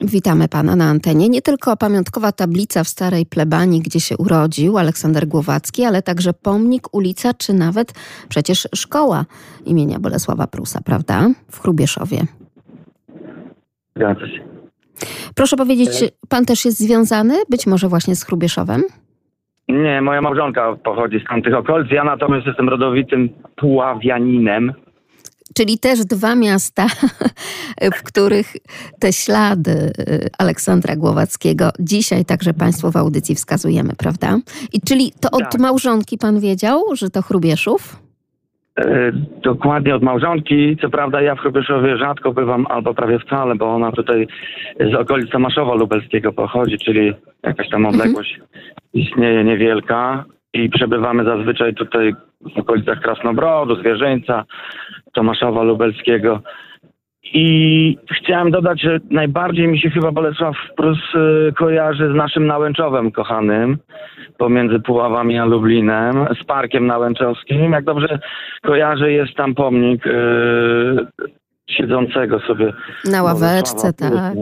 Witamy 0.00 0.48
pana 0.48 0.76
na 0.76 0.84
antenie. 0.84 1.28
Nie 1.28 1.42
tylko 1.42 1.76
pamiątkowa 1.76 2.32
tablica 2.32 2.84
w 2.84 2.88
starej 2.88 3.26
plebanii, 3.26 3.80
gdzie 3.80 4.00
się 4.00 4.16
urodził 4.16 4.78
Aleksander 4.78 5.26
Głowacki, 5.26 5.84
ale 5.84 6.02
także 6.02 6.32
pomnik, 6.32 6.94
ulica, 6.94 7.34
czy 7.34 7.54
nawet 7.54 7.92
przecież 8.28 8.68
szkoła 8.74 9.24
imienia 9.64 9.98
Bolesława 9.98 10.46
Prusa, 10.46 10.80
prawda? 10.84 11.28
W 11.50 11.60
Chrubieszowie. 11.60 12.18
Zgadza 13.96 14.26
się. 14.26 14.44
Proszę 15.34 15.56
powiedzieć, 15.56 15.90
pan 16.28 16.44
też 16.44 16.64
jest 16.64 16.78
związany 16.78 17.34
być 17.50 17.66
może 17.66 17.88
właśnie 17.88 18.16
z 18.16 18.24
Chrubieszowem? 18.24 18.82
Nie, 19.68 20.02
moja 20.02 20.20
małżonka 20.20 20.76
pochodzi 20.84 21.20
z 21.20 21.28
tamtych 21.28 21.54
okolic. 21.54 21.90
Ja 21.90 22.04
natomiast 22.04 22.46
jestem 22.46 22.68
rodowitym 22.68 23.28
puławianinem. 23.56 24.72
Czyli 25.54 25.78
też 25.78 26.04
dwa 26.04 26.34
miasta, 26.34 26.86
w 27.98 28.02
których 28.02 28.52
te 29.00 29.12
ślady 29.12 29.92
y, 29.98 30.28
Aleksandra 30.38 30.96
Głowackiego 30.96 31.70
dzisiaj 31.78 32.24
także 32.24 32.54
Państwu 32.54 32.90
w 32.90 32.96
audycji 32.96 33.34
wskazujemy, 33.34 33.92
prawda? 33.98 34.38
I 34.72 34.80
czyli 34.80 35.12
to 35.20 35.30
od 35.30 35.50
tak. 35.50 35.60
małżonki 35.60 36.18
Pan 36.18 36.40
wiedział, 36.40 36.82
że 36.92 37.10
to 37.10 37.22
Chrubieszów? 37.22 37.96
E, 38.78 39.12
dokładnie 39.42 39.94
od 39.94 40.02
małżonki. 40.02 40.76
Co 40.80 40.90
prawda 40.90 41.22
ja 41.22 41.34
w 41.34 41.40
Chrubieszowie 41.40 41.96
rzadko 41.96 42.32
bywam, 42.32 42.66
albo 42.66 42.94
prawie 42.94 43.18
wcale, 43.18 43.54
bo 43.54 43.74
ona 43.74 43.92
tutaj 43.92 44.26
z 44.80 44.94
okolic 44.94 45.30
Tomaszowa 45.30 45.74
Lubelskiego 45.74 46.32
pochodzi, 46.32 46.78
czyli 46.78 47.12
jakaś 47.42 47.68
tam 47.68 47.86
mhm. 47.86 47.94
odległość 47.94 48.34
mhm. 48.34 48.50
istnieje 48.94 49.44
niewielka 49.44 50.24
i 50.52 50.68
przebywamy 50.68 51.24
zazwyczaj 51.24 51.74
tutaj 51.74 52.14
w 52.54 52.58
okolicach 52.58 53.00
Krasnobrodu, 53.00 53.76
Zwierzyńca, 53.76 54.44
Tomaszowa 55.12 55.62
Lubelskiego. 55.62 56.40
I 57.34 57.98
chciałem 58.18 58.50
dodać, 58.50 58.82
że 58.82 58.98
najbardziej 59.10 59.68
mi 59.68 59.80
się 59.80 59.90
chyba 59.90 60.12
Bolesław 60.12 60.56
Prus 60.76 60.98
y, 61.14 61.52
kojarzy 61.52 62.12
z 62.12 62.14
naszym 62.14 62.46
Nałęczowem 62.46 63.10
kochanym, 63.10 63.78
pomiędzy 64.38 64.80
Puławami 64.80 65.38
a 65.38 65.44
Lublinem, 65.44 66.26
z 66.42 66.44
Parkiem 66.44 66.86
Nałęczowskim. 66.86 67.72
Jak 67.72 67.84
dobrze 67.84 68.18
kojarzę, 68.62 69.12
jest 69.12 69.34
tam 69.34 69.54
pomnik 69.54 70.06
yy, 70.06 71.06
siedzącego 71.70 72.40
sobie 72.40 72.72
Na 73.10 73.22
ławeczce, 73.22 73.92
tak. 73.92 74.34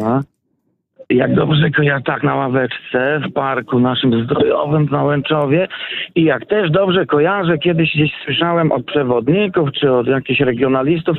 Jak 1.11 1.35
dobrze 1.35 1.71
kojarzę, 1.71 2.03
tak, 2.05 2.23
na 2.23 2.35
ławeczce 2.35 3.21
w 3.29 3.33
parku 3.33 3.81
naszym 3.81 4.25
zdrojowym 4.25 4.87
w 4.87 4.91
Nałęczowie. 4.91 5.69
I 6.15 6.25
jak 6.25 6.47
też 6.47 6.71
dobrze 6.71 7.07
kojarzę, 7.07 7.59
kiedyś 7.59 7.95
gdzieś 7.95 8.13
słyszałem 8.25 8.73
od 8.73 8.85
przewodników 8.87 9.73
czy 9.73 9.93
od 9.93 10.07
jakichś 10.07 10.41
regionalistów, 10.41 11.17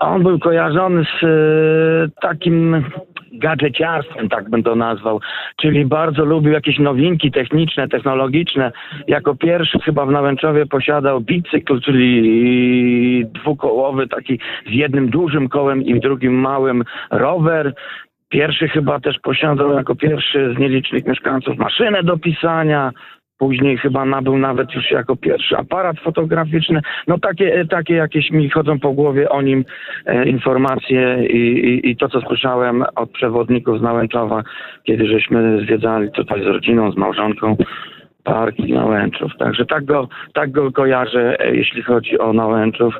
on 0.00 0.22
był 0.22 0.38
kojarzony 0.38 1.04
z 1.04 1.24
e, 1.24 2.20
takim 2.20 2.84
gadżeciarstwem, 3.32 4.28
tak 4.28 4.50
bym 4.50 4.62
to 4.62 4.74
nazwał, 4.74 5.20
czyli 5.56 5.84
bardzo 5.84 6.24
lubił 6.24 6.52
jakieś 6.52 6.78
nowinki 6.78 7.30
techniczne, 7.30 7.88
technologiczne. 7.88 8.72
Jako 9.06 9.34
pierwszy 9.34 9.78
chyba 9.78 10.06
w 10.06 10.10
Nałęczowie 10.10 10.66
posiadał 10.66 11.20
bicykl, 11.20 11.80
czyli 11.80 13.26
dwukołowy, 13.26 14.08
taki 14.08 14.38
z 14.66 14.70
jednym 14.70 15.10
dużym 15.10 15.48
kołem 15.48 15.82
i 15.82 16.00
drugim 16.00 16.40
małym 16.40 16.84
rower. 17.10 17.74
Pierwszy 18.28 18.68
chyba 18.68 19.00
też 19.00 19.18
posiadał 19.22 19.72
jako 19.72 19.94
pierwszy 19.94 20.54
z 20.54 20.58
nielicznych 20.58 21.06
mieszkańców 21.06 21.58
maszynę 21.58 22.02
do 22.02 22.18
pisania. 22.18 22.92
Później 23.40 23.78
chyba 23.78 24.04
nabył 24.04 24.38
nawet 24.38 24.74
już 24.74 24.90
jako 24.90 25.16
pierwszy 25.16 25.56
aparat 25.56 26.00
fotograficzny. 26.00 26.80
No 27.06 27.18
takie, 27.18 27.64
takie 27.70 27.94
jakieś 27.94 28.30
mi 28.30 28.50
chodzą 28.50 28.78
po 28.78 28.92
głowie 28.92 29.28
o 29.28 29.42
nim 29.42 29.64
e, 30.06 30.28
informacje 30.28 31.26
i, 31.26 31.36
i, 31.36 31.90
i 31.90 31.96
to, 31.96 32.08
co 32.08 32.20
słyszałem 32.20 32.84
od 32.96 33.10
przewodników 33.10 33.78
z 33.78 33.82
Nałęczowa, 33.82 34.42
kiedy 34.84 35.06
żeśmy 35.06 35.60
zwiedzali 35.64 36.10
tutaj 36.10 36.42
z 36.42 36.46
rodziną, 36.46 36.92
z 36.92 36.96
małżonką 36.96 37.56
park 38.24 38.58
i 38.58 38.72
Nałęczów. 38.72 39.32
Także 39.38 39.66
tak 39.66 39.84
go, 39.84 40.08
tak 40.34 40.50
go 40.50 40.72
kojarzę, 40.72 41.40
e, 41.40 41.56
jeśli 41.56 41.82
chodzi 41.82 42.18
o 42.18 42.32
Nałęczów. 42.32 42.94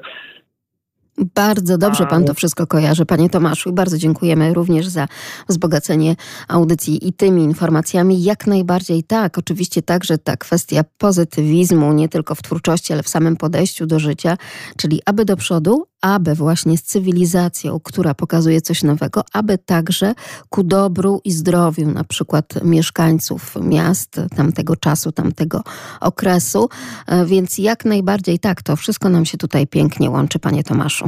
Bardzo 1.21 1.79
dobrze 1.79 2.07
pan 2.07 2.25
to 2.25 2.35
wszystko 2.35 2.67
kojarzy, 2.67 3.07
panie 3.07 3.31
Tomaszu. 3.31 3.73
Bardzo 3.73 3.99
dziękujemy 3.99 4.55
również 4.55 4.87
za 4.87 5.09
wzbogacenie 5.49 6.17
audycji 6.49 7.09
i 7.09 7.13
tymi 7.13 7.43
informacjami. 7.43 8.23
Jak 8.23 8.47
najbardziej 8.47 9.03
tak. 9.03 9.39
Oczywiście 9.39 9.83
także 9.83 10.19
ta 10.19 10.37
kwestia 10.37 10.85
pozytywizmu, 10.99 11.93
nie 11.93 12.09
tylko 12.09 12.35
w 12.35 12.43
twórczości, 12.43 12.93
ale 12.93 13.03
w 13.03 13.09
samym 13.09 13.37
podejściu 13.37 13.87
do 13.87 13.99
życia, 13.99 14.37
czyli 14.77 15.01
aby 15.07 15.25
do 15.25 15.37
przodu, 15.37 15.87
aby 16.01 16.35
właśnie 16.35 16.79
z 16.79 16.83
cywilizacją, 16.83 17.81
która 17.81 18.15
pokazuje 18.15 18.61
coś 18.61 18.83
nowego, 18.83 19.25
aby 19.33 19.59
także 19.59 20.15
ku 20.49 20.63
dobru 20.63 21.21
i 21.25 21.33
zdrowiu 21.33 21.89
na 21.89 22.05
przykład 22.05 22.65
mieszkańców 22.65 23.55
miast 23.63 24.21
tamtego 24.37 24.77
czasu, 24.77 25.13
tamtego 25.13 25.63
okresu. 26.01 26.69
E, 27.07 27.27
Więc 27.27 27.59
jak 27.59 27.85
najbardziej 27.85 28.39
tak, 28.39 28.63
to 28.63 28.77
wszystko 28.77 29.09
nam 29.09 29.25
się 29.25 29.39
tutaj 29.39 29.67
pięknie 29.67 30.11
łączy, 30.11 30.39
panie 30.39 30.65
Tomaszu. 30.65 31.07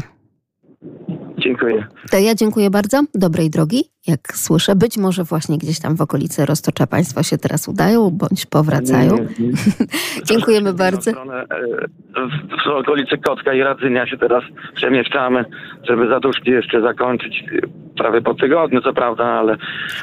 Dziękuję. 1.39 1.87
To 2.11 2.19
ja 2.19 2.35
dziękuję 2.35 2.71
bardzo. 2.71 3.03
Dobrej 3.15 3.51
drogi, 3.51 3.92
jak 4.07 4.37
słyszę. 4.37 4.77
Być 4.77 4.99
może 4.99 5.25
właśnie 5.25 5.59
gdzieś 5.59 5.81
tam 5.81 5.97
w 5.97 6.01
okolicy 6.01 6.47
Roztocza 6.47 6.87
Państwo 6.87 7.23
się 7.23 7.39
teraz 7.39 7.69
udają, 7.69 8.11
bądź 8.11 8.47
powracają. 8.47 9.17
Nie, 9.17 9.23
nie, 9.23 9.49
nie. 9.49 9.55
Dziękujemy 10.29 10.73
bardzo. 10.73 11.11
stronę, 11.11 11.35
e, 11.35 12.27
W 12.29 12.65
w 12.65 12.77
okolicy 12.77 13.19
Kocka 13.19 13.55
i 13.55 13.63
Radzynia 13.63 14.07
się 14.07 14.19
teraz 14.19 14.43
przemieszczamy, 14.75 15.45
żeby 15.89 16.09
zaduszki 16.09 16.51
jeszcze 16.51 16.83
zakończyć. 16.83 17.45
Prawie 17.97 18.21
po 18.23 18.35
tygodniu, 18.35 18.83
co 18.83 18.93
prawda, 18.93 19.25
ale. 19.25 19.57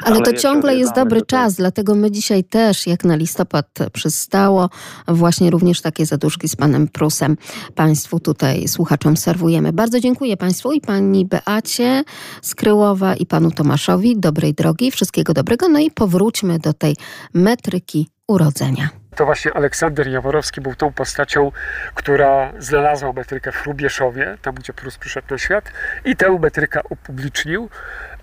Ale 0.05 0.15
to 0.15 0.31
jeszcze 0.31 0.47
ciągle 0.47 0.75
jest 0.75 0.95
dobry 0.95 1.21
czas, 1.21 1.55
dlatego 1.55 1.95
my 1.95 2.11
dzisiaj 2.11 2.43
też, 2.43 2.87
jak 2.87 3.03
na 3.03 3.15
listopad 3.15 3.65
przystało, 3.93 4.69
właśnie 5.07 5.49
również 5.51 5.81
takie 5.81 6.05
zaduszki 6.05 6.47
z 6.47 6.55
panem 6.55 6.87
Prusem 6.87 7.37
Państwu 7.75 8.19
tutaj 8.19 8.67
słuchaczom 8.67 9.17
serwujemy. 9.17 9.73
Bardzo 9.73 9.99
dziękuję 9.99 10.37
Państwu 10.37 10.71
i 10.71 10.81
pani 10.81 11.25
Beacie 11.25 12.03
Skryłowa 12.41 13.15
i 13.15 13.25
panu 13.25 13.51
Tomaszowi. 13.51 13.88
Dobrej 14.15 14.53
drogi, 14.53 14.91
wszystkiego 14.91 15.33
dobrego. 15.33 15.69
No 15.69 15.79
i 15.79 15.91
powróćmy 15.91 16.59
do 16.59 16.73
tej 16.73 16.95
metryki 17.33 18.09
urodzenia. 18.27 18.89
To 19.15 19.25
właśnie 19.25 19.53
Aleksander 19.53 20.07
Jaworowski 20.07 20.61
był 20.61 20.75
tą 20.75 20.93
postacią, 20.93 21.51
która 21.95 22.53
znalazła 22.59 23.13
metrykę 23.13 23.51
w 23.51 23.55
Hrubieszowie, 23.55 24.37
tam 24.41 24.55
gdzie 24.55 24.73
Prus 24.73 24.97
przyszedł 24.97 25.27
na 25.31 25.37
świat 25.37 25.71
i 26.05 26.15
tę 26.15 26.39
metrykę 26.39 26.81
upublicznił 26.89 27.69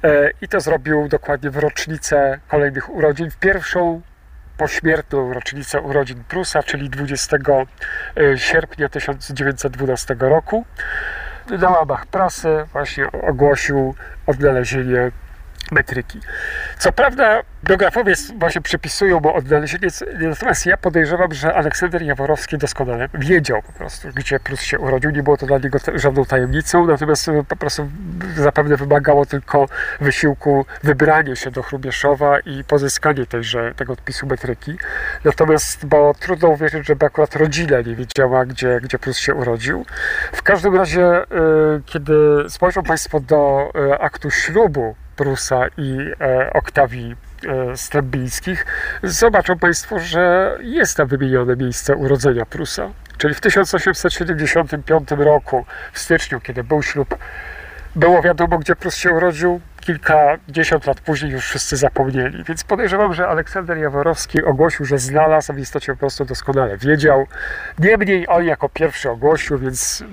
e, 0.05 0.31
i 0.41 0.49
to 0.49 0.61
zrobił 0.61 1.09
dokładnie 1.09 1.51
w 1.51 1.57
rocznicę 1.57 2.39
kolejnych 2.49 2.95
urodzin, 2.95 3.31
w 3.31 3.37
pierwszą 3.37 4.01
pośmiertną 4.57 5.33
rocznicę 5.33 5.81
urodzin 5.81 6.25
Prusa, 6.25 6.63
czyli 6.63 6.91
20 6.91 7.37
sierpnia 8.37 8.89
1912 8.89 10.17
roku. 10.19 10.65
Na 11.51 11.71
łamach 11.71 12.07
prasy 12.07 12.49
właśnie 12.73 13.13
ogłosił 13.13 13.95
odnalezienie 14.27 15.11
metryki. 15.73 16.21
Co 16.79 16.93
prawda 16.93 17.43
biografowie 17.65 18.15
właśnie 18.39 18.61
przypisują 18.61 19.21
mu 19.21 19.35
odnalezienie, 19.35 19.89
natomiast 20.21 20.67
ja 20.67 20.77
podejrzewam, 20.77 21.35
że 21.35 21.55
Aleksander 21.55 22.03
Jaworowski 22.03 22.59
doskonale 22.59 23.09
wiedział 23.15 23.63
po 23.63 23.73
prostu, 23.73 24.09
gdzie 24.15 24.41
Prus 24.41 24.61
się 24.61 24.79
urodził. 24.79 25.11
Nie 25.11 25.23
było 25.23 25.37
to 25.37 25.47
dla 25.47 25.59
niego 25.59 25.79
żadną 25.95 26.25
tajemnicą, 26.25 26.87
natomiast 26.87 27.29
e, 27.29 27.45
po 27.49 27.57
prostu 27.57 27.89
zapewne 28.37 28.77
wymagało 28.77 29.27
tylko 29.27 29.69
wysiłku 30.01 30.67
wybranie 30.83 31.37
się 31.37 31.51
do 31.51 31.63
Hrubieszowa 31.63 32.41
i 32.41 32.65
pozyskanie 32.65 33.27
tejże, 33.27 33.75
tego 33.77 33.93
odpisu 33.93 34.27
metryki. 34.27 34.79
Natomiast, 35.25 35.87
bo 35.87 36.15
trudno 36.21 36.49
uwierzyć, 36.49 36.87
żeby 36.87 37.07
akurat 37.07 37.37
rodzina 37.37 37.81
nie 37.81 37.95
wiedziała, 37.95 38.47
gdzie, 38.47 38.81
gdzie 38.83 38.99
Prus 38.99 39.19
się 39.19 39.35
urodził. 39.35 39.87
W 40.33 40.43
każdym 40.43 40.77
razie, 40.77 41.07
e, 41.07 41.25
kiedy 41.87 42.15
spojrzą 42.49 42.83
Państwo 42.83 43.21
do 43.21 43.73
e, 43.75 43.99
aktu 43.99 44.31
ślubu 44.31 44.95
Prusa 45.17 45.67
i 45.77 45.99
e, 46.21 46.53
Oktawii 46.53 47.17
e, 47.47 47.77
Stębińskich, 47.77 48.67
zobaczą 49.03 49.59
Państwo, 49.59 49.99
że 49.99 50.57
jest 50.63 50.97
tam 50.97 51.07
wymienione 51.07 51.57
miejsce 51.57 51.97
urodzenia 51.97 52.47
Prusa. 52.47 52.91
Czyli 53.19 53.35
w 53.35 53.41
1875 53.41 55.11
roku, 55.11 55.67
w 55.93 55.99
styczniu, 55.99 56.41
kiedy 56.41 56.65
był 56.65 56.83
ślub, 56.83 57.17
było 57.97 58.23
wiadomo, 58.23 58.59
gdzie 58.59 58.77
Prus 58.77 58.97
się 58.97 59.11
urodził. 59.11 59.61
Kilkadziesiąt 59.81 60.87
lat 60.87 61.01
później 61.01 61.33
już 61.33 61.45
wszyscy 61.45 61.77
zapomnieli. 61.77 62.45
Więc 62.45 62.65
podejrzewam, 62.65 63.15
że 63.15 63.29
Aleksander 63.29 63.79
Jaworowski 63.79 64.45
ogłosił, 64.45 64.87
że 64.87 64.99
znalazł, 64.99 65.53
w 65.53 65.59
istocie 65.59 65.93
po 65.93 65.99
prostu 65.99 66.25
doskonale 66.25 66.77
wiedział. 66.77 67.27
Niemniej 67.79 68.27
on 68.29 68.45
jako 68.45 68.69
pierwszy 68.69 69.11
ogłosił, 69.11 69.59
więc 69.59 70.05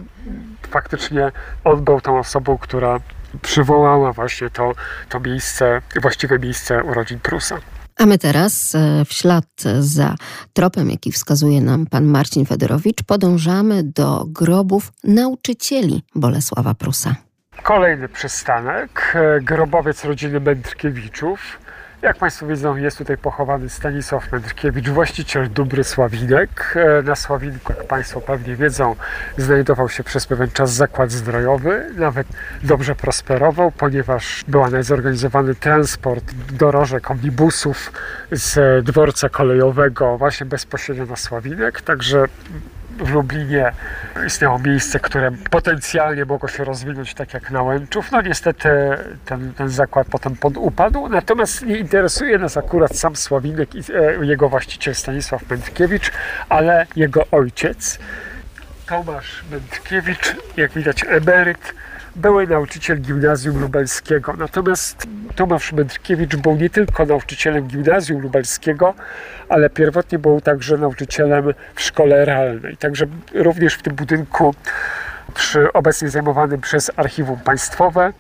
faktycznie 0.70 1.32
on 1.64 1.84
był 1.84 2.02
tą 2.02 2.20
osobą, 2.20 2.58
która 2.58 3.00
przywołała 3.42 4.14
właśnie 4.14 4.50
to, 4.50 4.72
to 5.10 5.20
miejsce, 5.20 5.82
właściwe 6.02 6.40
miejsce 6.40 6.84
urodzin 6.84 7.20
Prusa. 7.20 7.58
A 7.98 8.06
my 8.06 8.18
teraz, 8.18 8.76
e, 8.76 9.06
w 9.06 9.14
ślad 9.14 9.46
za 9.80 10.16
tropem, 10.54 10.90
jaki 10.90 11.12
wskazuje 11.12 11.62
nam 11.62 11.86
pan 11.86 12.06
Marcin 12.06 12.46
Federowicz, 12.46 13.04
podążamy 13.04 13.84
do 13.84 14.26
grobów 14.28 14.92
nauczycieli 15.04 16.04
Bolesława 16.16 16.74
Prusa. 16.74 17.16
Kolejny 17.64 18.10
przystanek, 18.10 19.16
e, 19.16 19.42
grobowiec 19.42 20.06
rodziny 20.06 20.40
Mędrkiewiczów. 20.40 21.63
Jak 22.04 22.18
Państwo 22.18 22.48
wiedzą, 22.48 22.76
jest 22.76 22.98
tutaj 22.98 23.18
pochowany 23.18 23.70
Stanisław 23.70 24.32
Mędrkiewicz, 24.32 24.90
właściciel 24.90 25.50
Dubry 25.50 25.84
Sławinek. 25.84 26.76
E, 26.76 27.02
Na 27.02 27.16
Sławinku, 27.16 27.74
jak 27.78 27.88
Państwo 27.88 28.22
pewnie 28.22 28.56
wiedzą, 28.56 28.96
znajdował 29.38 29.90
się 29.90 30.04
przez 30.04 30.28
pewien 30.28 30.50
czas 30.52 30.74
zakład 30.74 31.12
zdrojowy. 31.12 31.90
Nawet 31.96 32.28
dobrze 32.64 32.96
prosperował, 32.96 33.72
ponieważ 33.72 34.44
był 34.48 34.64
zorganizowany 34.82 35.56
transport 35.56 36.34
dorożek, 36.52 37.12
omnibusów 37.12 37.92
z 38.32 38.86
dworca 38.86 39.30
kolejowego 39.30 40.18
właśnie 40.18 40.46
bezpośrednio 40.46 41.06
na 41.06 41.16
Sławinek. 41.16 41.82
Także 41.82 42.26
w 43.00 43.10
Lublinie 43.10 43.72
istniało 44.28 44.60
miejsce, 44.60 45.00
które 45.00 45.32
potencjalnie 45.50 46.26
mogło 46.26 46.50
się 46.50 46.64
rozwinąć 46.64 47.14
tak 47.14 47.34
jak 47.34 47.52
Nałęczów. 47.52 48.12
No 48.12 48.22
niestety 48.22 48.70
ten, 49.26 49.54
ten 49.54 49.70
zakład 49.70 50.08
potem 50.12 50.36
podupadł, 50.36 51.10
natomiast 51.10 51.66
nie 51.66 51.78
interesuje 51.78 52.38
nas 52.38 52.58
akurat 52.58 52.96
sam 52.98 53.16
Sławinek 53.16 53.76
i 53.76 53.80
e, 53.80 54.26
jego 54.26 54.50
właściciel 54.50 54.96
Stanisław 54.96 55.50
Mędrkiewicz, 55.50 56.12
ale 56.50 56.86
jego 56.96 57.26
ojciec 57.32 58.00
Tomasz 58.86 59.44
Mędrkiewicz, 59.52 60.36
jak 60.58 60.72
widać 60.72 61.04
emeryt, 61.08 61.74
były 62.16 62.48
nauczyciel 62.48 63.02
gimnazjum 63.02 63.62
lubelskiego. 63.62 64.34
Natomiast 64.38 65.08
Tomasz 65.36 65.74
Mędrkiewicz 65.74 66.36
był 66.36 66.56
nie 66.56 66.70
tylko 66.70 67.06
nauczycielem 67.06 67.68
gimnazjum 67.68 68.22
lubelskiego, 68.22 68.94
ale 69.50 69.70
pierwotnie 69.70 70.20
był 70.20 70.42
także 70.42 70.78
nauczycielem 70.78 71.54
w 71.76 71.82
szkole 71.82 72.26
realnej. 72.26 72.78
Także 72.78 73.06
również 73.34 73.76
w 73.76 73.82
tym 73.82 73.96
budynku 73.96 74.56
przy 75.34 75.74
obecnie 75.74 76.10
zajmowanym 76.10 76.62
przez 76.62 76.92
Archiwum 76.96 77.40
Państwowe 77.40 78.14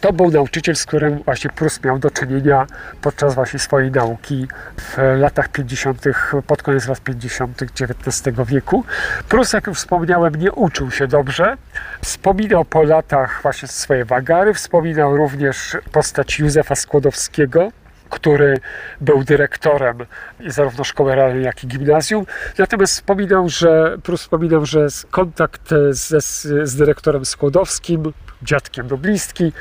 to 0.00 0.12
był 0.12 0.30
nauczyciel, 0.30 0.76
z 0.76 0.86
którym 0.86 1.22
właśnie 1.22 1.50
Prus 1.50 1.84
miał 1.84 1.98
do 1.98 2.10
czynienia 2.10 2.66
podczas 3.02 3.34
właśnie 3.34 3.58
swojej 3.58 3.90
nauki 3.90 4.48
w 4.76 4.96
latach 5.18 5.48
50., 5.48 6.04
pod 6.46 6.62
koniec 6.62 6.88
lat 6.88 7.00
50. 7.00 7.62
XIX 7.62 8.36
wieku. 8.46 8.84
Prus, 9.28 9.52
jak 9.52 9.66
już 9.66 9.78
wspomniałem, 9.78 10.34
nie 10.34 10.52
uczył 10.52 10.90
się 10.90 11.06
dobrze. 11.06 11.56
Wspominał 12.02 12.64
po 12.64 12.82
latach 12.82 13.42
właśnie 13.42 13.68
swoje 13.68 14.04
wagary, 14.04 14.54
wspominał 14.54 15.16
również 15.16 15.76
postać 15.92 16.38
Józefa 16.38 16.74
Skłodowskiego, 16.74 17.70
który 18.10 18.60
był 19.00 19.24
dyrektorem 19.24 19.98
zarówno 20.46 20.84
szkoły 20.84 21.14
realnej, 21.14 21.44
jak 21.44 21.64
i 21.64 21.66
gimnazjum. 21.66 22.26
Natomiast 22.58 22.94
wspominał, 22.94 23.48
że, 23.48 23.96
Prus 24.02 24.20
wspominał, 24.20 24.66
że 24.66 24.86
kontakt 25.10 25.70
z, 25.90 26.24
z 26.68 26.76
dyrektorem 26.76 27.24
Skłodowskim 27.24 28.12
dziadkiem 28.42 28.88
do 28.88 28.96
blistki, 28.96 29.52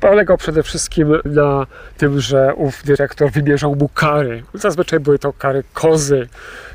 polegał 0.00 0.36
przede 0.36 0.62
wszystkim 0.62 1.20
na 1.24 1.66
tym, 1.96 2.20
że 2.20 2.54
ów 2.54 2.84
dyrektor 2.84 3.30
wymierzał 3.30 3.76
mu 3.76 3.88
kary. 3.88 4.42
Zazwyczaj 4.54 5.00
były 5.00 5.18
to 5.18 5.32
kary 5.32 5.64
kozy, 5.74 6.28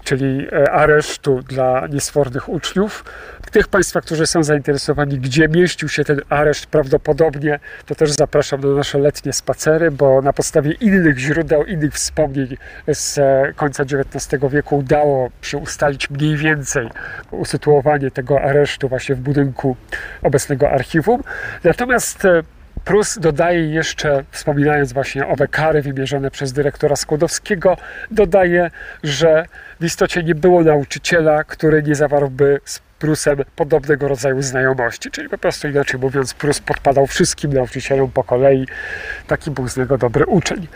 czyli 0.03 0.47
e, 0.51 0.71
aresztu 0.71 1.41
dla 1.41 1.87
niesfornych 1.87 2.49
uczniów. 2.49 3.03
Tych 3.51 3.67
Państwa, 3.67 4.01
którzy 4.01 4.27
są 4.27 4.43
zainteresowani, 4.43 5.19
gdzie 5.19 5.47
mieścił 5.47 5.89
się 5.89 6.03
ten 6.03 6.21
areszt, 6.29 6.65
prawdopodobnie, 6.65 7.59
to 7.85 7.95
też 7.95 8.11
zapraszam 8.11 8.61
na 8.61 8.67
nasze 8.67 8.99
letnie 8.99 9.33
spacery, 9.33 9.91
bo 9.91 10.21
na 10.21 10.33
podstawie 10.33 10.71
innych 10.71 11.17
źródeł, 11.17 11.63
innych 11.63 11.93
wspomnień 11.93 12.57
z 12.93 13.17
e, 13.17 13.53
końca 13.55 13.83
XIX 13.83 14.43
wieku 14.51 14.77
udało 14.77 15.29
się 15.41 15.57
ustalić 15.57 16.09
mniej 16.09 16.37
więcej 16.37 16.89
usytuowanie 17.31 18.11
tego 18.11 18.41
aresztu 18.41 18.89
właśnie 18.89 19.15
w 19.15 19.19
budynku 19.19 19.75
obecnego 20.21 20.69
archiwum. 20.69 21.23
Natomiast 21.63 22.25
e, 22.25 22.43
Prus 22.85 23.19
dodaje 23.19 23.69
jeszcze, 23.69 24.23
wspominając 24.31 24.93
właśnie 24.93 25.27
o 25.27 25.35
kary 25.51 25.81
wymierzone 25.81 26.31
przez 26.31 26.53
dyrektora 26.53 26.95
Skłodowskiego, 26.95 27.77
dodaje, 28.11 28.71
że 29.03 29.45
w 29.81 29.83
istocie 29.83 30.23
nie 30.23 30.35
było 30.35 30.63
nauczyciela, 30.63 31.43
który 31.43 31.83
nie 31.83 31.95
zawarłby 31.95 32.59
z 32.65 32.79
Prusem 32.99 33.37
podobnego 33.55 34.07
rodzaju 34.07 34.41
znajomości. 34.41 35.11
Czyli 35.11 35.29
po 35.29 35.37
prostu 35.37 35.67
inaczej 35.67 35.99
mówiąc, 35.99 36.33
Prus 36.33 36.59
podpadał 36.59 37.07
wszystkim 37.07 37.53
nauczycielom 37.53 38.11
po 38.11 38.23
kolei. 38.23 38.65
Taki 39.27 39.51
był 39.51 39.67
z 39.67 39.77
niego 39.77 39.97
dobry 39.97 40.25
uczeń. 40.25 40.67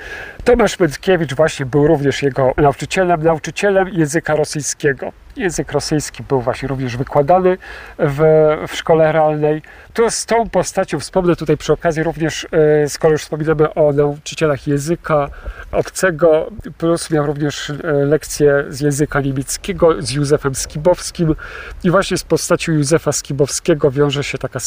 Tomasz 0.44 0.80
Mędkiewicz 0.80 1.34
właśnie 1.34 1.66
był 1.66 1.88
również 1.88 2.24
jego 2.24 2.54
nauczycielem, 2.58 3.24
nauczycielem 3.24 3.90
języka 3.90 4.36
rosyjskiego. 4.36 5.12
Język 5.36 5.72
rosyjski 5.72 6.24
był 6.24 6.42
właśnie 6.42 6.68
również 6.68 6.98
wykładany 6.98 7.58
w, 8.00 8.22
w 8.68 8.76
szkole 8.76 9.12
realnej. 9.12 9.62
To 9.94 10.12
z 10.12 10.26
tą 10.26 10.50
postacią 10.50 11.00
wspomnę 11.00 11.36
tutaj 11.36 11.58
przy 11.58 11.74
okazji 11.74 12.04
również, 12.04 12.48
e, 12.84 12.90
skoro 12.90 13.12
już 13.12 13.22
wspominamy 13.22 13.74
o 13.74 13.94
nauczycielach 13.94 14.68
języka 14.68 15.30
obcego, 15.72 16.52
plus 16.78 17.12
miał 17.12 17.26
również 17.26 17.70
e, 17.70 17.74
lekcje 17.92 18.66
z 18.70 18.82
języka 18.82 19.22
niemieckiego 19.22 20.02
z 20.02 20.12
Józefem 20.12 20.56
Skibowskim 20.56 21.36
i 21.84 21.92
właśnie 21.92 22.18
z 22.18 22.24
postacią 22.24 22.72
Józefa 22.72 23.12
Skibowskiego 23.12 23.92
wiąże 23.92 24.24
się 24.24 24.38
taka 24.38 24.60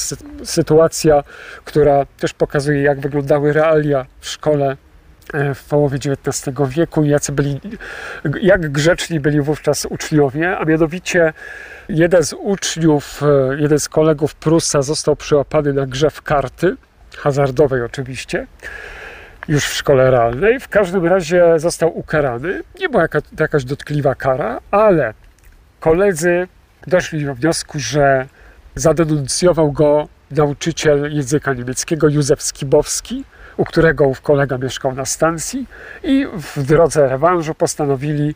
sytuacja, 0.45 1.23
która 1.65 2.05
też 2.05 2.33
pokazuje, 2.33 2.83
jak 2.83 3.01
wyglądały 3.01 3.53
realia 3.53 4.07
w 4.21 4.29
szkole 4.29 4.77
w 5.55 5.65
połowie 5.65 5.99
XIX 5.99 6.57
wieku, 6.69 7.05
jacy 7.05 7.33
byli, 7.33 7.61
jak 8.41 8.69
grzeczni 8.73 9.21
byli 9.21 9.41
wówczas 9.41 9.85
uczniowie, 9.85 10.59
a 10.59 10.65
mianowicie 10.65 11.33
jeden 11.89 12.25
z 12.25 12.33
uczniów, 12.33 13.23
e, 13.23 13.57
jeden 13.61 13.79
z 13.79 13.89
kolegów 13.89 14.35
Prusa 14.35 14.83
został 14.83 15.17
przyłapany 15.17 15.73
na 15.73 15.87
grze 15.87 16.11
w 16.11 16.23
karty, 16.23 16.77
hazardowej 17.17 17.83
oczywiście, 17.83 18.47
już 19.49 19.65
w 19.65 19.75
szkole 19.75 20.11
realnej. 20.11 20.61
W 20.61 20.69
każdym 20.69 21.07
razie 21.07 21.45
został 21.57 21.99
ukarany. 21.99 22.63
Nie 22.81 22.89
była 22.89 23.03
jaka, 23.03 23.19
jakaś 23.41 23.65
dotkliwa 23.65 24.15
kara, 24.15 24.61
ale 24.71 25.15
koledzy 25.81 26.49
doszli 26.87 27.25
do 27.25 27.35
wniosku, 27.35 27.79
że 27.79 28.27
zadenuncjował 28.75 29.73
go 29.73 30.09
nauczyciel 30.31 31.15
języka 31.15 31.55
niemieckiego 31.55 32.09
Józef 32.09 32.43
Skibowski, 32.43 33.25
u 33.59 33.65
którego 33.65 34.07
ów 34.07 34.21
kolega 34.21 34.59
mieszkał 34.59 34.93
na 34.93 35.05
stacji 35.05 35.67
i 36.03 36.27
w 36.33 36.63
drodze 36.63 37.09
rewanżu 37.09 37.55
postanowili 37.55 38.35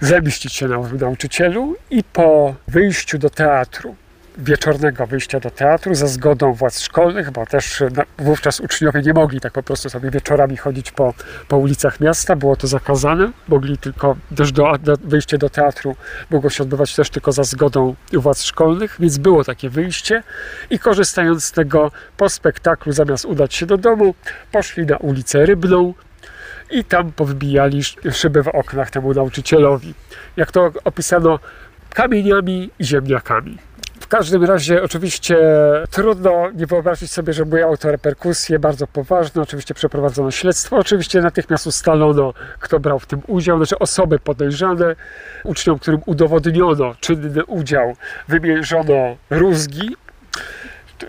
zemścić 0.00 0.52
się 0.52 0.68
na 0.68 0.78
nauczycielu 1.00 1.76
i 1.90 2.04
po 2.04 2.54
wyjściu 2.68 3.18
do 3.18 3.30
teatru 3.30 3.96
wieczornego 4.38 5.06
wyjścia 5.06 5.40
do 5.40 5.50
teatru 5.50 5.94
za 5.94 6.06
zgodą 6.06 6.52
władz 6.52 6.80
szkolnych, 6.80 7.30
bo 7.30 7.46
też 7.46 7.82
wówczas 8.18 8.60
uczniowie 8.60 9.02
nie 9.02 9.12
mogli 9.12 9.40
tak 9.40 9.52
po 9.52 9.62
prostu 9.62 9.90
sobie 9.90 10.10
wieczorami 10.10 10.56
chodzić 10.56 10.92
po, 10.92 11.14
po 11.48 11.56
ulicach 11.56 12.00
miasta, 12.00 12.36
było 12.36 12.56
to 12.56 12.66
zakazane, 12.66 13.30
mogli 13.48 13.78
tylko 13.78 14.16
też 14.36 14.52
do, 14.52 14.78
do, 14.78 14.96
wyjście 14.96 15.38
do 15.38 15.50
teatru 15.50 15.96
mogło 16.30 16.50
się 16.50 16.62
odbywać 16.62 16.96
też 16.96 17.10
tylko 17.10 17.32
za 17.32 17.44
zgodą 17.44 17.94
władz 18.12 18.42
szkolnych, 18.42 18.96
więc 19.00 19.18
było 19.18 19.44
takie 19.44 19.70
wyjście 19.70 20.22
i 20.70 20.78
korzystając 20.78 21.44
z 21.44 21.52
tego 21.52 21.90
po 22.16 22.28
spektaklu 22.28 22.92
zamiast 22.92 23.24
udać 23.24 23.54
się 23.54 23.66
do 23.66 23.76
domu, 23.76 24.14
poszli 24.52 24.86
na 24.86 24.96
ulicę 24.96 25.46
Rybną, 25.46 25.94
i 26.70 26.84
tam 26.84 27.12
powybijali 27.12 27.82
szyby 28.12 28.42
w 28.42 28.48
oknach 28.48 28.90
temu 28.90 29.14
nauczycielowi. 29.14 29.94
Jak 30.36 30.52
to 30.52 30.72
opisano, 30.84 31.38
kamieniami 31.90 32.70
i 32.78 32.84
ziemniakami. 32.84 33.58
W 34.06 34.08
każdym 34.08 34.44
razie 34.44 34.82
oczywiście 34.82 35.38
trudno 35.90 36.50
nie 36.50 36.66
wyobrazić 36.66 37.12
sobie, 37.12 37.32
że 37.32 37.46
były 37.46 37.64
autoreperkusje 37.64 38.58
bardzo 38.58 38.86
poważne. 38.86 39.42
Oczywiście 39.42 39.74
przeprowadzono 39.74 40.30
śledztwo. 40.30 40.76
Oczywiście 40.76 41.20
natychmiast 41.20 41.66
ustalono, 41.66 42.34
kto 42.60 42.80
brał 42.80 42.98
w 42.98 43.06
tym 43.06 43.20
udział. 43.26 43.56
Znaczy 43.56 43.78
osoby 43.78 44.18
podejrzane. 44.18 44.96
Uczniom, 45.44 45.78
którym 45.78 46.00
udowodniono 46.06 46.94
czynny 47.00 47.44
udział, 47.44 47.96
wymierzono 48.28 49.16
rózgi 49.30 49.96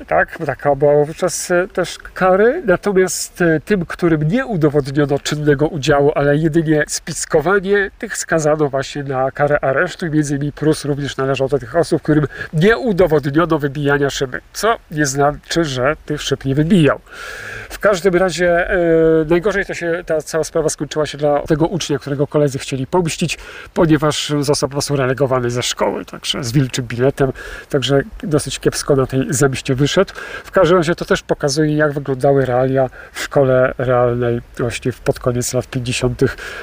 tak, 0.07 0.37
taka 0.45 0.75
była 0.75 1.05
wówczas 1.05 1.51
e, 1.51 1.67
też 1.67 1.97
kary. 2.13 2.63
Natomiast 2.65 3.41
e, 3.41 3.59
tym, 3.59 3.85
którym 3.85 4.27
nie 4.27 4.45
udowodniono 4.45 5.19
czynnego 5.19 5.67
udziału, 5.67 6.11
ale 6.15 6.37
jedynie 6.37 6.83
spiskowanie, 6.87 7.91
tych 7.99 8.17
skazano 8.17 8.69
właśnie 8.69 9.03
na 9.03 9.31
karę 9.31 9.59
aresztu 9.59 10.05
między 10.11 10.35
innymi 10.35 10.51
Prus 10.51 10.85
również 10.85 11.17
należał 11.17 11.47
do 11.47 11.59
tych 11.59 11.75
osób, 11.75 12.01
którym 12.01 12.27
nie 12.53 12.77
udowodniono 12.77 13.59
wybijania 13.59 14.09
szyby, 14.09 14.41
co 14.53 14.77
nie 14.91 15.05
znaczy, 15.05 15.65
że 15.65 15.95
tych 16.05 16.21
szyb 16.21 16.45
nie 16.45 16.55
wybijał. 16.55 16.99
W 17.69 17.79
każdym 17.79 18.15
razie 18.15 18.69
e, 18.69 18.77
najgorzej 19.29 19.65
to 19.65 19.73
się 19.73 20.03
ta 20.05 20.21
cała 20.21 20.43
sprawa 20.43 20.69
skończyła 20.69 21.05
się 21.05 21.17
dla 21.17 21.41
tego 21.41 21.65
ucznia, 21.65 21.99
którego 21.99 22.27
koledzy 22.27 22.59
chcieli 22.59 22.87
pomścić, 22.87 23.37
ponieważ 23.73 24.33
został 24.39 24.69
po 24.69 24.73
prostu 24.73 24.95
relegowany 24.95 25.49
ze 25.49 25.63
szkoły, 25.63 26.05
także 26.05 26.43
z 26.43 26.51
wilczym 26.51 26.85
biletem, 26.85 27.31
także 27.69 28.01
dosyć 28.23 28.59
kiepsko 28.59 28.95
na 28.95 29.07
tej 29.07 29.25
zemście 29.29 29.75
wyszedł. 29.77 30.13
W 30.43 30.51
każdym 30.51 30.77
razie 30.77 30.95
to 30.95 31.05
też 31.05 31.21
pokazuje, 31.21 31.75
jak 31.75 31.93
wyglądały 31.93 32.45
realia 32.45 32.89
w 33.11 33.19
szkole 33.19 33.73
realnej 33.77 34.41
właśnie 34.57 34.91
pod 35.03 35.19
koniec 35.19 35.53
lat 35.53 35.67
50. 35.67 36.21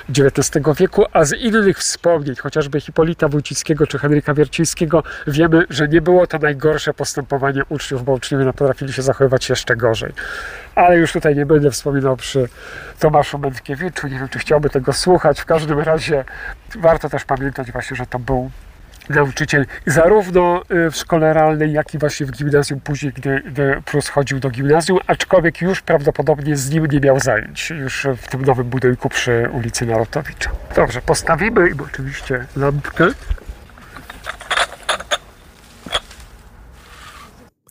XIX 0.09 0.65
wieku, 0.79 1.05
a 1.13 1.25
z 1.25 1.33
innych 1.33 1.79
wspomnień, 1.79 2.37
chociażby 2.37 2.81
Hipolita 2.81 3.29
Wójcickiego 3.29 3.87
czy 3.87 3.99
Henryka 3.99 4.35
Wiercińskiego, 4.35 5.03
wiemy, 5.27 5.65
że 5.71 5.89
nie 5.89 6.01
było 6.01 6.27
to 6.27 6.39
najgorsze 6.39 6.95
postępowanie 6.95 7.63
uczniów, 7.69 8.05
bo 8.05 8.13
uczniowie 8.13 8.53
potrafili 8.53 8.93
się 8.93 9.03
zachowywać 9.03 9.49
jeszcze 9.49 9.77
gorzej. 9.77 10.13
Ale 10.75 10.97
już 10.97 11.13
tutaj 11.13 11.37
nie 11.37 11.47
będę 11.47 11.71
wspominał 11.71 12.17
przy 12.17 12.49
Tomaszu 12.99 13.39
Mędkiewiczu, 13.39 14.09
nie 14.09 14.19
wiem, 14.19 14.29
czy 14.29 14.39
chciałby 14.39 14.71
tego 14.71 14.93
słuchać. 14.93 15.41
W 15.41 15.45
każdym 15.45 15.81
razie 15.81 16.25
warto 16.79 17.09
też 17.09 17.25
pamiętać 17.25 17.73
właśnie, 17.73 17.97
że 17.97 18.07
to 18.07 18.19
był 18.19 18.51
nauczyciel 19.09 19.67
zarówno 19.87 20.63
y, 20.87 20.91
w 20.91 20.97
szkole 20.97 21.33
realnej, 21.33 21.73
jak 21.73 21.95
i 21.95 21.99
właśnie 21.99 22.27
w 22.27 22.31
gimnazjum 22.31 22.81
później, 22.81 23.13
gdy, 23.13 23.43
gdy 23.47 23.83
Prus 23.85 24.09
chodził 24.09 24.41
do 24.41 24.51
gimnazjum, 24.51 24.99
aczkolwiek 25.07 25.61
już 25.61 25.81
prawdopodobnie 25.81 26.57
z 26.57 26.71
nim 26.71 26.87
nie 26.87 27.01
miał 27.01 27.21
zajęć, 27.21 27.71
już 27.71 28.07
w 28.17 28.29
tym 28.29 28.45
nowym 28.45 28.67
budynku 28.67 29.09
przy 29.09 29.49
ulicy 29.53 29.87
Narutowicza. 29.87 30.51
Dobrze, 30.77 31.03
postawimy 31.03 31.69
im 31.69 31.81
oczywiście 31.81 32.45
lampkę. 32.57 33.07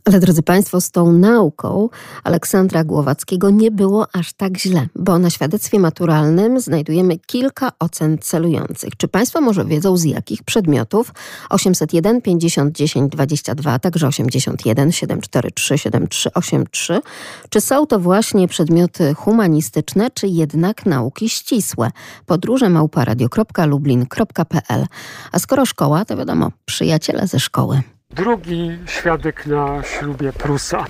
Ale 0.05 0.19
drodzy 0.19 0.43
Państwo, 0.43 0.81
z 0.81 0.91
tą 0.91 1.11
nauką 1.11 1.89
Aleksandra 2.23 2.83
Głowackiego 2.83 3.49
nie 3.49 3.71
było 3.71 4.07
aż 4.13 4.33
tak 4.33 4.57
źle, 4.57 4.87
bo 4.95 5.19
na 5.19 5.29
świadectwie 5.29 5.79
maturalnym 5.79 6.59
znajdujemy 6.59 7.17
kilka 7.17 7.71
ocen 7.79 8.17
celujących. 8.17 8.97
Czy 8.97 9.07
Państwo 9.07 9.41
może 9.41 9.65
wiedzą 9.65 9.97
z 9.97 10.03
jakich 10.03 10.43
przedmiotów? 10.43 11.13
801 11.49 12.21
50 12.21 12.75
10 12.75 13.11
22, 13.11 13.79
także 13.79 14.07
81 14.07 14.91
743 14.91 15.77
7383. 15.77 17.01
Czy 17.49 17.61
są 17.61 17.87
to 17.87 17.99
właśnie 17.99 18.47
przedmioty 18.47 19.13
humanistyczne, 19.13 20.11
czy 20.13 20.27
jednak 20.27 20.85
nauki 20.85 21.29
ścisłe? 21.29 21.91
Podróże 22.25 22.69
małparadio.lublin.pl 22.69 24.85
A 25.31 25.39
skoro 25.39 25.65
szkoła, 25.65 26.05
to 26.05 26.17
wiadomo, 26.17 26.51
przyjaciele 26.65 27.27
ze 27.27 27.39
szkoły 27.39 27.92
drugi 28.13 28.79
świadek 28.85 29.45
na 29.45 29.83
ślubie 29.83 30.33
Prusa. 30.33 30.85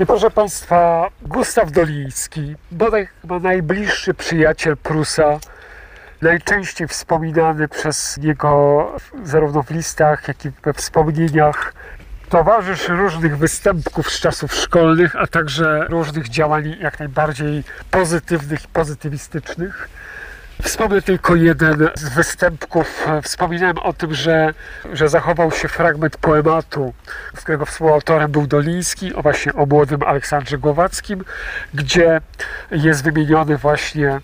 I 0.00 0.06
proszę 0.06 0.30
Państwa, 0.30 1.08
Gustaw 1.22 1.72
Doliński, 1.72 2.54
bodaj 2.70 3.08
chyba 3.20 3.38
najbliższy 3.38 4.14
przyjaciel 4.14 4.76
Prusa, 4.76 5.38
najczęściej 6.22 6.88
wspominany 6.88 7.68
przez 7.68 8.18
niego 8.18 8.92
zarówno 9.24 9.62
w 9.62 9.70
listach, 9.70 10.28
jak 10.28 10.44
i 10.44 10.50
we 10.64 10.72
wspomnieniach, 10.72 11.74
towarzysz 12.28 12.88
różnych 12.88 13.38
występków 13.38 14.10
z 14.10 14.20
czasów 14.20 14.54
szkolnych, 14.54 15.16
a 15.16 15.26
także 15.26 15.86
różnych 15.88 16.28
działań 16.28 16.76
jak 16.80 16.98
najbardziej 16.98 17.64
pozytywnych 17.90 18.64
i 18.64 18.68
pozytywistycznych. 18.68 19.88
Wspomnę 20.62 21.02
tylko 21.02 21.34
jeden 21.34 21.88
z 21.94 22.08
występków. 22.08 23.06
Wspominałem 23.22 23.78
o 23.78 23.92
tym, 23.92 24.14
że, 24.14 24.54
że 24.92 25.08
zachował 25.08 25.50
się 25.50 25.68
fragment 25.68 26.16
poematu, 26.16 26.94
którego 27.36 27.66
współautorem 27.66 28.30
był 28.30 28.46
Doliński, 28.46 29.14
o 29.14 29.22
właśnie 29.22 29.52
o 29.52 29.66
młodym 29.66 30.02
Aleksandrze 30.02 30.58
Głowackim, 30.58 31.24
gdzie 31.74 32.20
jest 32.70 33.04
wymieniony 33.04 33.56
właśnie 33.56 34.20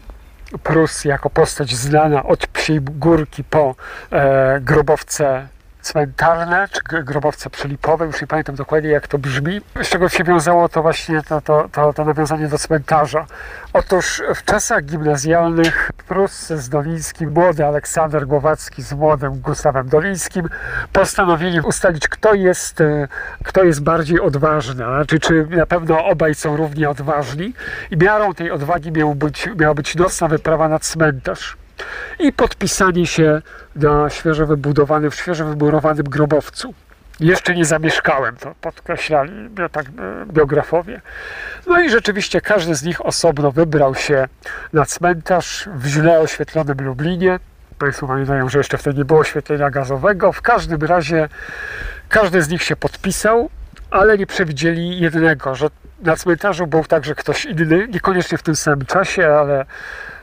Prus 0.62 1.04
jako 1.04 1.30
postać 1.30 1.74
znana 1.74 2.22
od 2.22 2.46
Psiej 2.46 2.80
Górki 2.80 3.44
po 3.44 3.74
e, 4.10 4.60
grobowce 4.60 5.48
cmentarne, 5.82 6.68
czy 6.72 7.02
grobowce 7.04 7.50
przelipowe, 7.50 8.06
już 8.06 8.20
nie 8.20 8.26
pamiętam 8.26 8.54
dokładnie 8.54 8.90
jak 8.90 9.08
to 9.08 9.18
brzmi, 9.18 9.60
z 9.82 9.88
czego 9.88 10.08
się 10.08 10.24
wiązało 10.24 10.68
to 10.68 10.82
właśnie 10.82 11.22
to, 11.22 11.40
to, 11.40 11.68
to, 11.72 11.92
to 11.92 12.04
nawiązanie 12.04 12.48
do 12.48 12.58
cmentarza. 12.58 13.26
Otóż 13.72 14.22
w 14.34 14.44
czasach 14.44 14.84
gimnazjalnych 14.84 15.90
Prus 16.08 16.46
z 16.46 16.68
Dolińskim, 16.68 17.32
młody 17.32 17.66
Aleksander 17.66 18.26
Głowacki 18.26 18.82
z 18.82 18.92
młodym 18.92 19.40
Gustawem 19.40 19.88
Dolińskim 19.88 20.48
postanowili 20.92 21.60
ustalić, 21.60 22.08
kto 22.08 22.34
jest, 22.34 22.80
e, 22.80 23.08
kto 23.44 23.64
jest 23.64 23.82
bardziej 23.82 24.20
odważny, 24.20 24.74
znaczy 24.74 25.20
czy 25.20 25.46
na 25.50 25.66
pewno 25.66 26.04
obaj 26.04 26.34
są 26.34 26.56
równie 26.56 26.90
odważni 26.90 27.52
i 27.90 27.96
miarą 27.96 28.34
tej 28.34 28.50
odwagi 28.50 28.92
miał 28.92 29.14
być, 29.14 29.48
miała 29.56 29.74
być 29.74 29.94
nocna 29.96 30.28
wyprawa 30.28 30.68
na 30.68 30.78
cmentarz 30.78 31.56
i 32.18 32.32
podpisanie 32.32 33.06
się 33.06 33.42
na 33.76 34.10
świeżo 34.10 34.46
wybudowanym, 34.46 35.10
świeżo 35.10 35.44
wymurowanym 35.44 36.04
grobowcu. 36.04 36.74
Jeszcze 37.20 37.54
nie 37.54 37.64
zamieszkałem, 37.64 38.36
to 38.36 38.54
podkreślali 38.60 39.32
tak, 39.72 39.86
e, 39.86 39.90
biografowie. 40.26 41.00
No 41.66 41.80
i 41.80 41.90
rzeczywiście 41.90 42.40
każdy 42.40 42.74
z 42.74 42.82
nich 42.82 43.06
osobno 43.06 43.52
wybrał 43.52 43.94
się 43.94 44.28
na 44.72 44.84
cmentarz 44.84 45.68
w 45.74 45.86
źle 45.86 46.20
oświetlonym 46.20 46.76
Lublinie. 46.80 47.38
Państwo 47.78 48.06
pamiętają, 48.06 48.48
że 48.48 48.58
jeszcze 48.58 48.78
wtedy 48.78 48.98
nie 48.98 49.04
było 49.04 49.20
oświetlenia 49.20 49.70
gazowego. 49.70 50.32
W 50.32 50.42
każdym 50.42 50.82
razie 50.82 51.28
każdy 52.08 52.42
z 52.42 52.48
nich 52.48 52.62
się 52.62 52.76
podpisał, 52.76 53.50
ale 53.90 54.18
nie 54.18 54.26
przewidzieli 54.26 55.00
jednego, 55.00 55.54
że 55.54 55.66
na 56.02 56.16
cmentarzu 56.16 56.66
był 56.66 56.84
także 56.84 57.14
ktoś 57.14 57.44
inny, 57.44 57.88
niekoniecznie 57.88 58.38
w 58.38 58.42
tym 58.42 58.56
samym 58.56 58.86
czasie, 58.86 59.26
ale 59.26 59.64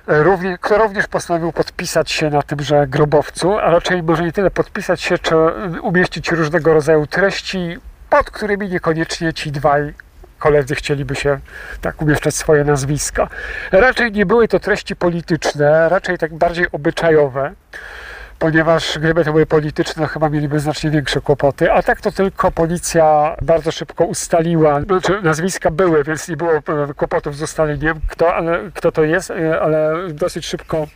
Równie, 0.08 0.58
kto 0.62 0.78
również 0.78 1.08
postanowił 1.08 1.52
podpisać 1.52 2.12
się 2.12 2.30
na 2.30 2.42
tymże 2.42 2.88
grobowcu, 2.88 3.58
a 3.58 3.72
raczej 3.72 4.04
może 4.04 4.24
nie 4.24 4.32
tyle 4.32 4.52
podpisać 4.52 5.02
się, 5.02 5.18
czy 5.18 5.36
umieścić 5.82 6.32
różnego 6.32 6.74
rodzaju 6.74 7.08
treści, 7.08 7.78
pod 8.10 8.32
którymi 8.32 8.70
niekoniecznie 8.70 9.34
ci 9.34 9.52
dwaj 9.52 9.94
koledzy 10.40 10.76
chcieliby 10.76 11.16
się 11.16 11.40
tak 11.82 12.02
umieszczać 12.02 12.36
swoje 12.36 12.64
nazwiska. 12.64 13.28
Raczej 13.72 14.12
nie 14.12 14.26
były 14.26 14.48
to 14.48 14.60
treści 14.60 14.96
polityczne, 14.96 15.90
raczej 15.90 16.18
tak 16.18 16.34
bardziej 16.34 16.68
obyczajowe 16.72 17.52
ponieważ 18.46 19.00
gdyby 19.00 19.26
to 19.26 19.32
były 19.32 19.46
polityczne, 19.46 20.04
to 20.04 20.08
chyba 20.08 20.30
mieliby 20.30 20.60
znacznie 20.60 20.92
większe 20.92 21.22
kłopoty. 21.22 21.72
A 21.72 21.84
tak 21.84 22.02
to 22.02 22.12
tylko 22.12 22.52
policja 22.52 23.36
bardzo 23.42 23.72
szybko 23.72 24.06
ustaliła, 24.06 24.82
znaczy 24.82 25.22
nazwiska 25.22 25.72
były, 25.72 26.04
więc 26.04 26.30
nie 26.30 26.38
było 26.38 26.52
kłopotów 26.96 27.38
z 27.38 27.42
ustaleniem, 27.42 28.00
kto, 28.08 28.36
ale, 28.36 28.60
kto 28.74 28.92
to 28.92 29.04
jest, 29.04 29.34
ale 29.62 29.94
dosyć 30.10 30.46
szybko 30.46 30.88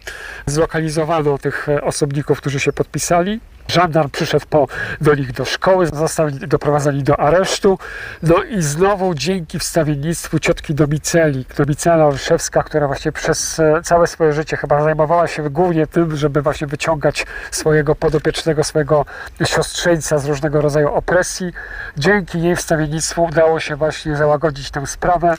zlokalizowano 0.45 1.37
tych 1.37 1.67
osobników, 1.81 2.37
którzy 2.37 2.59
się 2.59 2.73
podpisali. 2.73 3.39
Żandar 3.69 4.09
przyszedł 4.09 4.45
po, 4.49 4.67
do 5.01 5.15
nich 5.15 5.31
do 5.31 5.45
szkoły, 5.45 5.87
zostali 5.87 6.39
doprowadzeni 6.47 7.03
do 7.03 7.19
aresztu. 7.19 7.79
No 8.23 8.43
i 8.43 8.61
znowu 8.61 9.13
dzięki 9.13 9.59
wstawiennictwu 9.59 10.39
ciotki 10.39 10.75
Domiceli, 10.75 11.45
Domicela 11.57 12.05
Olszewska, 12.05 12.63
która 12.63 12.87
właśnie 12.87 13.11
przez 13.11 13.59
e, 13.59 13.81
całe 13.83 14.07
swoje 14.07 14.33
życie 14.33 14.57
chyba 14.57 14.83
zajmowała 14.83 15.27
się 15.27 15.49
głównie 15.49 15.87
tym, 15.87 16.15
żeby 16.15 16.41
właśnie 16.41 16.67
wyciągać 16.67 17.25
swojego 17.51 17.95
podopiecznego, 17.95 18.63
swojego 18.63 19.05
siostrzeńca 19.45 20.17
z 20.17 20.25
różnego 20.25 20.61
rodzaju 20.61 20.93
opresji. 20.93 21.53
Dzięki 21.97 22.41
jej 22.41 22.55
wstawiennictwu 22.55 23.23
udało 23.23 23.59
się 23.59 23.75
właśnie 23.75 24.15
załagodzić 24.15 24.71
tę 24.71 24.87
sprawę 24.87 25.35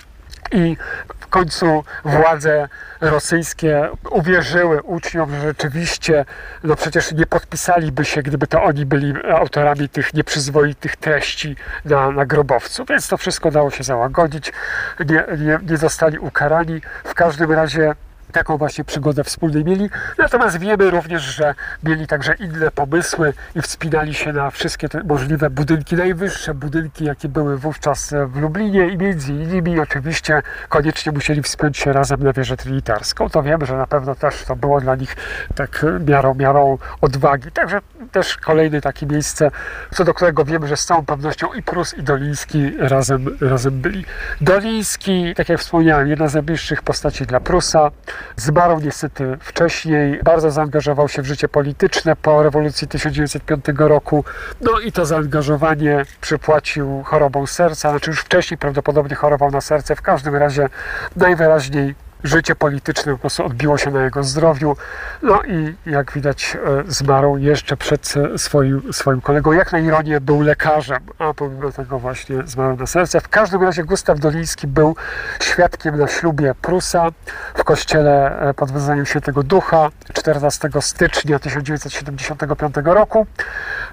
i 0.52 0.76
w 1.20 1.26
końcu 1.26 1.84
władze 2.04 2.68
rosyjskie 3.00 3.88
uwierzyły 4.10 4.82
uczniom, 4.82 5.30
że 5.30 5.40
rzeczywiście, 5.40 6.24
no 6.64 6.76
przecież 6.76 7.12
nie 7.12 7.26
podpisaliby 7.26 8.04
się, 8.04 8.22
gdyby 8.22 8.46
to 8.46 8.62
oni 8.62 8.86
byli 8.86 9.14
autorami 9.32 9.88
tych 9.88 10.14
nieprzyzwoitych 10.14 10.96
treści 10.96 11.56
na, 11.84 12.10
na 12.10 12.26
grobowcu. 12.26 12.84
Więc 12.84 13.08
to 13.08 13.16
wszystko 13.16 13.50
dało 13.50 13.70
się 13.70 13.84
załagodzić, 13.84 14.52
nie, 15.00 15.24
nie, 15.38 15.58
nie 15.70 15.76
zostali 15.76 16.18
ukarani. 16.18 16.80
W 17.04 17.14
każdym 17.14 17.52
razie 17.52 17.94
taką 18.30 18.56
właśnie 18.56 18.84
przygodę 18.84 19.24
wspólnie 19.24 19.64
mieli. 19.64 19.90
Natomiast 20.18 20.58
wiemy 20.58 20.90
również, 20.90 21.22
że 21.22 21.54
mieli 21.84 22.06
także 22.06 22.34
inne 22.34 22.70
pomysły 22.70 23.32
i 23.54 23.62
wspinali 23.62 24.14
się 24.14 24.32
na 24.32 24.50
wszystkie 24.50 24.88
możliwe 25.04 25.50
budynki, 25.50 25.96
najwyższe 25.96 26.54
budynki, 26.54 27.04
jakie 27.04 27.28
były 27.28 27.58
wówczas 27.58 28.14
w 28.26 28.36
Lublinie 28.36 28.88
i 28.88 28.98
między 28.98 29.32
innymi 29.32 29.80
oczywiście 29.80 30.42
koniecznie 30.68 31.12
musieli 31.12 31.42
wspiąć 31.42 31.78
się 31.78 31.92
razem 31.92 32.22
na 32.22 32.32
wieżę 32.32 32.56
trinitarską. 32.56 33.28
To 33.28 33.42
wiemy, 33.42 33.66
że 33.66 33.76
na 33.76 33.86
pewno 33.86 34.14
też 34.14 34.44
to 34.44 34.56
było 34.56 34.80
dla 34.80 34.96
nich 34.96 35.16
tak 35.54 35.86
miarą, 36.06 36.34
miarą 36.34 36.78
odwagi. 37.00 37.52
Także 37.52 37.80
też 38.12 38.36
kolejne 38.36 38.80
takie 38.80 39.06
miejsce, 39.06 39.50
co 39.94 40.04
do 40.04 40.14
którego 40.14 40.44
wiemy, 40.44 40.66
że 40.68 40.76
z 40.76 40.84
całą 40.84 41.06
pewnością 41.06 41.52
i 41.52 41.62
Prus 41.62 41.94
i 41.94 42.02
Doliński 42.02 42.72
razem, 42.78 43.38
razem 43.40 43.80
byli. 43.80 44.04
Doliński, 44.40 45.34
tak 45.34 45.48
jak 45.48 45.60
wspomniałem, 45.60 46.08
jedna 46.08 46.28
z 46.28 46.34
najbliższych 46.34 46.82
postaci 46.82 47.26
dla 47.26 47.40
Prusa, 47.40 47.90
Zmarł 48.36 48.80
niestety 48.80 49.36
wcześniej, 49.40 50.20
bardzo 50.24 50.50
zaangażował 50.50 51.08
się 51.08 51.22
w 51.22 51.26
życie 51.26 51.48
polityczne 51.48 52.16
po 52.16 52.42
rewolucji 52.42 52.88
1905 52.88 53.64
roku. 53.76 54.24
No 54.60 54.80
i 54.80 54.92
to 54.92 55.06
zaangażowanie 55.06 56.04
przypłacił 56.20 57.02
chorobą 57.02 57.46
serca, 57.46 57.90
znaczy 57.90 58.10
już 58.10 58.20
wcześniej 58.20 58.58
prawdopodobnie 58.58 59.16
chorował 59.16 59.50
na 59.50 59.60
serce. 59.60 59.96
W 59.96 60.02
każdym 60.02 60.36
razie 60.36 60.68
najwyraźniej 61.16 61.94
życie 62.24 62.54
polityczne 62.54 63.12
po 63.12 63.18
prostu 63.18 63.44
odbiło 63.44 63.78
się 63.78 63.90
na 63.90 64.04
jego 64.04 64.24
zdrowiu. 64.24 64.76
No 65.22 65.42
i 65.42 65.74
jak 65.86 66.12
widać 66.12 66.56
e, 66.56 66.92
zmarł 66.92 67.36
jeszcze 67.38 67.76
przed 67.76 68.14
e, 68.16 68.38
swoim, 68.38 68.92
swoim 68.92 69.20
kolegą. 69.20 69.52
Jak 69.52 69.72
na 69.72 69.78
ironię 69.78 70.20
był 70.20 70.40
lekarzem, 70.40 71.02
a 71.18 71.34
pomimo 71.34 71.72
tego 71.72 71.98
właśnie 71.98 72.36
zmarł 72.46 72.76
na 72.76 72.86
serce. 72.86 73.20
W 73.20 73.28
każdym 73.28 73.62
razie 73.62 73.84
Gustaw 73.84 74.20
Doliński 74.20 74.66
był 74.66 74.96
świadkiem 75.42 75.98
na 75.98 76.08
ślubie 76.08 76.54
Prusa 76.62 77.08
w 77.54 77.64
kościele 77.64 78.40
e, 78.40 78.54
pod 78.54 78.72
wezwaniem 78.72 79.06
Świętego 79.06 79.42
Ducha 79.42 79.90
14 80.14 80.68
stycznia 80.80 81.38
1975 81.38 82.74
roku. 82.84 83.26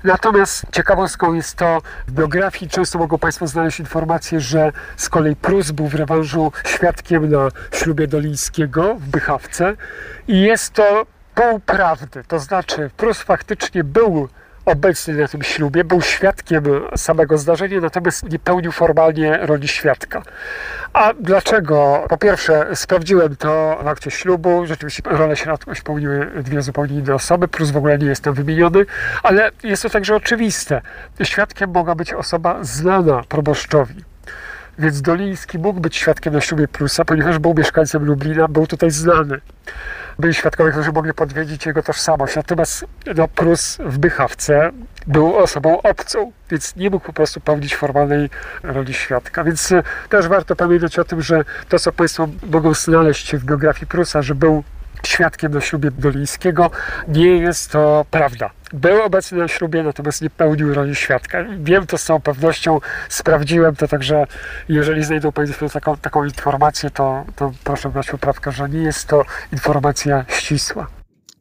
Natomiast 0.04 0.66
ciekawostką 0.72 1.34
jest 1.34 1.56
to, 1.56 1.82
w 2.08 2.12
biografii 2.12 2.70
często 2.72 3.00
mogą 3.00 3.18
Państwo 3.18 3.48
znaleźć 3.48 3.80
informację, 3.80 4.40
że 4.40 4.72
z 4.98 5.10
kolei 5.10 5.36
Prus 5.36 5.72
był 5.72 5.88
w 5.88 5.96
rewanżu 5.96 6.52
świadkiem 6.66 7.30
na 7.30 7.50
ślubie 7.72 8.08
Dolińskiego 8.18 8.96
w 8.96 9.08
Bychawce 9.08 9.76
i 10.28 10.42
jest 10.42 10.74
to 10.74 11.06
pół 11.36 11.60
prawdy. 11.60 12.24
To 12.28 12.40
znaczy, 12.40 12.90
Prus 12.98 13.22
faktycznie 13.22 13.84
był 13.84 14.30
obecny 14.66 15.14
na 15.14 15.28
tym 15.28 15.44
ślubie, 15.44 15.84
był 15.84 16.02
świadkiem 16.02 16.64
samego 16.96 17.38
zdarzenia, 17.38 17.80
natomiast 17.80 18.32
nie 18.32 18.40
pełnił 18.40 18.72
formalnie 18.72 19.38
roli 19.38 19.68
świadka. 19.68 20.24
A 20.94 21.14
dlaczego? 21.14 22.06
Po 22.10 22.18
pierwsze, 22.18 22.68
sprawdziłem 22.76 23.36
to 23.36 23.80
w 23.84 23.88
akcie 23.88 24.12
ślubu, 24.12 24.66
rzeczywiście 24.66 25.04
rolę 25.06 25.36
świadków 25.36 25.84
pełniły 25.84 26.32
dwie 26.44 26.62
zupełnie 26.62 26.96
inne 26.96 27.16
osoby, 27.16 27.48
plus 27.48 27.72
w 27.72 27.78
ogóle 27.78 27.98
nie 27.98 28.08
jestem 28.08 28.34
wymieniony, 28.34 28.86
ale 29.24 29.52
jest 29.64 29.84
to 29.84 29.90
także 29.90 30.16
oczywiste. 30.16 30.82
Świadkiem 31.24 31.72
mogła 31.72 31.96
być 31.96 32.14
osoba 32.14 32.64
znana 32.64 33.24
proboszczowi. 33.30 34.17
Więc 34.80 35.02
Doliński 35.02 35.60
mógł 35.60 35.80
być 35.80 35.96
świadkiem 35.96 36.34
na 36.34 36.42
ślubie 36.42 36.68
Prusa, 36.68 37.06
ponieważ 37.06 37.40
był 37.40 37.54
mieszkańcem 37.54 38.06
Lublina, 38.06 38.48
był 38.48 38.68
tutaj 38.68 38.92
znany. 38.92 39.42
Byli 40.20 40.34
świadkowie, 40.34 40.72
którzy 40.72 40.92
mogli 40.92 41.14
podwiedzić 41.14 41.66
jego 41.66 41.84
tożsamość. 41.84 42.36
Natomiast 42.36 42.86
no, 43.16 43.28
Prus 43.28 43.78
w 43.80 43.98
Bychawce 43.98 44.72
był 45.08 45.36
osobą 45.36 45.82
obcą, 45.82 46.32
więc 46.50 46.76
nie 46.76 46.90
mógł 46.90 47.06
po 47.06 47.14
prostu 47.14 47.40
pełnić 47.40 47.76
formalnej 47.76 48.30
roli 48.64 48.94
świadka. 48.94 49.44
Więc 49.44 49.72
e, 49.72 49.84
też 50.10 50.28
warto 50.28 50.56
pamiętać 50.56 51.00
o 51.00 51.04
tym, 51.04 51.22
że 51.22 51.46
to, 51.70 51.80
co 51.80 51.92
Państwo 51.92 52.28
mogą 52.52 52.74
znaleźć 52.74 53.36
w 53.36 53.46
biografii 53.46 53.88
Prusa, 53.88 54.22
że 54.22 54.36
był 54.36 54.64
świadkiem 55.06 55.54
na 55.54 55.62
ślubie 55.62 55.92
Dolińskiego. 55.92 56.72
Nie 57.08 57.38
jest 57.38 57.72
to 57.72 58.06
prawda. 58.12 58.50
Był 58.74 59.02
obecny 59.02 59.38
na 59.38 59.48
ślubie, 59.48 59.84
natomiast 59.84 60.22
nie 60.22 60.30
pełnił 60.30 60.74
roli 60.74 60.96
świadka. 60.96 61.38
Wiem 61.60 61.88
to 61.88 61.98
z 61.98 62.04
całą 62.04 62.22
pewnością, 62.22 62.80
sprawdziłem 63.10 63.76
to, 63.76 63.88
także 63.88 64.28
jeżeli 64.70 65.04
znajdą 65.04 65.32
Państwo 65.32 65.70
taką, 65.70 65.98
taką 65.98 66.24
informację, 66.24 66.90
to, 66.90 67.26
to 67.36 67.52
proszę 67.64 67.90
brać 67.90 68.10
poprawkę, 68.10 68.52
że 68.52 68.70
nie 68.70 68.82
jest 68.82 69.08
to 69.08 69.24
informacja 69.54 70.26
ścisła. 70.28 70.88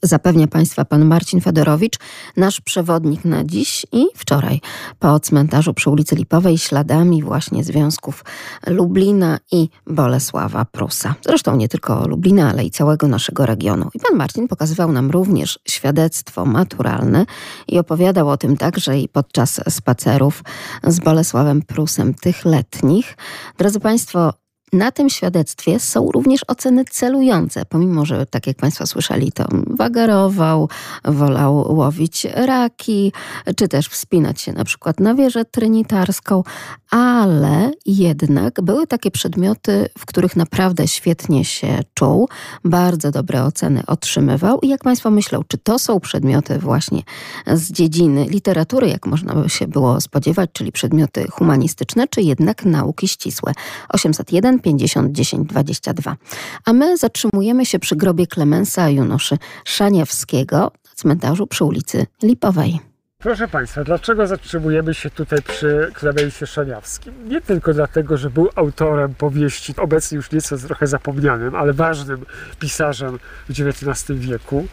Zapewnia 0.06 0.46
Państwa 0.46 0.84
pan 0.84 1.04
Marcin 1.04 1.40
Fedorowicz, 1.40 1.98
nasz 2.36 2.60
przewodnik 2.60 3.24
na 3.24 3.44
dziś 3.44 3.86
i 3.92 4.06
wczoraj 4.14 4.60
po 4.98 5.20
cmentarzu 5.20 5.74
przy 5.74 5.90
ulicy 5.90 6.16
Lipowej 6.16 6.58
śladami 6.58 7.22
właśnie 7.22 7.64
związków 7.64 8.24
Lublina 8.66 9.38
i 9.52 9.68
Bolesława 9.86 10.64
Prusa. 10.64 11.14
Zresztą 11.24 11.56
nie 11.56 11.68
tylko 11.68 12.08
Lublina, 12.08 12.50
ale 12.50 12.64
i 12.64 12.70
całego 12.70 13.08
naszego 13.08 13.46
regionu. 13.46 13.90
I 13.94 13.98
pan 13.98 14.18
Marcin 14.18 14.48
pokazywał 14.48 14.92
nam 14.92 15.10
również 15.10 15.58
świadectwo 15.68 16.44
maturalne 16.44 17.26
i 17.68 17.78
opowiadał 17.78 18.28
o 18.28 18.36
tym 18.36 18.56
także 18.56 18.98
i 18.98 19.08
podczas 19.08 19.60
spacerów 19.68 20.44
z 20.84 21.00
Bolesławem 21.00 21.62
Prusem 21.62 22.14
tych 22.14 22.44
letnich. 22.44 23.16
Drodzy 23.58 23.80
Państwo, 23.80 24.32
na 24.72 24.92
tym 24.92 25.10
świadectwie 25.10 25.80
są 25.80 26.10
również 26.12 26.40
oceny 26.48 26.84
celujące, 26.84 27.64
pomimo 27.64 28.06
że, 28.06 28.26
tak 28.26 28.46
jak 28.46 28.56
Państwo 28.56 28.86
słyszeli, 28.86 29.32
to 29.32 29.44
wagarował, 29.66 30.68
wolał 31.04 31.76
łowić 31.76 32.26
raki, 32.34 33.12
czy 33.56 33.68
też 33.68 33.88
wspinać 33.88 34.40
się 34.40 34.52
na 34.52 34.64
przykład 34.64 35.00
na 35.00 35.14
wieżę 35.14 35.44
trynitarską, 35.44 36.42
ale 36.90 37.70
jednak 37.86 38.60
były 38.62 38.86
takie 38.86 39.10
przedmioty, 39.10 39.88
w 39.98 40.06
których 40.06 40.36
naprawdę 40.36 40.88
świetnie 40.88 41.44
się 41.44 41.80
czuł, 41.94 42.28
bardzo 42.64 43.10
dobre 43.10 43.44
oceny 43.44 43.82
otrzymywał. 43.86 44.60
I 44.60 44.68
jak 44.68 44.84
Państwo 44.84 45.10
myślą, 45.10 45.42
czy 45.48 45.58
to 45.58 45.78
są 45.78 46.00
przedmioty 46.00 46.58
właśnie 46.58 47.02
z 47.46 47.72
dziedziny 47.72 48.24
literatury, 48.24 48.88
jak 48.88 49.06
można 49.06 49.34
by 49.34 49.48
się 49.48 49.66
było 49.66 50.00
spodziewać, 50.00 50.50
czyli 50.52 50.72
przedmioty 50.72 51.26
humanistyczne, 51.30 52.08
czy 52.08 52.22
jednak 52.22 52.64
nauki 52.64 53.08
ścisłe? 53.08 53.52
801 53.88 54.55
50 54.60 55.12
10 55.12 55.48
22. 55.48 56.16
A 56.64 56.72
my 56.72 56.96
zatrzymujemy 56.96 57.66
się 57.66 57.78
przy 57.78 57.96
grobie 57.96 58.26
Klemensa 58.26 58.90
Junoszy 58.90 59.36
Szaniewskiego 59.64 60.56
na 60.58 60.90
cmentarzu 60.94 61.46
przy 61.46 61.64
ulicy 61.64 62.06
Lipowej. 62.22 62.80
Proszę 63.18 63.48
Państwa, 63.48 63.84
dlaczego 63.84 64.26
zatrzymujemy 64.26 64.94
się 64.94 65.10
tutaj 65.10 65.42
przy 65.42 65.90
Klemensie 65.94 66.46
Szaniawskim? 66.46 67.28
Nie 67.28 67.40
tylko 67.40 67.74
dlatego, 67.74 68.16
że 68.16 68.30
był 68.30 68.48
autorem 68.54 69.14
powieści, 69.14 69.74
obecnie 69.76 70.16
już 70.16 70.32
nieco 70.32 70.58
trochę 70.58 70.86
zapomnianym, 70.86 71.54
ale 71.54 71.72
ważnym 71.72 72.26
pisarzem 72.60 73.18
w 73.48 73.50
XIX 73.50 74.20
wieku. 74.20 74.66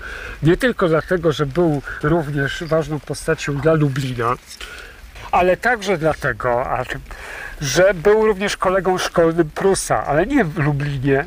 Nie 0.43 0.57
tylko 0.57 0.87
dlatego, 0.87 1.31
że 1.31 1.45
był 1.45 1.81
również 2.03 2.63
ważną 2.63 2.99
postacią 2.99 3.57
dla 3.57 3.73
Lublina, 3.73 4.35
ale 5.33 5.57
także 5.57 5.97
dlatego, 5.97 6.67
że 7.61 7.93
był 7.93 8.25
również 8.25 8.57
kolegą 8.57 8.97
szkolnym 8.97 9.49
Prusa, 9.49 10.05
ale 10.05 10.25
nie 10.25 10.45
w 10.45 10.57
Lublinie, 10.57 11.25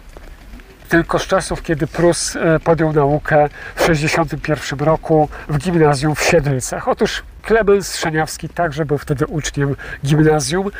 tylko 0.89 1.19
z 1.19 1.27
czasów, 1.27 1.63
kiedy 1.63 1.87
Prus 1.87 2.37
e, 2.37 2.61
podjął 2.61 2.93
naukę 2.93 3.49
w 3.75 3.87
1961 3.87 4.87
roku 4.87 5.29
w 5.49 5.59
gimnazjum 5.59 6.15
w 6.15 6.23
Siedlcach. 6.23 6.89
Otóż 6.89 7.23
Klemens 7.47 7.97
Szeniawski 7.97 8.49
także 8.49 8.85
był 8.85 8.99
wtedy 8.99 9.27
uczniem 9.27 9.77
gimnazjum 10.05 10.71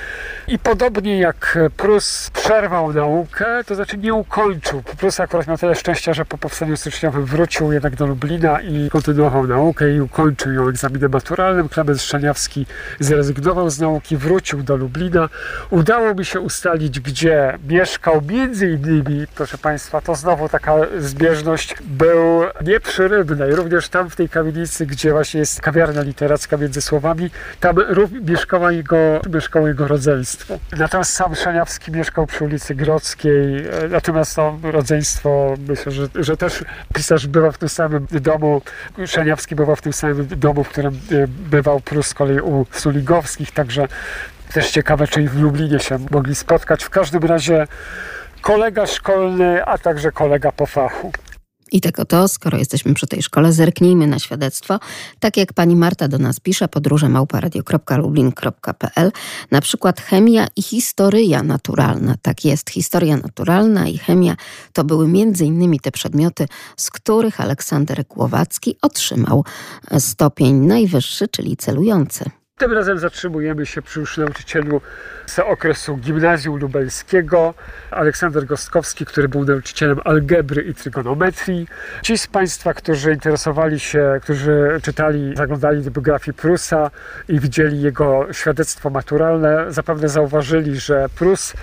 i 0.49 0.59
podobnie 0.59 1.19
jak 1.19 1.59
Prus 1.77 2.31
przerwał 2.31 2.93
naukę, 2.93 3.65
to 3.67 3.75
znaczy 3.75 3.99
nie 3.99 4.15
ukończył. 4.15 4.83
Prus 4.83 5.21
akurat 5.21 5.47
miał 5.47 5.59
tyle 5.59 5.75
szczęścia, 5.75 6.15
że 6.15 6.25
po 6.25 6.39
powstaniu 6.39 6.77
styczniowym 6.77 7.25
wrócił 7.25 7.73
jednak 7.73 7.97
do 7.97 8.07
Lublina 8.07 8.61
i 8.61 8.91
kontynuował 8.91 9.47
naukę 9.47 9.95
i 9.95 10.01
ukończył 10.01 10.53
ją 10.53 10.69
egzaminem 10.69 11.13
maturalnym. 11.13 11.69
Klemens 11.69 12.03
Szeniawski 12.03 12.67
zrezygnował 13.01 13.71
z 13.71 13.81
nauki, 13.81 14.17
wrócił 14.17 14.63
do 14.63 14.77
Lublina. 14.77 15.29
Udało 15.71 16.15
mi 16.15 16.25
się 16.25 16.41
ustalić, 16.41 17.01
gdzie 17.01 17.59
mieszkał. 17.69 18.23
Między 18.29 18.71
innymi, 18.71 19.27
proszę 19.35 19.59
Państwa, 19.59 20.01
to 20.01 20.15
znowu 20.15 20.49
taka 20.49 20.75
zbieżność, 20.99 21.75
był 21.81 22.43
nie 22.65 22.81
przy 22.81 23.09
Rybnej, 23.09 23.55
również 23.55 23.89
tam 23.89 24.11
w 24.11 24.17
tej 24.17 24.29
kamienicy, 24.29 24.87
gdzie 24.87 25.13
właśnie 25.13 25.41
jest 25.41 25.61
kawiarnia 25.61 26.03
literacka 26.03 26.56
między 26.57 26.83
słowami. 26.83 27.31
Tam 27.61 27.77
mieszkało 28.23 28.71
jego, 28.71 29.21
mieszkało 29.35 29.69
jego 29.69 29.89
rodzeństwo. 29.89 30.59
Natomiast 30.77 31.13
sam 31.13 31.35
Szaniawski 31.35 31.93
mieszkał 31.93 32.27
przy 32.27 32.45
ulicy 32.45 32.75
Grodzkiej, 32.75 33.59
e, 33.59 33.89
natomiast 33.91 34.37
to 34.37 34.59
rodzeństwo, 34.63 35.55
myślę, 35.69 35.93
że, 35.93 36.09
że 36.15 36.37
też 36.37 36.65
pisarz 36.95 37.27
bywał 37.27 37.53
w 37.53 37.59
tym 37.59 37.69
samym 37.69 38.07
domu, 38.11 38.63
Szaniawski 39.07 39.55
bywał 39.55 39.77
w 39.77 39.83
tym 39.83 39.93
samym 39.93 40.27
domu, 40.27 40.65
w 40.65 40.69
którym 40.69 40.95
e, 40.95 41.27
bywał 41.29 41.81
Prus 41.81 42.07
z 42.07 42.15
kolei 42.15 42.41
u 42.41 42.67
Suligowskich, 42.71 43.51
także 43.51 43.89
też 44.53 44.71
ciekawe, 44.71 45.07
czy 45.09 45.29
w 45.29 45.41
Lublinie 45.43 45.81
się 45.81 45.99
mogli 46.11 46.35
spotkać. 46.35 46.85
W 46.85 46.91
każdym 46.91 47.25
razie 47.25 47.67
kolega 48.41 48.87
szkolny, 48.87 49.65
a 49.65 49.79
także 49.79 50.13
kolega 50.13 50.53
po 50.53 50.67
fachu. 50.67 51.13
I 51.73 51.81
tego 51.81 52.05
to, 52.05 52.29
skoro 52.29 52.59
jesteśmy 52.59 52.95
przy 52.95 53.07
tej 53.07 53.23
szkole, 53.23 53.53
zerknijmy 53.53 54.07
na 54.07 54.19
świadectwo. 54.19 54.79
Tak 55.21 55.37
jak 55.37 55.53
pani 55.53 55.77
Marta 55.77 56.09
do 56.09 56.19
nas 56.19 56.41
pisze, 56.41 56.69
podróże 56.69 57.09
małparadio.lublin.pl, 57.09 59.13
na 59.51 59.61
przykład 59.61 60.01
chemia 60.01 60.47
i 60.57 60.63
historia 60.63 61.43
naturalna. 61.43 62.15
Tak 62.23 62.45
jest, 62.45 62.71
historia 62.71 63.17
naturalna 63.17 63.89
i 63.89 63.99
chemia 63.99 64.37
to 64.73 64.85
były 64.85 65.09
między 65.09 65.45
innymi 65.45 65.81
te 65.81 65.91
przedmioty, 65.91 66.49
z 66.77 66.91
których 66.91 67.41
Aleksander 67.41 68.05
Głowacki 68.09 68.77
otrzymał 68.83 69.45
stopień 69.99 70.55
najwyższy, 70.55 71.29
czyli 71.29 71.57
celujący. 71.57 72.31
Tym 72.59 72.73
razem 72.73 72.99
zatrzymujemy 72.99 73.67
się 73.67 73.83
przy 73.83 74.01
już 74.01 74.17
nauczycielu 74.17 74.81
z 75.27 75.39
okresu 75.39 75.97
gimnazjum 75.97 76.57
lubelskiego, 76.57 77.55
Aleksander 77.91 78.47
Gostkowski, 78.47 79.07
który 79.07 79.29
był 79.29 79.45
nauczycielem 79.45 80.01
algebry 80.05 80.63
i 80.63 80.75
trygonometrii. 80.75 81.67
Ci 82.03 82.19
z 82.19 82.27
Państwa, 82.27 82.75
którzy 82.75 83.13
interesowali 83.13 83.81
się, 83.81 84.21
którzy 84.23 84.81
czytali, 84.83 85.37
zaglądali 85.37 85.83
do 85.83 85.91
biografii 85.91 86.35
Prusa 86.35 86.91
i 87.29 87.41
widzieli 87.41 87.83
jego 87.83 88.27
świadectwo 88.33 88.91
maturalne, 88.91 89.65
zapewne 89.69 90.09
zauważyli, 90.09 90.81
że 90.81 91.07
Prus 91.19 91.55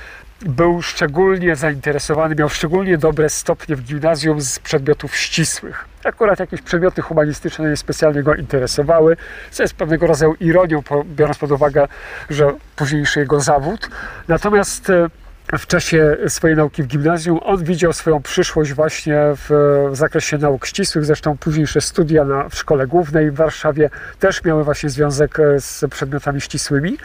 był 0.41 0.81
szczególnie 0.81 1.55
zainteresowany, 1.55 2.35
miał 2.35 2.49
szczególnie 2.49 2.97
dobre 2.97 3.29
stopnie 3.29 3.75
w 3.75 3.81
gimnazjum 3.81 4.41
z 4.41 4.59
przedmiotów 4.59 5.15
ścisłych. 5.15 5.92
Akurat 6.05 6.39
jakieś 6.39 6.61
przedmioty 6.61 7.01
humanistyczne 7.01 7.69
nie 7.69 7.77
specjalnie 7.77 8.23
go 8.23 8.35
interesowały, 8.35 9.17
co 9.51 9.63
jest 9.63 9.75
pewnego 9.75 10.07
rodzaju 10.07 10.35
ironią, 10.39 10.83
biorąc 11.05 11.37
pod 11.37 11.51
uwagę, 11.51 11.87
że 12.29 12.53
późniejszy 12.75 13.19
jego 13.19 13.39
zawód. 13.39 13.89
Natomiast 14.27 14.89
e, 14.89 15.09
w 15.57 15.67
czasie 15.67 16.17
swojej 16.27 16.57
nauki 16.57 16.83
w 16.83 16.87
gimnazjum. 16.87 17.39
On 17.43 17.63
widział 17.63 17.93
swoją 17.93 18.21
przyszłość 18.21 18.73
właśnie 18.73 19.17
w, 19.35 19.49
w 19.91 19.95
zakresie 19.95 20.37
nauk 20.37 20.65
ścisłych. 20.65 21.05
Zresztą 21.05 21.37
późniejsze 21.37 21.81
studia 21.81 22.25
na, 22.25 22.49
w 22.49 22.55
szkole 22.55 22.87
głównej 22.87 23.31
w 23.31 23.35
Warszawie 23.35 23.89
też 24.19 24.43
miały 24.43 24.63
właśnie 24.63 24.89
związek 24.89 25.39
e, 25.39 25.59
z 25.59 25.85
przedmiotami 25.89 26.41
ścisłymi. 26.41 26.97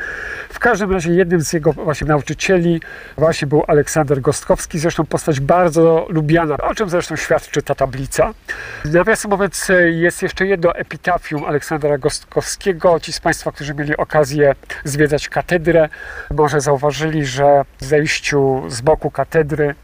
W 0.49 0.59
każdym 0.59 0.93
razie 0.93 1.13
jednym 1.13 1.41
z 1.41 1.53
jego 1.53 1.73
właśnie 1.73 2.07
nauczycieli 2.07 2.81
właśnie 3.17 3.49
był 3.49 3.65
Aleksander 3.67 4.21
Gostkowski, 4.21 4.79
zresztą 4.79 5.07
postać 5.07 5.41
bardzo 5.41 6.07
lubiana, 6.09 6.57
o 6.57 6.75
czym 6.75 6.89
zresztą 6.89 7.17
świadczy 7.17 7.63
ta 7.63 7.75
tablica. 7.75 8.35
Nawiasem 8.85 9.31
mówiąc, 9.31 9.69
jest 9.91 10.23
jeszcze 10.23 10.47
jedno 10.47 10.75
epitafium 10.75 11.45
Aleksandra 11.45 11.99
Gostkowskiego. 11.99 13.01
Ci 13.01 13.13
z 13.13 13.21
Państwa, 13.21 13.53
którzy 13.53 13.75
mieli 13.75 13.97
okazję 13.97 14.55
zwiedzać 14.85 15.29
katedrę, 15.29 15.89
może 16.31 16.61
zauważyli, 16.61 17.27
że 17.27 17.65
w 17.81 17.85
zejściu 17.85 18.38
z 18.69 18.81
boku 18.81 19.11
katedry 19.11 19.75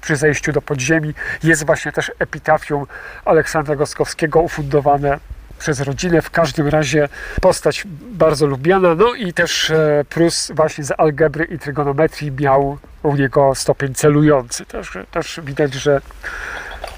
przy 0.00 0.16
zejściu 0.16 0.52
do 0.52 0.62
podziemi 0.62 1.14
jest 1.42 1.66
właśnie 1.66 1.92
też 1.92 2.12
epitafium 2.18 2.86
Aleksandra 3.24 3.76
Goskowskiego 3.76 4.40
ufundowane 4.40 5.18
przez 5.58 5.80
rodzinę. 5.80 6.22
W 6.22 6.30
każdym 6.30 6.68
razie 6.68 7.08
postać 7.40 7.84
bardzo 8.12 8.46
lubiana. 8.46 8.94
No 8.94 9.14
i 9.14 9.32
też 9.32 9.70
e, 9.70 10.04
Prus 10.08 10.52
właśnie 10.54 10.84
z 10.84 10.92
algebry 10.98 11.44
i 11.44 11.58
trygonometrii 11.58 12.32
miał 12.32 12.78
u 13.02 13.16
niego 13.16 13.54
stopień 13.54 13.94
celujący. 13.94 14.66
Też, 14.66 14.98
też 15.10 15.40
widać, 15.44 15.74
że 15.74 16.00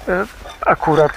e, 0.07 0.25
akurat 0.61 1.13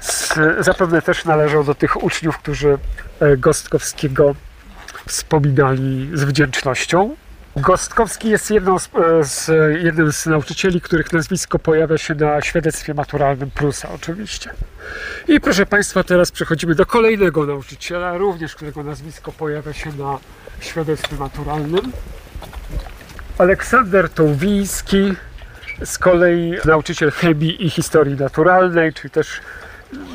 z, 0.00 0.34
zapewne 0.58 1.02
też 1.02 1.24
należał 1.24 1.64
do 1.64 1.74
tych 1.74 2.04
uczniów, 2.04 2.38
którzy 2.38 2.78
e, 3.20 3.36
Gostkowskiego 3.36 4.34
wspominali 5.06 6.10
z 6.14 6.24
wdzięcznością. 6.24 7.16
Gostkowski 7.56 8.28
jest 8.28 8.50
jedną 8.50 8.78
z, 8.78 8.88
e, 8.94 9.24
z, 9.24 9.48
jednym 9.82 10.12
z 10.12 10.26
nauczycieli, 10.26 10.80
których 10.80 11.12
nazwisko 11.12 11.58
pojawia 11.58 11.98
się 11.98 12.14
na 12.14 12.42
świadectwie 12.42 12.94
maturalnym 12.94 13.50
Prusa 13.50 13.88
oczywiście. 13.94 14.50
I 15.28 15.40
proszę 15.40 15.66
Państwa, 15.66 16.04
teraz 16.04 16.30
przechodzimy 16.30 16.74
do 16.74 16.86
kolejnego 16.86 17.46
nauczyciela, 17.46 18.16
również 18.16 18.54
którego 18.54 18.82
nazwisko 18.82 19.32
pojawia 19.32 19.72
się 19.72 19.92
na 19.92 20.18
świadectwie 20.60 21.16
maturalnym. 21.16 21.92
Aleksander 23.38 24.10
Tołwiński, 24.10 25.14
z 25.84 25.98
kolei 25.98 26.54
nauczyciel 26.64 27.10
chemii 27.10 27.66
i 27.66 27.70
historii 27.70 28.16
naturalnej, 28.16 28.92
czyli 28.92 29.10
też 29.10 29.40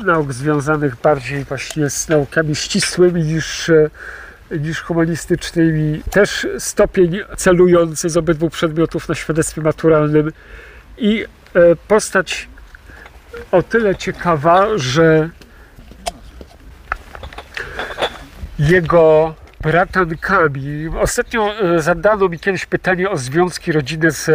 nauk 0.04 0.32
związanych 0.32 0.96
bardziej 0.96 1.44
właśnie 1.44 1.90
z 1.90 2.08
naukami 2.08 2.56
ścisłymi 2.56 3.24
niż, 3.24 3.68
e, 3.68 3.90
niż 4.50 4.82
humanistycznymi. 4.82 6.02
Też 6.10 6.46
stopień 6.58 7.20
celujący 7.36 8.08
z 8.08 8.16
obydwu 8.16 8.50
przedmiotów 8.50 9.08
na 9.08 9.14
świadectwie 9.14 9.60
maturalnym 9.60 10.32
i 10.98 11.24
e, 11.54 11.76
postać 11.88 12.48
o 13.52 13.62
tyle 13.62 13.96
ciekawa, 13.96 14.66
że 14.76 15.30
jego 18.58 19.34
bratankami. 19.60 20.88
Ostatnio 21.00 21.54
e, 21.60 21.82
zadano 21.82 22.28
mi 22.28 22.38
kiedyś 22.38 22.66
pytanie 22.66 23.10
o 23.10 23.16
związki 23.16 23.72
rodziny 23.72 24.10
z 24.10 24.26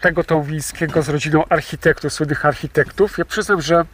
tego 0.00 0.24
Tołwińskiego 0.24 1.02
z 1.02 1.08
rodziną 1.08 1.44
architektów, 1.48 2.12
słynnych 2.12 2.46
architektów. 2.46 3.18
Ja 3.18 3.24
przyznam, 3.24 3.62
że 3.62 3.84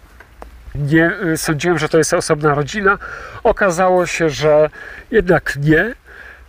nie 0.75 1.13
y, 1.25 1.37
sądziłem, 1.37 1.79
że 1.79 1.89
to 1.89 1.99
jest 1.99 2.15
osobna 2.15 2.55
rodzina. 2.55 2.99
Okazało 3.45 4.07
się, 4.07 4.31
że 4.31 4.71
jednak 5.11 5.57
nie. 5.57 5.95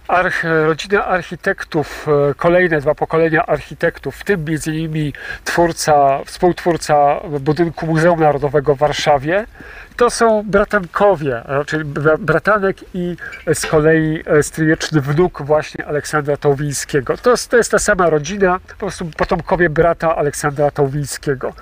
Arch, 0.08 0.44
rodzina 0.44 1.06
architektów, 1.06 2.08
y, 2.32 2.36
kolejne 2.36 2.82
dwa 2.82 2.96
pokolenia 2.96 3.46
architektów, 3.46 4.16
w 4.16 4.24
tym 4.24 4.46
między 4.46 4.72
innymi 4.72 5.14
twórca, 5.44 6.20
współtwórca 6.26 7.16
budynku 7.40 7.88
Muzeum 7.88 8.20
Narodowego 8.20 8.76
w 8.76 8.78
Warszawie, 8.78 9.46
to 10.02 10.10
są 10.10 10.44
bratankowie, 10.44 11.42
czyli 11.66 11.86
bratanek 12.20 12.78
i 12.94 13.18
z 13.54 13.66
kolei 13.66 14.24
e, 14.26 14.44
stryjeczny 14.44 15.02
wnuk 15.02 15.42
właśnie 15.42 15.86
Aleksandra 15.86 16.38
Tołwińskiego. 16.38 17.18
To, 17.18 17.34
to 17.50 17.58
jest 17.58 17.72
ta 17.72 17.80
sama 17.80 18.10
rodzina, 18.10 18.60
po 18.68 18.76
prostu 18.76 19.06
potomkowie 19.18 19.70
brata 19.70 20.16
Aleksandra 20.16 20.72
Tołwińskiego. 20.72 21.54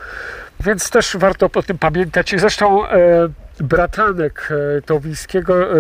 Więc 0.66 0.90
też 0.90 1.18
warto 1.18 1.50
o 1.56 1.64
tym 1.64 1.78
pamiętać. 1.78 2.36
Zresztą 2.38 2.88
e, 2.88 3.30
bratanek 3.60 4.50
e, 4.78 4.82
Towińskiego 4.82 5.64
e, 5.64 5.76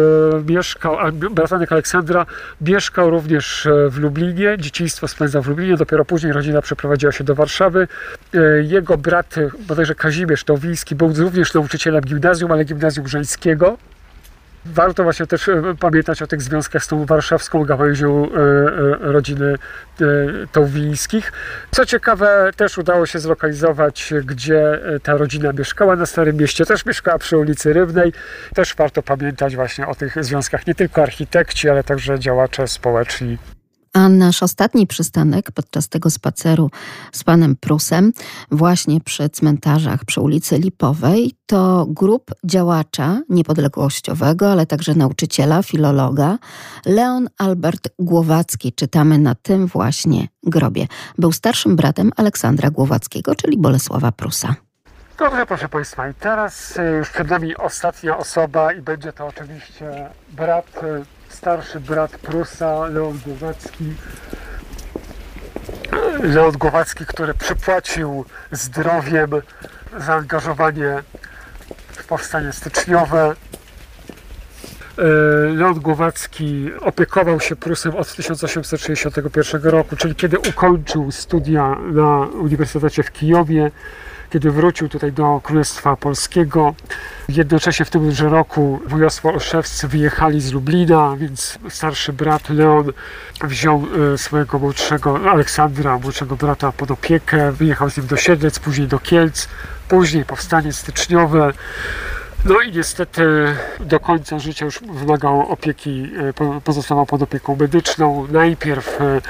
mieszkał, 0.48 0.98
bratanek 1.32 1.72
Aleksandra 1.72 2.26
mieszkał 2.62 3.10
również 3.10 3.66
e, 3.66 3.90
w 3.90 3.98
Lublinie, 3.98 4.58
dzieciństwo 4.58 5.08
spędzał 5.08 5.42
w 5.42 5.48
Lublinie, 5.48 5.78
dopiero 5.78 6.06
później 6.06 6.34
rodzina 6.34 6.62
przeprowadziła 6.62 7.12
się 7.12 7.24
do 7.24 7.36
Warszawy. 7.36 7.88
E, 8.34 8.40
jego 8.62 8.98
brat, 8.98 9.36
bodajże 9.68 9.96
Kazimierz 9.96 10.44
Towiński, 10.44 10.96
był 10.96 11.14
również 11.14 11.54
nauczycielem 11.54 12.02
gimnazjum, 12.02 12.52
ale 12.52 12.66
gimnazjum 12.66 13.08
żeńskiego. 13.08 13.78
Warto 14.66 15.04
właśnie 15.04 15.28
też 15.28 15.50
e, 15.50 15.62
pamiętać 15.80 16.22
o 16.22 16.28
tych 16.28 16.42
związkach 16.42 16.84
z 16.84 16.88
tą 16.88 17.06
warszawską 17.06 17.66
gałęzią 17.66 18.26
e, 18.26 18.38
e, 18.38 19.12
rodziny 19.12 19.56
Tołwińskich. 20.52 21.32
Co 21.72 21.86
ciekawe, 21.86 22.52
też 22.56 22.78
udało 22.78 23.06
się 23.06 23.20
zlokalizować, 23.20 24.14
gdzie 24.26 24.80
ta 25.04 25.18
rodzina 25.18 25.54
mieszkała 25.54 25.96
na 25.96 26.06
Starym 26.06 26.38
Mieście. 26.38 26.66
Też 26.66 26.86
mieszkała 26.86 27.18
przy 27.18 27.38
ulicy 27.38 27.74
Rybnej. 27.74 28.14
Też 28.56 28.76
warto 28.76 29.04
pamiętać 29.04 29.56
właśnie 29.56 29.88
o 29.88 29.96
tych 29.96 30.24
związkach 30.24 30.68
nie 30.68 30.76
tylko 30.76 31.02
architekci, 31.04 31.70
ale 31.70 31.84
także 31.84 32.20
działacze 32.20 32.68
społeczni. 32.68 33.38
A 33.94 34.10
nasz 34.10 34.44
ostatni 34.44 34.88
przystanek 34.88 35.52
podczas 35.52 35.90
tego 35.90 36.10
spaceru 36.10 36.72
z 37.12 37.24
panem 37.24 37.56
Prusem, 37.56 38.14
właśnie 38.52 39.02
przy 39.02 39.30
cmentarzach 39.30 40.06
przy 40.06 40.22
ulicy 40.22 40.58
Lipowej, 40.58 41.36
to 41.46 41.86
grup 41.90 42.32
działacza 42.44 43.22
niepodległościowego, 43.30 44.52
ale 44.52 44.66
także 44.66 44.96
nauczyciela, 44.96 45.64
filologa, 45.64 46.38
Leon 46.86 47.30
Albert 47.38 47.90
Głowacki. 48.00 48.74
Czytamy 48.74 49.18
na 49.18 49.36
tym 49.36 49.68
właśnie 49.68 50.28
grobie. 50.44 50.88
Był 51.18 51.32
starszym 51.32 51.76
bratem 51.76 52.12
Aleksandra 52.18 52.70
Głowackiego, 52.70 53.36
czyli 53.36 53.58
Bolesława 53.58 54.12
Prusa. 54.12 54.56
Dobrze, 55.20 55.46
proszę 55.46 55.70
Państwa, 55.70 56.10
i 56.10 56.14
teraz 56.14 56.78
e, 56.78 56.92
już 56.92 57.10
przed 57.10 57.30
nami 57.30 57.56
ostatnia 57.56 58.18
osoba 58.18 58.74
i 58.74 58.82
będzie 58.82 59.14
to 59.14 59.28
oczywiście 59.28 60.10
brat 60.30 60.84
e, 60.84 61.19
starszy 61.40 61.80
brat 61.80 62.12
Prusa, 62.12 62.88
Leon 62.88 63.20
Głowacki. 63.26 63.94
Leon 66.24 66.52
Głowacki, 66.52 67.06
który 67.06 67.34
przypłacił 67.34 68.26
zdrowiem 68.52 69.30
zaangażowanie 69.98 71.04
w 71.92 72.08
powstanie 72.08 72.54
styczniowe. 72.54 73.36
E, 74.98 75.04
Leon 75.54 75.80
Głowacki 75.80 76.72
opiekował 76.80 77.40
się 77.40 77.56
Prusem 77.56 77.96
od 77.96 78.16
1861 78.16 79.62
roku, 79.62 79.96
czyli 79.96 80.16
kiedy 80.16 80.40
ukończył 80.40 81.12
studia 81.12 81.76
na 81.76 82.18
Uniwersytecie 82.18 83.04
w 83.04 83.12
Kijowie 83.12 83.72
kiedy 84.30 84.52
wrócił 84.52 84.90
tutaj 84.90 85.12
do 85.14 85.42
Królestwa 85.44 85.96
Polskiego. 85.96 86.76
Jednocześnie 87.30 87.86
w 87.86 87.90
tymże 87.90 88.30
roku 88.30 88.80
wojowstwo 88.86 89.30
olszewscy 89.30 89.88
wyjechali 89.88 90.42
z 90.42 90.52
Lublina, 90.52 91.16
więc 91.18 91.60
starszy 91.70 92.14
brat 92.14 92.50
Leon 92.50 92.92
wziął 93.44 93.86
e, 94.14 94.18
swojego 94.18 94.60
młodszego 94.60 95.32
Aleksandra, 95.32 96.00
młodszego 96.00 96.36
brata 96.36 96.72
pod 96.72 96.92
opiekę, 96.92 97.52
wyjechał 97.52 97.90
z 97.90 97.98
nim 97.98 98.08
do 98.08 98.18
Siedlec, 98.18 98.60
później 98.60 98.88
do 98.88 99.00
Kielc, 99.00 99.48
później 99.88 100.26
powstanie 100.26 100.74
styczniowe. 100.74 101.54
No 102.46 102.62
i 102.62 102.72
niestety 102.72 103.24
do 103.80 104.00
końca 104.00 104.40
życia 104.40 104.66
już 104.66 104.80
wymagał 104.80 105.52
opieki, 105.52 106.12
e, 106.40 106.62
pozostawał 106.62 107.06
pod 107.06 107.22
opieką 107.22 107.56
medyczną. 107.56 108.28
Najpierw 108.32 109.02
e, 109.02 109.22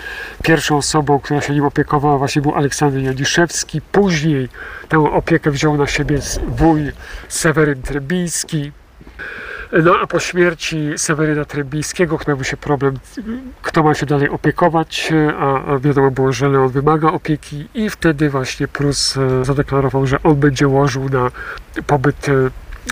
pierwszą 0.43 0.77
osobą, 0.77 1.19
która 1.19 1.41
się 1.41 1.53
nim 1.53 1.65
opiekowała 1.65 2.17
właśnie 2.17 2.41
był 2.41 2.55
Aleksander 2.55 3.01
Janiszewski. 3.01 3.81
Później 3.81 4.49
tę 4.89 4.99
opiekę 4.99 5.51
wziął 5.51 5.77
na 5.77 5.87
siebie 5.87 6.19
wuj 6.47 6.91
Seweryn 7.27 7.81
Trebiński. 7.81 8.71
No 9.83 9.95
a 10.01 10.07
po 10.07 10.19
śmierci 10.19 10.89
Seweryna 10.97 11.45
Trębińskiego 11.45 12.17
pojawił 12.17 12.43
się 12.43 12.57
problem, 12.57 12.99
kto 13.61 13.83
ma 13.83 13.93
się 13.93 14.05
dalej 14.05 14.29
opiekować, 14.29 15.13
a, 15.39 15.65
a 15.65 15.79
wiadomo 15.79 16.11
było, 16.11 16.33
że 16.33 16.49
Leon 16.49 16.69
wymaga 16.69 17.07
opieki 17.11 17.67
i 17.73 17.89
wtedy 17.89 18.29
właśnie 18.29 18.67
Prus 18.67 19.17
e, 19.17 19.45
zadeklarował, 19.45 20.07
że 20.07 20.23
on 20.23 20.35
będzie 20.35 20.67
łożył 20.67 21.09
na 21.09 21.31
pobyt 21.87 22.27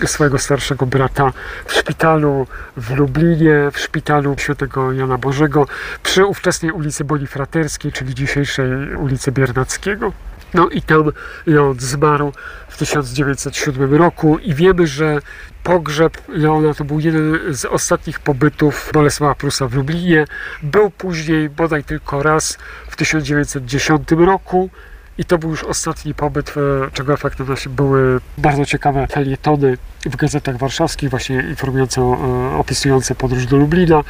swojego 0.06 0.38
starszego 0.38 0.86
brata 0.86 1.32
w 1.66 1.72
szpitalu 1.72 2.46
w 2.76 2.96
Lublinie, 2.96 3.70
w 3.72 3.78
szpitalu 3.78 4.34
świętego 4.38 4.92
Jana 4.92 5.18
Bożego 5.18 5.66
przy 6.02 6.26
ówczesnej 6.26 6.72
ulicy 6.72 7.04
Bonifraterskiej, 7.04 7.92
czyli 7.92 8.14
dzisiejszej 8.14 8.96
ulicy 8.96 9.32
Biernackiego. 9.32 10.12
No 10.54 10.68
i 10.68 10.82
tam 10.82 11.12
Leon 11.46 11.80
zmarł 11.80 12.32
w 12.68 12.76
1907 12.76 13.94
roku 13.94 14.38
i 14.38 14.54
wiemy, 14.54 14.86
że 14.86 15.18
pogrzeb 15.62 16.22
Leona 16.28 16.74
to 16.74 16.84
był 16.84 17.00
jeden 17.00 17.38
z 17.50 17.64
ostatnich 17.64 18.20
pobytów 18.20 18.90
Bolesława 18.94 19.34
Prusa 19.34 19.68
w 19.68 19.74
Lublinie. 19.74 20.24
Był 20.62 20.90
później 20.90 21.50
bodaj 21.50 21.84
tylko 21.84 22.22
raz 22.22 22.58
w 22.88 22.96
1910 22.96 24.10
roku 24.10 24.70
i 25.18 25.24
to 25.24 25.38
był 25.38 25.50
już 25.50 25.64
ostatni 25.64 26.14
pobyt, 26.14 26.54
e, 26.56 26.90
czego 26.92 27.12
efektem 27.12 27.46
były 27.70 28.20
bardzo 28.38 28.64
ciekawe 28.64 29.06
felietony 29.06 29.78
w 30.06 30.16
gazetach 30.16 30.56
warszawskich, 30.56 31.10
właśnie 31.10 31.44
informujące, 31.48 32.00
e, 32.00 32.14
opisujące 32.58 33.14
podróż 33.14 33.46
do 33.46 33.56
Lublina. 33.56 34.04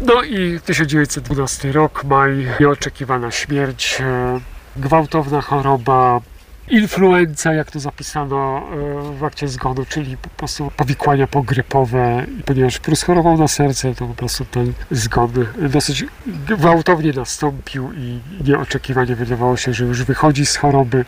No 0.00 0.22
i 0.22 0.60
1912 0.60 1.72
rok, 1.72 2.04
maj, 2.04 2.46
nieoczekiwana 2.60 3.30
śmierć, 3.30 4.00
e, 4.00 4.40
gwałtowna 4.76 5.40
choroba, 5.40 6.20
influenza, 6.70 7.54
jak 7.54 7.70
to 7.70 7.80
zapisano 7.80 8.62
e, 9.12 9.18
w 9.18 9.24
akcie 9.24 9.48
zgonu, 9.48 9.84
czyli 9.88 10.16
po 10.16 10.28
prostu 10.28 10.72
powikłania 10.76 11.26
pogrypowe. 11.26 12.26
Ponieważ 12.44 12.78
Prus 12.78 13.02
chorował 13.02 13.38
na 13.38 13.48
serce, 13.48 13.94
to 13.94 14.06
po 14.06 14.14
prostu 14.14 14.44
ten 14.44 14.72
zgon 14.90 15.32
dosyć 15.56 16.04
gwałtownie 16.26 17.12
nastąpił 17.12 17.92
i 17.92 18.20
nieoczekiwanie 18.44 19.16
wydawało 19.16 19.56
się, 19.56 19.72
że 19.72 19.84
już 19.84 20.04
wychodzi 20.04 20.46
z 20.46 20.56
choroby. 20.56 21.04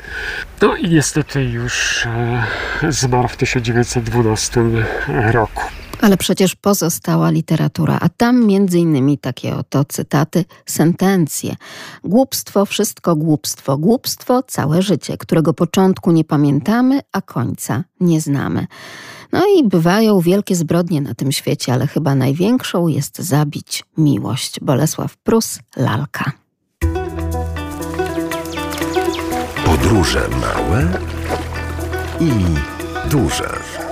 No 0.63 0.77
i 0.77 0.89
niestety 0.89 1.45
już 1.45 2.07
e, 2.07 2.93
zmarł 2.93 3.29
w 3.29 3.37
1912 3.37 4.61
roku. 5.09 5.80
Ale 6.01 6.17
przecież 6.17 6.57
pozostała 6.57 7.31
literatura, 7.31 7.99
a 8.01 8.09
tam 8.09 8.47
między 8.47 8.79
innymi 8.79 9.19
takie 9.19 9.57
oto 9.57 9.85
cytaty, 9.85 10.45
sentencje. 10.67 11.57
Głupstwo, 12.05 12.67
wszystko 12.67 13.17
głupstwo, 13.17 13.79
głupstwo, 13.79 14.43
całe 14.43 14.83
życie, 14.83 15.17
którego 15.19 15.55
początku 15.55 16.13
nie 16.13 16.25
pamiętamy, 16.25 17.01
a 17.13 17.21
końca 17.21 17.85
nie 18.01 18.21
znamy. 18.21 18.67
No 19.33 19.43
i 19.57 19.69
bywają 19.69 20.21
wielkie 20.21 20.57
zbrodnie 20.57 21.01
na 21.01 21.15
tym 21.15 21.33
świecie, 21.33 21.73
ale 21.73 21.87
chyba 21.87 22.15
największą 22.15 22.89
jest 22.89 23.19
zabić 23.19 23.85
miłość. 23.97 24.61
Bolesław 24.61 25.17
Prus, 25.17 25.59
Lalka. 25.77 26.33
Podróże 29.65 30.29
małe 30.29 30.89
i 32.21 32.31
duże. 33.11 33.90